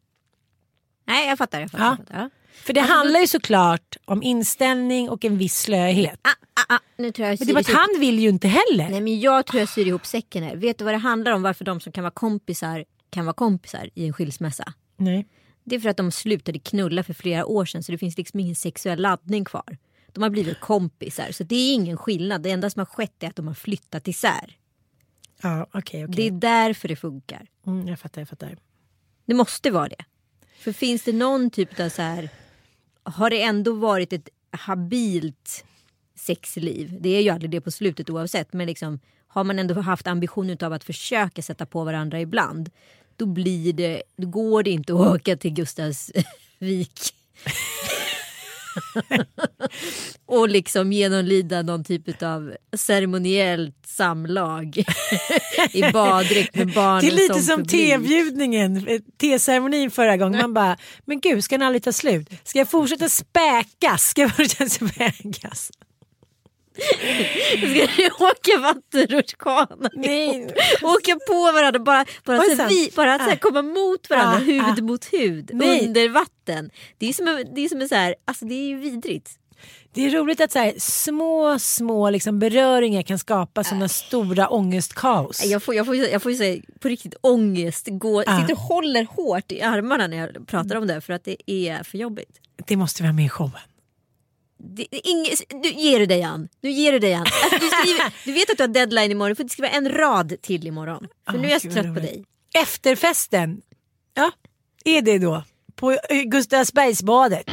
Nej 1.06 1.28
jag 1.28 1.38
fattar. 1.38 1.60
Jag 1.60 1.70
fattar, 1.70 1.84
Ja. 1.84 1.90
jag 1.98 2.06
fattar. 2.06 2.30
För 2.64 2.72
det 2.72 2.80
handlar 2.80 3.20
ju 3.20 3.26
såklart 3.26 3.96
om 4.04 4.22
inställning 4.22 5.10
och 5.10 5.24
en 5.24 5.38
viss 5.38 5.60
slöhet. 5.60 6.20
Ah, 6.22 6.28
ah. 6.74 6.78
Nu 6.96 7.12
tror 7.12 7.28
jag 7.28 7.38
Men 7.40 7.46
det 7.46 7.52
var 7.52 7.60
att 7.60 7.66
han 7.68 7.88
vill 8.00 8.18
ju 8.18 8.28
inte 8.28 8.48
heller. 8.48 8.88
Nej 8.90 9.00
men 9.00 9.20
jag 9.20 9.46
tror 9.46 9.60
jag 9.60 9.68
syr 9.68 9.86
ihop 9.86 10.06
säcken 10.06 10.42
här. 10.44 10.56
Vet 10.56 10.78
du 10.78 10.84
vad 10.84 10.94
det 10.94 10.98
handlar 10.98 11.32
om 11.32 11.42
varför 11.42 11.64
de 11.64 11.80
som 11.80 11.92
kan 11.92 12.04
vara 12.04 12.10
kompisar 12.10 12.84
kan 13.10 13.24
vara 13.24 13.34
kompisar 13.34 13.90
i 13.94 14.06
en 14.06 14.12
skilsmässa? 14.12 14.72
Nej. 14.96 15.26
Det 15.64 15.76
är 15.76 15.80
för 15.80 15.88
att 15.88 15.96
de 15.96 16.12
slutade 16.12 16.58
knulla 16.58 17.02
för 17.04 17.14
flera 17.14 17.46
år 17.46 17.64
sedan 17.64 17.82
så 17.82 17.92
det 17.92 17.98
finns 17.98 18.16
liksom 18.18 18.40
ingen 18.40 18.54
sexuell 18.54 19.00
laddning 19.02 19.44
kvar. 19.44 19.78
De 20.12 20.22
har 20.22 20.30
blivit 20.30 20.60
kompisar 20.60 21.32
så 21.32 21.44
det 21.44 21.54
är 21.54 21.74
ingen 21.74 21.96
skillnad. 21.96 22.42
Det 22.42 22.50
enda 22.50 22.70
som 22.70 22.80
har 22.80 22.86
skett 22.86 23.22
är 23.22 23.28
att 23.28 23.36
de 23.36 23.46
har 23.46 23.54
flyttat 23.54 24.08
isär. 24.08 24.56
Ja, 25.42 25.66
okej, 25.72 26.00
Det 26.00 26.06
okej. 26.12 26.26
är 26.26 26.30
därför 26.30 26.88
det 26.88 26.96
funkar. 26.96 27.46
Mm, 27.66 27.88
jag 27.88 27.98
fattar, 28.00 28.20
jag 28.20 28.28
fattar. 28.28 28.56
Det 29.26 29.34
måste 29.34 29.70
vara 29.70 29.88
det. 29.88 30.04
För 30.58 30.72
finns 30.72 31.02
det 31.02 31.12
någon 31.12 31.50
typ 31.50 31.80
av 31.80 31.88
så 31.88 32.02
här. 32.02 32.28
Har 33.02 33.30
det 33.30 33.42
ändå 33.42 33.72
varit 33.72 34.12
ett 34.12 34.28
habilt 34.50 35.64
sexliv? 36.20 36.96
Det 37.00 37.16
är 37.16 37.20
ju 37.20 37.30
aldrig 37.30 37.50
det 37.50 37.60
på 37.60 37.70
slutet 37.70 38.10
oavsett. 38.10 38.52
Men 38.52 38.66
liksom, 38.66 39.00
har 39.26 39.44
man 39.44 39.58
ändå 39.58 39.80
haft 39.80 40.06
ambitionen 40.06 40.58
av 40.62 40.72
att 40.72 40.84
försöka 40.84 41.42
sätta 41.42 41.66
på 41.66 41.84
varandra 41.84 42.20
ibland. 42.20 42.70
Då 43.16 43.26
blir 43.26 43.72
det, 43.72 44.02
då 44.16 44.26
går 44.26 44.62
det 44.62 44.70
inte 44.70 44.92
att 44.92 45.00
åka 45.00 45.36
till 45.36 45.54
Gustavsvik. 45.54 47.14
och 50.26 50.48
liksom 50.48 50.92
genomlida 50.92 51.62
någon 51.62 51.84
typ 51.84 52.22
av 52.22 52.54
ceremoniellt 52.76 53.86
samlag 53.86 54.76
i 55.72 55.82
baddräkt 55.92 56.56
med 56.56 56.72
barnen 56.72 57.00
Det 57.00 57.06
är 57.06 57.28
lite 57.28 57.42
som 57.42 57.56
publik. 57.56 57.90
tebjudningen, 57.90 59.00
teceremonin 59.16 59.90
förra 59.90 60.16
gången. 60.16 60.40
Man 60.40 60.54
bara, 60.54 60.76
men 61.04 61.20
gud 61.20 61.44
ska 61.44 61.58
den 61.58 61.66
aldrig 61.66 61.82
ta 61.82 61.92
slut? 61.92 62.28
Ska 62.44 62.58
jag 62.58 62.70
fortsätta 62.70 63.08
späkas? 63.08 64.02
Ska 64.02 64.20
jag 64.20 64.36
fortsätta 64.36 64.68
späkas? 64.68 65.70
Ska 66.80 67.86
ni 68.02 68.10
åka 68.20 68.60
vattenrutschkana? 68.62 69.90
Nej. 69.92 70.46
Åka 70.82 71.18
på 71.28 71.52
varandra, 71.52 71.78
bara, 71.80 72.04
bara, 72.24 72.38
så 72.42 72.66
vi, 72.68 72.92
bara 72.96 73.18
så 73.18 73.24
här, 73.24 73.32
Ah. 73.32 73.36
komma 73.36 73.62
mot 73.62 74.10
varandra, 74.10 74.36
Ah, 74.36 74.40
hud 74.40 74.78
ah. 74.78 74.82
mot 74.82 75.04
hud, 75.12 75.50
Nej. 75.54 75.86
under 75.86 76.08
vatten. 76.08 76.70
Det 76.98 77.08
är 77.08 77.12
som 77.12 77.28
en, 77.28 77.54
det 77.54 77.60
är 77.64 77.68
som 77.68 77.80
en 77.80 77.88
så 77.88 77.94
här, 77.94 78.14
alltså 78.24 78.44
det 78.44 78.54
är 78.54 78.66
ju 78.68 78.76
vidrigt. 78.78 79.30
Det 79.94 80.06
är 80.06 80.10
roligt 80.10 80.40
att 80.40 80.52
så 80.52 80.58
här, 80.58 80.74
små, 80.78 81.58
små 81.58 82.10
liksom 82.10 82.38
beröringar 82.38 83.02
kan 83.02 83.18
skapa 83.18 83.64
sådana 83.64 83.88
stora 83.88 84.48
ångestkaos. 84.48 85.44
Jag 85.46 85.62
får, 85.62 85.74
jag 85.74 85.86
får, 85.86 85.96
jag 85.96 86.22
får 86.22 86.32
ju 86.32 86.38
säga 86.38 86.62
på 86.80 86.88
riktigt 86.88 87.14
ångest, 87.20 87.88
gå, 87.90 88.22
Ah. 88.26 88.40
sitter 88.40 88.54
och 88.54 88.60
håller 88.60 89.04
hårt 89.04 89.52
i 89.52 89.62
armarna 89.62 90.06
när 90.06 90.16
jag 90.16 90.46
pratar 90.46 90.76
om 90.76 90.86
det 90.86 91.00
för 91.00 91.12
att 91.12 91.24
det 91.24 91.36
är 91.50 91.82
för 91.82 91.98
jobbigt. 91.98 92.40
Det 92.66 92.76
måste 92.76 93.02
vi 93.02 93.06
ha 93.08 93.12
med 93.12 93.24
i 93.24 93.28
showen. 93.28 93.52
Det, 94.62 94.86
nu 95.62 95.68
ger 95.68 95.98
du 95.98 96.06
dig 96.06 96.22
an. 96.22 96.48
Nu 96.61 96.70
ger 96.70 96.92
du 96.92 96.98
dig 96.98 97.14
an. 97.14 97.20
Alltså, 97.20 97.58
du, 97.58 97.66
skriver, 97.66 98.12
du 98.24 98.32
vet 98.32 98.50
att 98.50 98.56
du 98.56 98.62
har 98.62 98.68
deadline 98.68 99.11
imorgon, 99.11 99.30
du 99.30 99.34
får 99.42 99.48
skriva 99.48 99.68
en 99.68 99.88
rad 99.88 100.34
till 100.42 100.66
imorgon. 100.66 101.06
För 101.30 101.38
Ah, 101.38 101.40
nu 101.40 101.48
är 101.48 101.52
jag 101.52 101.62
så 101.62 101.70
trött 101.70 101.94
på 101.94 102.00
dig. 102.00 102.24
Efterfesten, 102.54 103.61
ja, 104.14 104.30
är 104.84 105.02
det 105.02 105.18
då? 105.18 105.42
På 105.74 105.92
eh, 105.92 105.98
Gustavsbergsbadet. 106.24 107.50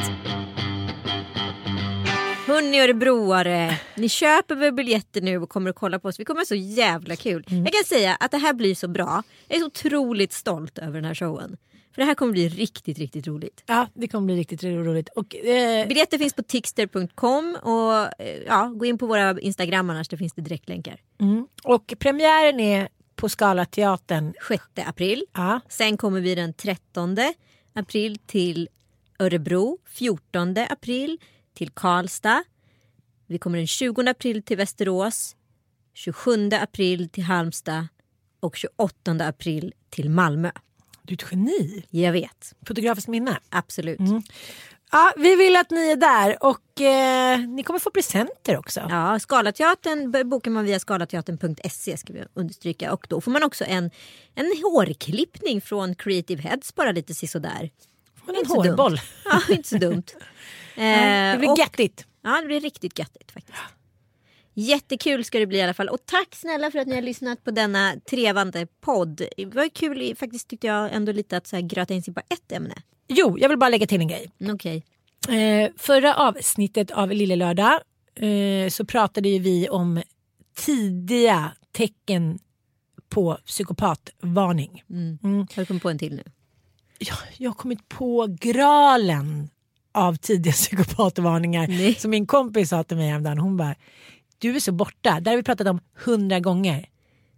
Hörni 2.46 2.80
örebroare, 2.80 3.80
ni 3.94 4.08
köper 4.08 4.54
väl 4.54 4.72
biljetter 4.72 5.20
nu 5.20 5.38
och 5.38 5.48
kommer 5.48 5.70
att 5.70 5.76
kolla 5.76 5.98
på 5.98 6.08
oss. 6.08 6.20
Vi 6.20 6.24
kommer 6.24 6.40
att 6.40 6.48
ha 6.48 6.56
så 6.56 6.62
jävla 6.62 7.16
kul. 7.16 7.44
Mm. 7.50 7.64
Jag 7.64 7.72
kan 7.72 7.84
säga 7.84 8.14
att 8.20 8.30
det 8.30 8.38
här 8.38 8.52
blir 8.52 8.74
så 8.74 8.88
bra. 8.88 9.22
Jag 9.48 9.56
är 9.56 9.60
så 9.60 9.66
otroligt 9.66 10.32
stolt 10.32 10.78
över 10.78 10.92
den 10.92 11.04
här 11.04 11.14
showen. 11.14 11.56
För 11.94 12.02
det 12.02 12.04
här 12.04 12.14
kommer 12.14 12.32
bli 12.32 12.48
riktigt, 12.48 12.98
riktigt 12.98 13.26
roligt. 13.26 13.64
Ja, 13.66 13.86
det 13.94 14.08
kommer 14.08 14.26
bli 14.26 14.36
riktigt 14.36 14.64
roligt. 14.64 15.08
Och, 15.08 15.36
eh, 15.36 15.88
Biljetter 15.88 16.18
finns 16.18 16.34
på 16.34 16.42
tixter.com 16.42 17.56
och 17.62 18.22
eh, 18.22 18.42
ja, 18.46 18.72
gå 18.76 18.84
in 18.84 18.98
på 18.98 19.06
våra 19.06 19.40
Instagram 19.40 19.90
annars, 19.90 20.08
där 20.08 20.16
finns 20.16 20.32
det 20.32 20.42
direktlänkar. 20.42 21.00
mm. 21.20 21.46
och 21.64 21.94
premiären 21.98 22.60
är 22.60 22.88
på 23.16 23.28
Scalateatern. 23.28 24.34
6 24.48 24.64
april. 24.86 25.24
Ja. 25.32 25.60
Sen 25.68 25.96
kommer 25.96 26.20
vi 26.20 26.34
den 26.34 26.54
13 26.54 27.16
april 27.72 28.18
till 28.26 28.68
Örebro. 29.18 29.78
14 29.86 30.54
april 30.70 31.18
till 31.54 31.70
Karlstad. 31.70 32.44
Vi 33.26 33.38
kommer 33.38 33.58
den 33.58 33.66
20 33.66 34.08
april 34.08 34.42
till 34.42 34.56
Västerås. 34.56 35.36
27 35.94 36.50
april 36.52 37.08
till 37.08 37.24
Halmstad. 37.24 37.88
Och 38.40 38.56
28 38.56 39.12
april 39.20 39.74
till 39.90 40.10
Malmö. 40.10 40.50
Du 41.08 41.14
är 41.14 41.16
ett 41.24 41.26
geni. 41.30 41.84
Jag 41.90 42.12
vet, 42.12 42.52
Fotografiskt 42.66 43.08
minne. 43.08 43.38
absolut. 43.50 44.00
Ja, 44.92 45.12
vi 45.16 45.36
vill 45.36 45.56
att 45.56 45.70
ni 45.70 45.90
är 45.90 45.96
där 45.96 46.44
och 46.44 46.80
eh, 46.80 47.38
ni 47.38 47.62
kommer 47.62 47.78
få 47.78 47.90
presenter 47.90 48.56
också. 48.56 48.86
Ja, 48.90 49.18
Skalateatern 49.18 50.28
bokar 50.28 50.50
man 50.50 50.64
via 50.64 50.80
skalateatern.se 50.80 51.96
ska 51.96 52.12
vi 52.12 52.24
understryka. 52.34 52.92
Och 52.92 53.06
då 53.08 53.20
får 53.20 53.30
man 53.30 53.42
också 53.42 53.64
en, 53.64 53.90
en 54.34 54.46
hårklippning 54.62 55.60
från 55.60 55.94
Creative 55.94 56.42
Heads 56.42 56.74
bara 56.74 56.92
lite 56.92 57.14
sisådär. 57.14 57.70
Men 58.26 58.34
en 58.34 58.38
Inte 58.40 58.48
så 58.50 58.62
dumt. 58.62 58.68
hårboll. 58.70 59.00
Ja, 59.24 59.40
inte 59.48 59.68
så 59.68 59.76
dumt. 59.78 60.02
Eh, 60.76 61.32
Det 61.32 61.36
blir 61.38 61.50
och- 61.50 61.58
göttigt. 61.58 62.06
Ja, 62.22 62.40
det 62.40 62.46
blir 62.46 62.60
riktigt 62.60 62.98
göttigt 62.98 63.30
faktiskt. 63.32 63.58
Jättekul 64.60 65.24
ska 65.24 65.38
det 65.38 65.46
bli 65.46 65.58
i 65.58 65.62
alla 65.62 65.74
fall. 65.74 65.88
Och 65.88 66.06
tack 66.06 66.34
snälla 66.34 66.70
för 66.70 66.78
att 66.78 66.86
ni 66.86 66.94
har 66.94 67.02
lyssnat 67.02 67.44
på 67.44 67.50
denna 67.50 67.94
trevande 68.10 68.66
podd. 68.80 69.22
Det 69.36 69.46
var 69.46 69.68
kul 69.68 70.16
faktiskt 70.16 70.48
tyckte 70.48 70.66
jag 70.66 70.92
ändå 70.92 71.12
lite 71.12 71.36
att 71.36 71.46
så 71.46 71.56
här 71.56 71.62
gröta 71.62 71.94
in 71.94 72.02
sig 72.02 72.14
på 72.14 72.20
ett 72.20 72.52
ämne. 72.52 72.74
Jo, 73.08 73.38
jag 73.38 73.48
vill 73.48 73.58
bara 73.58 73.70
lägga 73.70 73.86
till 73.86 74.00
en 74.00 74.08
grej. 74.08 74.30
Okej. 74.50 74.84
Eh, 75.28 75.70
förra 75.76 76.14
avsnittet 76.14 76.90
av 76.90 77.10
Lille 77.10 77.36
Lördag 77.36 77.80
eh, 78.14 78.68
så 78.68 78.84
pratade 78.84 79.28
ju 79.28 79.38
vi 79.38 79.68
om 79.68 80.02
tidiga 80.56 81.52
tecken 81.72 82.38
på 83.08 83.38
psykopatvarning. 83.46 84.82
Mm. 84.90 85.18
Mm. 85.22 85.38
Har 85.38 85.62
du 85.62 85.66
kommit 85.66 85.82
på 85.82 85.90
en 85.90 85.98
till 85.98 86.14
nu? 86.14 86.22
Ja, 86.98 87.14
jag 87.36 87.50
har 87.50 87.54
kommit 87.54 87.88
på 87.88 88.36
gralen 88.40 89.50
av 89.92 90.16
tidiga 90.16 90.52
psykopatvarningar 90.62 91.68
Nej. 91.68 91.94
som 91.94 92.10
min 92.10 92.26
kompis 92.26 92.68
sa 92.68 92.84
till 92.84 92.96
mig 92.96 93.08
häromdagen. 93.08 93.38
Hon 93.38 93.56
bara, 93.56 93.74
du 94.38 94.56
är 94.56 94.60
så 94.60 94.72
borta. 94.72 95.20
Där 95.20 95.30
har 95.32 95.36
vi 95.36 95.42
pratat 95.42 95.66
om 95.66 95.80
hundra 96.04 96.40
gånger. 96.40 96.88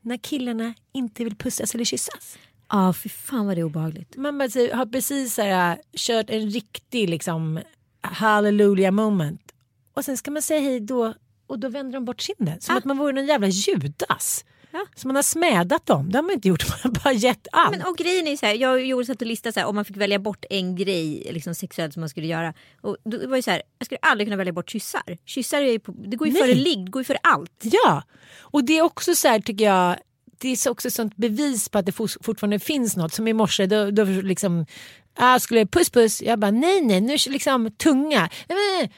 När 0.01 0.17
killarna 0.17 0.75
inte 0.93 1.25
vill 1.25 1.37
pussas 1.37 1.75
eller 1.75 1.85
kyssas. 1.85 2.39
Ja, 2.69 2.93
fy 2.93 3.09
fan 3.09 3.47
vad 3.47 3.57
det 3.57 3.61
är 3.61 3.65
obehagligt. 3.65 4.17
Man 4.17 4.39
bara, 4.39 4.49
så, 4.51 4.75
har 4.75 4.87
precis 4.87 5.35
så 5.35 5.43
här, 5.43 5.79
kört 5.97 6.31
en 6.31 6.51
riktig 6.51 7.09
liksom 7.11 7.61
hallelujah 8.01 8.93
moment. 8.93 9.53
Och 9.95 10.05
sen 10.05 10.17
ska 10.17 10.31
man 10.31 10.43
säga 10.43 10.61
hej 10.61 10.81
då 10.81 11.15
och 11.47 11.59
då 11.59 11.69
vänder 11.69 11.93
de 11.93 12.05
bort 12.05 12.21
kinden. 12.21 12.61
Som 12.61 12.75
Ah. 12.75 12.79
att 12.79 12.85
man 12.85 12.99
vore 12.99 13.13
någon 13.13 13.27
jävla 13.27 13.47
Judas. 13.49 14.45
Ja. 14.73 14.87
Så 14.97 15.09
man 15.09 15.17
har 15.17 15.23
smädat 15.23 15.87
dem. 15.87 16.11
Det 16.13 16.19
har 16.19 16.23
man 16.23 16.33
inte 16.35 16.49
gjort. 16.49 16.69
Man 16.71 16.79
har 16.83 17.01
bara 17.05 17.13
gett 17.15 17.47
allt. 17.53 17.71
Men 17.71 17.87
och 17.87 17.97
grejen 17.97 18.27
är 18.27 18.31
ju 18.31 18.37
så 18.37 18.47
här, 18.47 18.55
jag 18.55 18.87
Joel 18.87 19.07
satt 19.07 19.21
och 19.23 19.27
listade 19.29 19.53
så 19.53 19.61
här, 19.61 19.67
om 19.67 19.75
man 19.75 19.85
fick 19.85 19.97
välja 19.97 20.19
bort 20.19 20.45
en 20.51 20.77
grej 20.77 21.29
liksom 21.31 21.55
sexuellt 21.55 21.93
som 21.95 22.01
man 22.01 22.09
skulle 22.09 22.27
göra. 22.27 22.55
Och 22.81 22.97
då 23.05 23.29
var 23.29 23.37
det 23.37 23.43
så 23.43 23.51
här, 23.51 23.63
jag 23.79 23.87
skulle 23.87 23.99
aldrig 24.03 24.27
kunna 24.27 24.37
välja 24.37 24.53
bort 24.53 24.71
kyssar. 24.71 25.19
Kyssar 25.25 25.59
är 25.63 25.73
ju 25.73 25.79
på, 25.79 25.93
det 25.93 26.17
går 26.17 26.29
ju 26.29 26.33
Nej. 26.35 26.43
före 26.43 26.55
ligg, 26.55 26.85
det 26.85 26.91
går 26.91 27.01
ju 27.01 27.05
före 27.05 27.19
allt. 27.23 27.53
Ja, 27.63 28.03
och 28.41 28.65
det 28.65 28.79
är 28.79 28.83
också 28.83 29.15
så 29.15 29.29
här 29.29 29.41
tycker 29.41 29.65
jag. 29.65 29.97
Det 30.39 30.49
är 30.49 30.57
så 30.57 30.71
också 30.71 30.91
sånt 30.91 31.17
bevis 31.17 31.69
på 31.69 31.79
att 31.79 31.87
det 31.87 31.93
fort- 31.93 32.17
fortfarande 32.25 32.59
finns 32.59 32.97
något. 32.97 33.13
Som 33.15 33.29
i 33.29 33.33
morse, 33.33 33.67
då, 33.67 33.91
då 33.91 34.05
liksom, 34.05 34.67
ah, 35.15 35.39
skulle 35.39 35.67
puss 35.67 35.91
puss. 35.91 36.23
Jag 36.23 36.39
bara 36.39 36.51
nej 36.51 36.81
nej, 36.81 37.01
nu 37.01 37.13
är 37.13 37.31
liksom 37.31 37.71
tunga. 37.71 38.31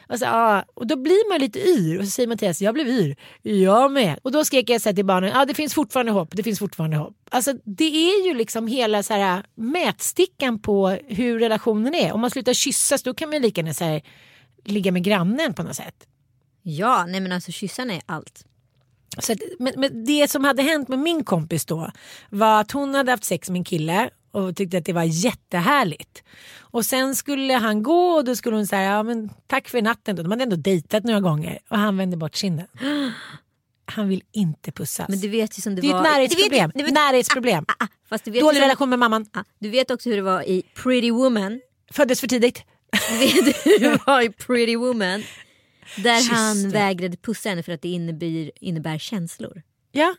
Och, 0.08 0.18
så, 0.18 0.26
ah, 0.28 0.64
och 0.74 0.86
då 0.86 0.96
blir 0.96 1.28
man 1.28 1.40
lite 1.40 1.58
yr. 1.58 1.98
Och 1.98 2.04
så 2.04 2.10
säger 2.10 2.26
Mattias, 2.26 2.62
jag 2.62 2.74
blev 2.74 2.88
yr. 2.88 3.16
Jag 3.42 3.92
med. 3.92 4.18
Och 4.22 4.32
då 4.32 4.44
skrek 4.44 4.70
jag 4.70 4.80
så 4.80 4.88
här 4.88 4.94
till 4.94 5.04
barnen, 5.04 5.36
ah, 5.36 5.44
det 5.44 5.54
finns 5.54 5.74
fortfarande 5.74 6.12
hopp, 6.12 6.28
det 6.32 6.42
finns 6.42 6.58
fortfarande 6.58 6.96
hopp. 6.96 7.14
Alltså 7.30 7.52
det 7.64 8.10
är 8.10 8.26
ju 8.26 8.34
liksom 8.34 8.66
hela 8.66 9.02
så 9.02 9.14
här, 9.14 9.44
mätstickan 9.54 10.58
på 10.58 10.88
hur 11.06 11.38
relationen 11.38 11.94
är. 11.94 12.12
Om 12.12 12.20
man 12.20 12.30
slutar 12.30 12.52
kyssas 12.52 13.02
då 13.02 13.14
kan 13.14 13.30
man 13.30 13.42
lika 13.42 13.60
gärna 13.60 13.74
så 13.74 13.84
här, 13.84 14.02
ligga 14.64 14.92
med 14.92 15.04
grannen 15.04 15.54
på 15.54 15.62
något 15.62 15.76
sätt. 15.76 16.06
Ja, 16.62 17.06
nej 17.06 17.20
men 17.20 17.32
alltså 17.32 17.52
kyssarna 17.52 17.94
är 17.94 18.02
allt. 18.06 18.44
Så 19.18 19.32
att, 19.32 19.38
men, 19.58 19.72
men 19.76 20.04
det 20.04 20.30
som 20.30 20.44
hade 20.44 20.62
hänt 20.62 20.88
med 20.88 20.98
min 20.98 21.24
kompis 21.24 21.66
då 21.66 21.90
var 22.30 22.60
att 22.60 22.72
hon 22.72 22.94
hade 22.94 23.10
haft 23.10 23.24
sex 23.24 23.50
med 23.50 23.58
en 23.58 23.64
kille 23.64 24.10
och 24.32 24.56
tyckte 24.56 24.78
att 24.78 24.84
det 24.84 24.92
var 24.92 25.02
jättehärligt. 25.02 26.22
Och 26.60 26.86
sen 26.86 27.14
skulle 27.16 27.54
han 27.54 27.82
gå 27.82 28.08
och 28.08 28.24
då 28.24 28.36
skulle 28.36 28.56
hon 28.56 28.66
säga 28.66 28.82
ja, 28.82 29.02
men 29.02 29.30
tack 29.46 29.68
för 29.68 29.82
natten. 29.82 30.16
Då. 30.16 30.22
De 30.22 30.30
hade 30.30 30.42
ändå 30.42 30.56
dejtat 30.56 31.04
några 31.04 31.20
gånger 31.20 31.58
och 31.68 31.78
han 31.78 31.96
vände 31.96 32.16
bort 32.16 32.34
kinden. 32.36 32.66
Han 33.84 34.08
vill 34.08 34.22
inte 34.32 34.72
pussas. 34.72 35.08
Men 35.08 35.20
du 35.20 35.28
vet 35.28 35.58
ju 35.58 35.62
som 35.62 35.74
det, 35.74 35.80
det 35.80 35.88
är 35.88 35.92
var... 35.92 35.98
ett 36.00 36.12
närhetsproblem. 36.12 36.50
Du 36.50 36.64
vet, 36.66 36.74
du 36.74 36.84
vet, 36.84 36.94
närhetsproblem. 36.94 37.64
ah, 37.78 37.86
fast 38.08 38.24
du 38.24 38.30
vet, 38.30 38.40
Dålig 38.40 38.60
relation 38.60 38.90
med 38.90 38.98
mamman. 38.98 39.26
ah, 39.32 39.44
du 39.58 39.70
vet 39.70 39.90
också 39.90 40.08
hur 40.08 40.16
det 40.16 40.22
var 40.22 40.42
i 40.42 40.62
Pretty 40.74 41.10
Woman. 41.10 41.60
Föddes 41.92 42.20
för 42.20 42.26
tidigt. 42.26 42.62
Du 43.10 43.18
vet 43.18 43.56
hur 43.66 43.78
det 43.78 43.98
var 44.06 44.20
i 44.22 44.30
Pretty 44.30 44.76
Woman. 44.76 45.22
Där 45.96 46.16
Just 46.16 46.32
han 46.32 46.62
det. 46.62 46.68
vägrade 46.68 47.16
pussa 47.16 47.48
henne 47.48 47.62
för 47.62 47.72
att 47.72 47.82
det 47.82 47.88
innebär, 47.88 48.50
innebär 48.60 48.98
känslor. 48.98 49.62
Ja. 49.92 50.14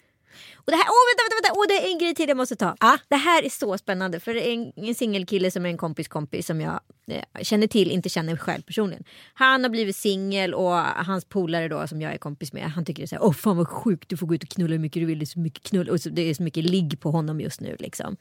Och 0.55 0.71
det 0.71 0.75
här, 0.75 0.85
åh 0.87 1.03
vänta, 1.09 1.23
vänta, 1.23 1.35
vänta, 1.35 1.59
åh, 1.59 1.65
det 1.67 1.87
är 1.87 1.91
en 1.91 1.97
grej 1.97 2.15
till 2.15 2.27
jag 2.27 2.37
måste 2.37 2.55
ta. 2.55 2.75
Ah. 2.79 2.97
Det 3.07 3.15
här 3.15 3.43
är 3.43 3.49
så 3.49 3.77
spännande 3.77 4.19
för 4.19 4.33
det 4.33 4.49
är 4.49 4.53
en, 4.53 4.71
en 4.75 4.95
singelkille 4.95 5.51
som 5.51 5.65
är 5.65 5.69
en 5.69 5.77
kompis 5.77 6.07
kompis 6.07 6.47
som 6.47 6.61
jag 6.61 6.79
eh, 7.07 7.23
känner 7.41 7.67
till, 7.67 7.91
inte 7.91 8.09
känner 8.09 8.37
själv 8.37 8.61
personligen. 8.61 9.03
Han 9.33 9.63
har 9.63 9.69
blivit 9.69 9.95
singel 9.95 10.53
och 10.53 10.73
hans 10.81 11.25
polare 11.25 11.67
då 11.67 11.87
som 11.87 12.01
jag 12.01 12.13
är 12.13 12.17
kompis 12.17 12.53
med, 12.53 12.71
han 12.71 12.85
tycker 12.85 13.01
det 13.01 13.05
är 13.05 13.07
så 13.07 13.15
här, 13.15 13.23
åh 13.23 13.33
fan 13.33 13.57
vad 13.57 13.67
sjukt, 13.67 14.09
du 14.09 14.17
får 14.17 14.27
gå 14.27 14.35
ut 14.35 14.43
och 14.43 14.49
knulla 14.49 14.71
hur 14.71 14.79
mycket 14.79 15.01
du 15.01 15.05
vill, 15.05 15.19
det 15.19 15.23
är 15.23 15.27
så 15.27 15.39
mycket 15.39 15.63
knull 15.63 15.89
och 15.89 16.01
så, 16.01 16.09
det 16.09 16.21
är 16.21 16.33
så 16.33 16.43
mycket 16.43 16.63
ligg 16.63 16.99
på 16.99 17.11
honom 17.11 17.41
just 17.41 17.61
nu 17.61 17.75
liksom. 17.79 18.17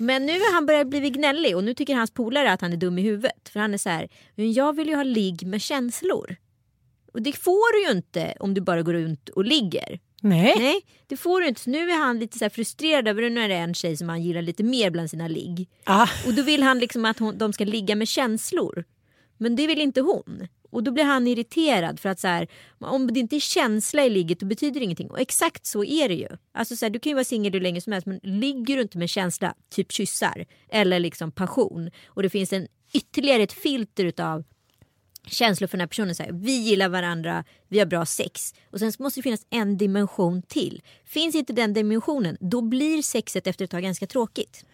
Men 0.00 0.26
nu 0.26 0.32
har 0.32 0.54
han 0.54 0.66
börjat 0.66 0.86
bli 0.86 1.10
gnällig 1.10 1.56
och 1.56 1.64
nu 1.64 1.74
tycker 1.74 1.94
hans 1.94 2.10
polare 2.10 2.52
att 2.52 2.60
han 2.60 2.72
är 2.72 2.76
dum 2.76 2.98
i 2.98 3.02
huvudet. 3.02 3.48
För 3.48 3.60
han 3.60 3.74
är 3.74 3.78
så 3.78 3.88
här, 3.88 4.08
men 4.34 4.52
jag 4.52 4.76
vill 4.76 4.88
ju 4.88 4.94
ha 4.94 5.02
ligg 5.02 5.46
med 5.46 5.62
känslor. 5.62 6.36
Och 7.12 7.22
det 7.22 7.32
får 7.32 7.72
du 7.72 7.84
ju 7.84 7.96
inte 7.96 8.34
om 8.40 8.54
du 8.54 8.60
bara 8.60 8.82
går 8.82 8.92
runt 8.92 9.28
och 9.28 9.44
ligger. 9.44 10.00
Nej. 10.20 10.54
Nej, 10.58 10.80
det 11.06 11.16
får 11.16 11.40
du 11.40 11.48
inte. 11.48 11.60
Så 11.60 11.70
nu 11.70 11.90
är 11.90 11.98
han 11.98 12.18
lite 12.18 12.38
så 12.38 12.50
frustrerad 12.50 13.08
över 13.08 13.22
det. 13.22 13.30
Nu 13.30 13.40
är 13.40 13.48
det 13.48 13.54
en 13.54 13.74
tjej 13.74 13.96
som 13.96 14.08
han 14.08 14.22
gillar 14.22 14.42
lite 14.42 14.62
mer 14.62 14.90
bland 14.90 15.10
sina 15.10 15.28
ligg. 15.28 15.68
Ah. 15.84 16.08
Och 16.26 16.34
då 16.34 16.42
vill 16.42 16.62
han 16.62 16.78
liksom 16.78 17.04
att 17.04 17.18
hon, 17.18 17.38
de 17.38 17.52
ska 17.52 17.64
ligga 17.64 17.96
med 17.96 18.08
känslor. 18.08 18.84
Men 19.38 19.56
det 19.56 19.66
vill 19.66 19.80
inte 19.80 20.00
hon. 20.00 20.48
Och 20.70 20.82
då 20.82 20.90
blir 20.90 21.04
han 21.04 21.26
irriterad 21.26 22.00
för 22.00 22.08
att 22.08 22.20
så 22.20 22.28
här, 22.28 22.48
om 22.78 23.12
det 23.12 23.20
inte 23.20 23.36
är 23.36 23.40
känsla 23.40 24.04
i 24.04 24.10
ligget 24.10 24.40
då 24.40 24.46
betyder 24.46 24.80
det 24.80 24.84
ingenting. 24.84 25.10
Och 25.10 25.20
exakt 25.20 25.66
så 25.66 25.84
är 25.84 26.08
det 26.08 26.14
ju. 26.14 26.28
Alltså 26.54 26.76
så 26.76 26.84
här, 26.84 26.90
du 26.90 26.98
kan 26.98 27.10
ju 27.10 27.14
vara 27.14 27.24
singel 27.24 27.52
hur 27.52 27.60
länge 27.60 27.80
som 27.80 27.92
helst 27.92 28.06
men 28.06 28.20
ligger 28.22 28.76
du 28.76 28.82
inte 28.82 28.98
med 28.98 29.10
känsla, 29.10 29.54
typ 29.70 29.92
kyssar 29.92 30.46
eller 30.68 31.00
liksom 31.00 31.32
passion 31.32 31.90
och 32.06 32.22
det 32.22 32.30
finns 32.30 32.52
en 32.52 32.66
ytterligare 32.92 33.42
ett 33.42 33.52
filter 33.52 34.04
utav 34.04 34.44
känslor 35.30 35.68
för 35.68 35.76
den 35.76 35.80
här 35.80 35.88
personen. 35.88 36.14
Så 36.14 36.22
här, 36.22 36.32
vi 36.32 36.52
gillar 36.52 36.88
varandra, 36.88 37.44
vi 37.68 37.78
har 37.78 37.86
bra 37.86 38.06
sex. 38.06 38.54
Och 38.70 38.78
sen 38.78 38.92
måste 38.98 39.18
det 39.18 39.22
finnas 39.22 39.46
en 39.50 39.76
dimension 39.76 40.42
till. 40.42 40.82
Finns 41.04 41.34
inte 41.34 41.52
den 41.52 41.72
dimensionen, 41.72 42.36
då 42.40 42.60
blir 42.60 43.02
sexet 43.02 43.46
efter 43.46 43.64
ett 43.64 43.70
tag 43.70 43.82
ganska 43.82 44.06
tråkigt. 44.06 44.64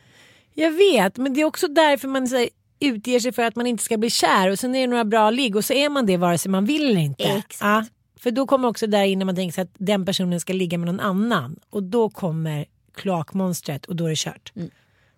Jag 0.54 0.70
vet, 0.70 1.16
men 1.16 1.34
det 1.34 1.40
är 1.40 1.44
också 1.44 1.68
därför 1.68 2.08
man 2.08 2.28
så 2.28 2.36
här, 2.36 2.48
utger 2.80 3.20
sig 3.20 3.32
för 3.32 3.42
att 3.42 3.56
man 3.56 3.66
inte 3.66 3.84
ska 3.84 3.96
bli 3.96 4.10
kär 4.10 4.50
och 4.50 4.58
sen 4.58 4.74
är 4.74 4.80
det 4.80 4.86
några 4.86 5.04
bra 5.04 5.30
ligg 5.30 5.56
och 5.56 5.64
så 5.64 5.72
är 5.72 5.88
man 5.88 6.06
det 6.06 6.16
vare 6.16 6.38
sig 6.38 6.50
man 6.50 6.64
vill 6.64 6.90
eller 6.90 7.00
inte. 7.00 7.24
Exakt. 7.24 7.58
Ja, 7.60 7.84
för 8.20 8.30
då 8.30 8.46
kommer 8.46 8.68
också 8.68 8.86
där 8.86 9.04
in 9.04 9.18
när 9.18 9.26
man 9.26 9.36
tänker 9.36 9.54
sig 9.54 9.62
att 9.62 9.74
den 9.78 10.06
personen 10.06 10.40
ska 10.40 10.52
ligga 10.52 10.78
med 10.78 10.86
någon 10.86 11.00
annan 11.00 11.56
och 11.70 11.82
då 11.82 12.10
kommer 12.10 12.66
kloakmonstret 12.94 13.86
och 13.86 13.96
då 13.96 14.04
är 14.04 14.08
det 14.08 14.16
kört. 14.16 14.52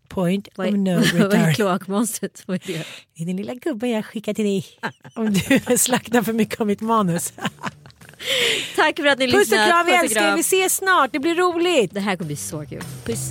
Point 0.08 0.48
Vad 0.54 0.68
of 0.68 0.74
no 0.74 0.94
vad 0.94 1.04
är 1.04 1.28
return. 1.28 1.54
kloakmonstret? 1.54 2.42
Vad 2.46 2.54
är 2.54 2.60
det? 2.72 2.84
Det 3.16 3.22
är 3.22 3.26
den 3.26 3.36
lilla 3.36 3.54
gubben 3.54 3.90
jag 3.90 4.04
skickar 4.04 4.34
till 4.34 4.44
dig 4.44 4.66
om 5.14 5.32
du 5.32 5.78
slaktar 5.78 6.22
för 6.22 6.32
mycket 6.32 6.60
av 6.60 6.66
mitt 6.66 6.80
manus. 6.80 7.32
Tack 8.76 8.96
för 8.96 9.06
att 9.06 9.18
ni 9.18 9.26
Puss 9.26 9.34
och 9.34 9.40
lyssnade. 9.40 9.66
kram, 9.70 9.86
vi 9.86 9.92
älskar 9.92 10.30
er. 10.32 10.34
Vi 10.34 10.40
ses 10.40 10.76
snart, 10.76 11.12
det 11.12 11.18
blir 11.18 11.34
roligt. 11.34 11.94
Det 11.94 12.00
här 12.00 12.16
kommer 12.16 12.26
bli 12.26 12.36
så 12.36 12.66
kul. 12.66 12.82
Puss. 13.04 13.30